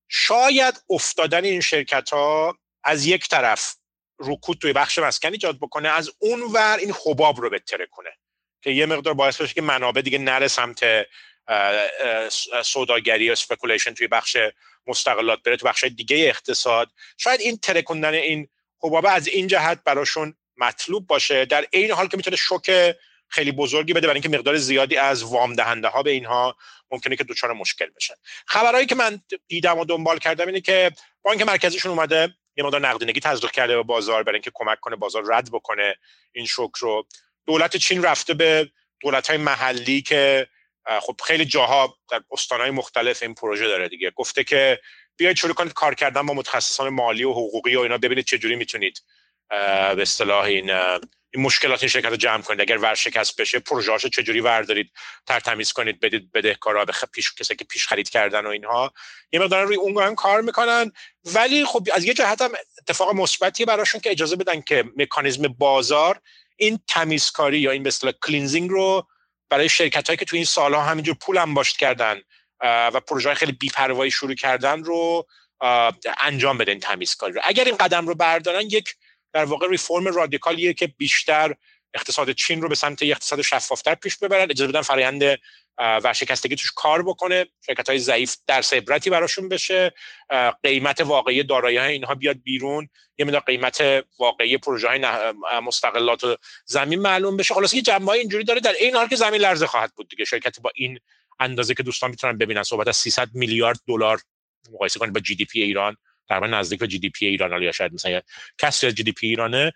شاید 0.09 0.83
افتادن 0.89 1.43
این 1.45 1.61
شرکت 1.61 2.09
ها 2.09 2.57
از 2.83 3.05
یک 3.05 3.27
طرف 3.27 3.75
رکود 4.19 4.57
توی 4.57 4.73
بخش 4.73 4.99
مسکن 4.99 5.31
ایجاد 5.31 5.57
بکنه 5.57 5.89
از 5.89 6.11
اون 6.19 6.41
ور 6.41 6.77
این 6.77 6.93
حباب 7.05 7.41
رو 7.41 7.49
بترکونه. 7.49 8.09
که 8.61 8.71
یه 8.71 8.85
مقدار 8.85 9.13
باعث 9.13 9.41
بشه 9.41 9.53
که 9.53 9.61
منابع 9.61 10.01
دیگه 10.01 10.17
نره 10.17 10.47
سمت 10.47 10.79
سوداگری 12.63 13.29
و 13.29 13.35
speculation 13.35 13.93
توی 13.93 14.07
بخش 14.07 14.37
مستغلات 14.87 15.43
بره 15.43 15.57
تو 15.57 15.67
بخش 15.67 15.83
دیگه 15.83 16.17
اقتصاد. 16.17 16.91
شاید 17.17 17.41
این 17.41 17.57
ترکوندن 17.57 18.13
این 18.13 18.47
حبابه 18.83 19.11
از 19.11 19.27
این 19.27 19.47
جهت 19.47 19.83
براشون 19.83 20.35
مطلوب 20.57 21.07
باشه. 21.07 21.45
در 21.45 21.67
این 21.71 21.91
حال 21.91 22.07
که 22.07 22.17
می‌تونه 22.17 22.35
شوک 22.35 22.95
خیلی 23.27 23.51
بزرگی 23.51 23.93
بده 23.93 24.07
برای 24.07 24.21
اینکه 24.21 24.37
مقدار 24.37 24.57
زیادی 24.57 24.97
از 24.97 25.23
وام 25.23 25.53
دهنده 25.53 25.87
ها 25.87 26.03
به 26.03 26.11
اینها 26.11 26.55
ممکنه 26.91 27.15
که 27.15 27.23
دچار 27.23 27.53
مشکل 27.53 27.89
بشن. 27.95 28.13
خبرهایی 28.47 28.85
که 28.85 28.95
من 28.95 29.21
دیدم 29.47 29.79
و 29.79 29.85
دنبال 29.85 30.17
کردم 30.17 30.47
اینه 30.47 30.61
که 30.61 30.91
بانک 31.21 31.41
مرکزیشون 31.41 31.91
اومده 31.91 32.33
یه 32.57 32.63
مقدار 32.63 32.87
نقدینگی 32.87 33.19
تزریق 33.19 33.51
کرده 33.51 33.75
به 33.75 33.83
بازار 33.83 34.23
برای 34.23 34.35
اینکه 34.35 34.51
کمک 34.53 34.79
کنه 34.79 34.95
بازار 34.95 35.23
رد 35.27 35.51
بکنه 35.51 35.95
این 36.31 36.45
شوک 36.45 36.75
رو. 36.75 37.07
دولت 37.47 37.77
چین 37.77 38.03
رفته 38.03 38.33
به 38.33 38.71
دولت 39.01 39.27
های 39.27 39.37
محلی 39.37 40.01
که 40.01 40.47
خب 41.01 41.15
خیلی 41.25 41.45
جاها 41.45 41.97
در 42.11 42.23
استانهای 42.31 42.71
مختلف 42.71 43.23
این 43.23 43.33
پروژه 43.33 43.67
داره 43.67 43.89
دیگه. 43.89 44.11
گفته 44.11 44.43
که 44.43 44.79
بیاید 45.17 45.37
شروع 45.37 45.53
کنید 45.53 45.73
کار 45.73 45.95
کردن 45.95 46.25
با 46.25 46.33
متخصصان 46.33 46.89
مالی 46.89 47.23
و 47.23 47.31
حقوقی 47.31 47.75
و 47.75 47.79
اینا 47.79 47.97
ببینید 47.97 48.25
چه 48.25 48.37
جوری 48.37 48.55
می‌تونید 48.55 49.01
به 49.49 50.01
اصطلاح 50.01 50.43
این 50.43 50.71
این 51.35 51.45
مشکلات 51.45 51.83
این 51.83 51.89
شرکت 51.89 52.09
رو 52.09 52.15
جمع 52.15 52.41
کنید. 52.41 52.61
اگر 52.61 52.77
ورشکست 52.77 53.41
بشه 53.41 53.59
پروژه 53.59 54.09
چجوری 54.09 54.39
وردارید؟ 54.39 54.91
ترتمیز 55.27 55.71
کنید 55.71 55.99
بدید 55.99 56.31
بدهکارا 56.31 56.85
به 56.85 56.93
پیش 57.11 57.33
کسی 57.33 57.55
که 57.55 57.65
پیش 57.65 57.87
خرید 57.87 58.09
کردن 58.09 58.45
و 58.45 58.49
اینها. 58.49 58.93
یه 59.31 59.39
مقدار 59.39 59.65
روی 59.65 59.75
اون 59.75 60.15
کار 60.15 60.41
می‌کنن. 60.41 60.91
ولی 61.25 61.65
خب 61.65 61.87
از 61.93 62.05
یه 62.05 62.13
جهت 62.13 62.41
هم 62.41 62.51
اتفاق 62.81 63.15
مثبتی 63.15 63.65
براشون 63.65 64.01
که 64.01 64.11
اجازه 64.11 64.35
بدن 64.35 64.61
که 64.61 64.83
مکانیزم 64.97 65.47
بازار 65.47 66.19
این 66.55 66.79
تمیزکاری 66.87 67.59
یا 67.59 67.71
این 67.71 67.83
به 67.83 67.87
اصطلاح 67.87 68.13
کلینزینگ 68.23 68.69
رو 68.69 69.07
برای 69.49 69.69
شرکت 69.69 70.07
هایی 70.07 70.17
که 70.17 70.25
تو 70.25 70.35
این 70.35 70.45
سالها 70.45 70.81
همینجور 70.81 71.15
پول 71.15 71.37
انباشت 71.37 71.77
کردن 71.77 72.21
و 72.61 72.99
پروژه 72.99 73.33
خیلی 73.33 73.51
بیپروایی 73.51 74.11
شروع 74.11 74.35
کردن 74.35 74.83
رو 74.83 75.27
انجام 76.19 76.57
بدن 76.57 76.79
تمیزکاری 76.79 77.33
رو. 77.33 77.41
اگر 77.43 77.65
این 77.65 77.77
قدم 77.77 78.07
رو 78.07 78.15
بردارن 78.15 78.61
یک 78.61 78.95
در 79.35 79.45
واقع 79.45 79.67
ریفرم 79.67 80.07
رادیکالیه 80.07 80.73
که 80.73 80.87
بیشتر 80.87 81.55
اقتصاد 81.93 82.31
چین 82.31 82.61
رو 82.61 82.69
به 82.69 82.75
سمت 82.75 83.01
یک 83.01 83.11
اقتصاد 83.11 83.41
شفافتر 83.41 83.95
پیش 83.95 84.17
ببرن 84.17 84.51
اجازه 84.51 84.71
بدن 84.71 84.81
فرآیند 84.81 85.39
ورشکستگی 85.77 86.55
توش 86.55 86.71
کار 86.75 87.03
بکنه 87.03 87.45
شرکت 87.65 87.89
های 87.89 87.99
ضعیف 87.99 88.35
درس 88.47 88.63
عبرتی 88.71 89.09
براشون 89.09 89.49
بشه 89.49 89.93
قیمت 90.63 91.01
واقعی 91.01 91.43
دارایی 91.43 91.77
های 91.77 91.91
اینها 91.91 92.15
بیاد 92.15 92.37
بیرون 92.43 92.89
یه 93.17 93.25
مقدار 93.25 93.41
قیمت 93.41 94.05
واقعی 94.19 94.57
پروژه 94.57 94.87
های 94.87 95.05
مستغلات 95.61 96.23
و 96.23 96.35
زمین 96.65 96.99
معلوم 96.99 97.37
بشه. 97.37 97.53
خلاصه 97.53 97.73
یه 97.73 97.81
جنبه 97.81 98.09
اینجوری 98.09 98.43
داره 98.43 98.59
در 98.59 98.73
این 98.79 98.95
حال 98.95 99.07
که 99.07 99.15
زمین 99.15 99.41
لرزه 99.41 99.67
خواهد 99.67 99.93
بود 99.95 100.09
دیگه. 100.09 100.25
شرکتی 100.25 100.61
با 100.61 100.71
این 100.75 100.99
اندازه 101.39 101.73
که 101.73 101.83
دوستان 101.83 102.09
می‌تونن 102.09 102.37
ببینن 102.37 102.63
صحبت 102.63 102.87
از 102.87 102.97
300 102.97 103.29
میلیارد 103.33 103.79
دلار 103.87 104.21
مقایسه 104.73 104.99
کنید 104.99 105.13
با 105.13 105.19
GDP 105.19 105.61
ایران. 105.61 105.97
تقریبا 106.29 106.47
نزدیک 106.47 106.79
به 106.79 106.87
GDP 106.87 107.25
ایران 107.25 107.63
یا 107.63 107.71
شاید 107.71 107.93
مثلا 107.93 108.21
کسری 108.57 108.87
از 108.87 108.95
جی 108.95 109.03
دی 109.03 109.11
پی 109.11 109.27
ایرانه. 109.27 109.73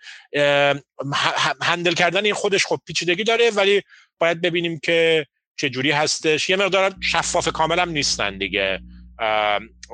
هندل 1.62 1.94
کردن 1.94 2.24
این 2.24 2.34
خودش 2.34 2.66
خب 2.66 2.80
پیچیدگی 2.86 3.24
داره 3.24 3.50
ولی 3.50 3.82
باید 4.18 4.40
ببینیم 4.40 4.78
که 4.78 5.26
چه 5.56 5.70
جوری 5.70 5.90
هستش. 5.90 6.50
یه 6.50 6.56
مقدار 6.56 6.94
شفاف 7.00 7.48
کامل 7.48 7.78
هم 7.78 7.90
نیستن 7.90 8.38
دیگه. 8.38 8.80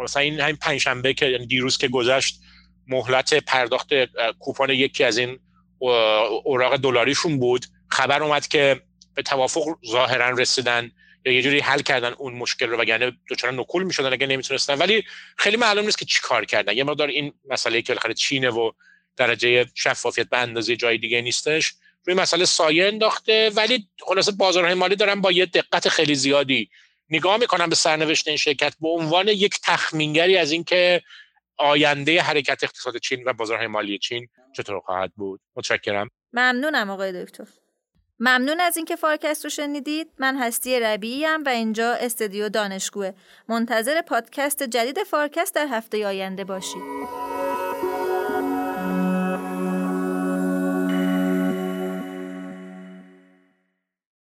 مثلا 0.03 0.23
این 0.23 0.41
همین 0.41 0.57
پنجشنبه 0.57 1.15
که 1.15 1.27
یعنی 1.27 1.47
دیروز 1.47 1.79
که 1.79 1.89
گذشت 1.89 2.41
مهلت 2.87 3.35
پرداخت 3.35 3.89
کوپان 4.39 4.71
یکی 4.71 5.05
از 5.05 5.19
این 5.19 5.39
اوراق 6.45 6.77
دلاریشون 6.77 7.39
بود. 7.39 7.67
خبر 7.89 8.23
اومد 8.23 8.47
که 8.47 8.81
به 9.15 9.23
توافق 9.23 9.65
ظاهرا 9.87 10.31
رسیدن. 10.31 10.91
یه 11.33 11.43
جوری 11.43 11.61
حل 11.61 11.81
کردن 11.81 12.13
اون 12.13 12.35
مشکل 12.35 12.67
رو 12.67 12.79
وگرنه 12.79 13.13
دوچار 13.29 13.53
نکول 13.53 13.83
می‌شدن 13.83 14.13
اگه 14.13 14.27
نمی‌تونستن. 14.27 14.75
ولی 14.79 15.05
خیلی 15.37 15.57
معلوم 15.57 15.85
نیست 15.85 15.99
که 15.99 16.05
چی 16.05 16.21
کار 16.23 16.45
کردن. 16.45 16.77
یه 16.77 16.85
مقدار 16.85 17.09
این 17.09 17.33
مسئله 17.49 17.83
که 17.83 17.93
بالاخره 17.93 18.15
چینه 18.15 18.51
و 18.51 18.73
درجه 19.17 19.67
شفافیت 19.75 20.29
به 20.29 20.39
اندازه 20.39 20.77
جای 20.77 20.99
دیگه 20.99 21.21
نیستش 21.21 21.75
روی 22.05 22.17
مسئله 22.17 22.45
سایه 22.45 22.87
انداخته. 22.87 23.51
ولی 23.55 23.89
خلاصه 24.07 24.33
بازارهای 24.33 24.75
مالی 24.75 24.97
دارن 24.97 25.21
با 25.21 25.33
یه 25.33 25.47
دقت 25.47 25.89
خیلی 25.89 26.15
زیادی 26.15 26.71
نگاه 27.11 27.37
می‌کنم 27.37 27.69
به 27.69 27.75
سرنوشت 27.75 28.29
این 28.29 28.37
شرکت 28.37 28.75
به 28.81 28.89
عنوان 28.89 29.29
یک 29.29 29.59
تخمینگری 29.63 30.37
از 30.37 30.53
اینکه 30.53 31.03
آینده 31.57 32.23
حرکت 32.23 32.65
اقتصاد 32.65 32.97
چین 32.97 33.25
و 33.27 33.33
بازارهای 33.33 33.67
مالی 33.67 33.99
چین 33.99 34.29
چطور 34.57 34.81
خواهد 34.81 35.13
بود. 35.17 35.41
متشکرم. 35.57 36.11
ممنونم 36.33 36.91
آقای 36.91 37.25
دکتر. 37.25 37.45
ممنون 38.21 38.61
از 38.61 38.77
اینکه 38.77 38.97
فارکست 38.97 39.45
رو 39.45 39.51
شنیدید. 39.51 40.09
من 40.19 40.37
هستی 40.37 40.81
ربیعی 40.81 41.27
و 41.47 41.49
اینجا 41.49 41.93
استدیو 41.93 42.49
دانشگوه. 42.49 43.11
منتظر 43.49 44.01
پادکست 44.03 44.63
جدید 44.63 45.03
فارکست 45.03 45.55
در 45.55 45.67
هفته 45.67 46.07
آینده 46.07 46.45
باشید. 46.45 46.83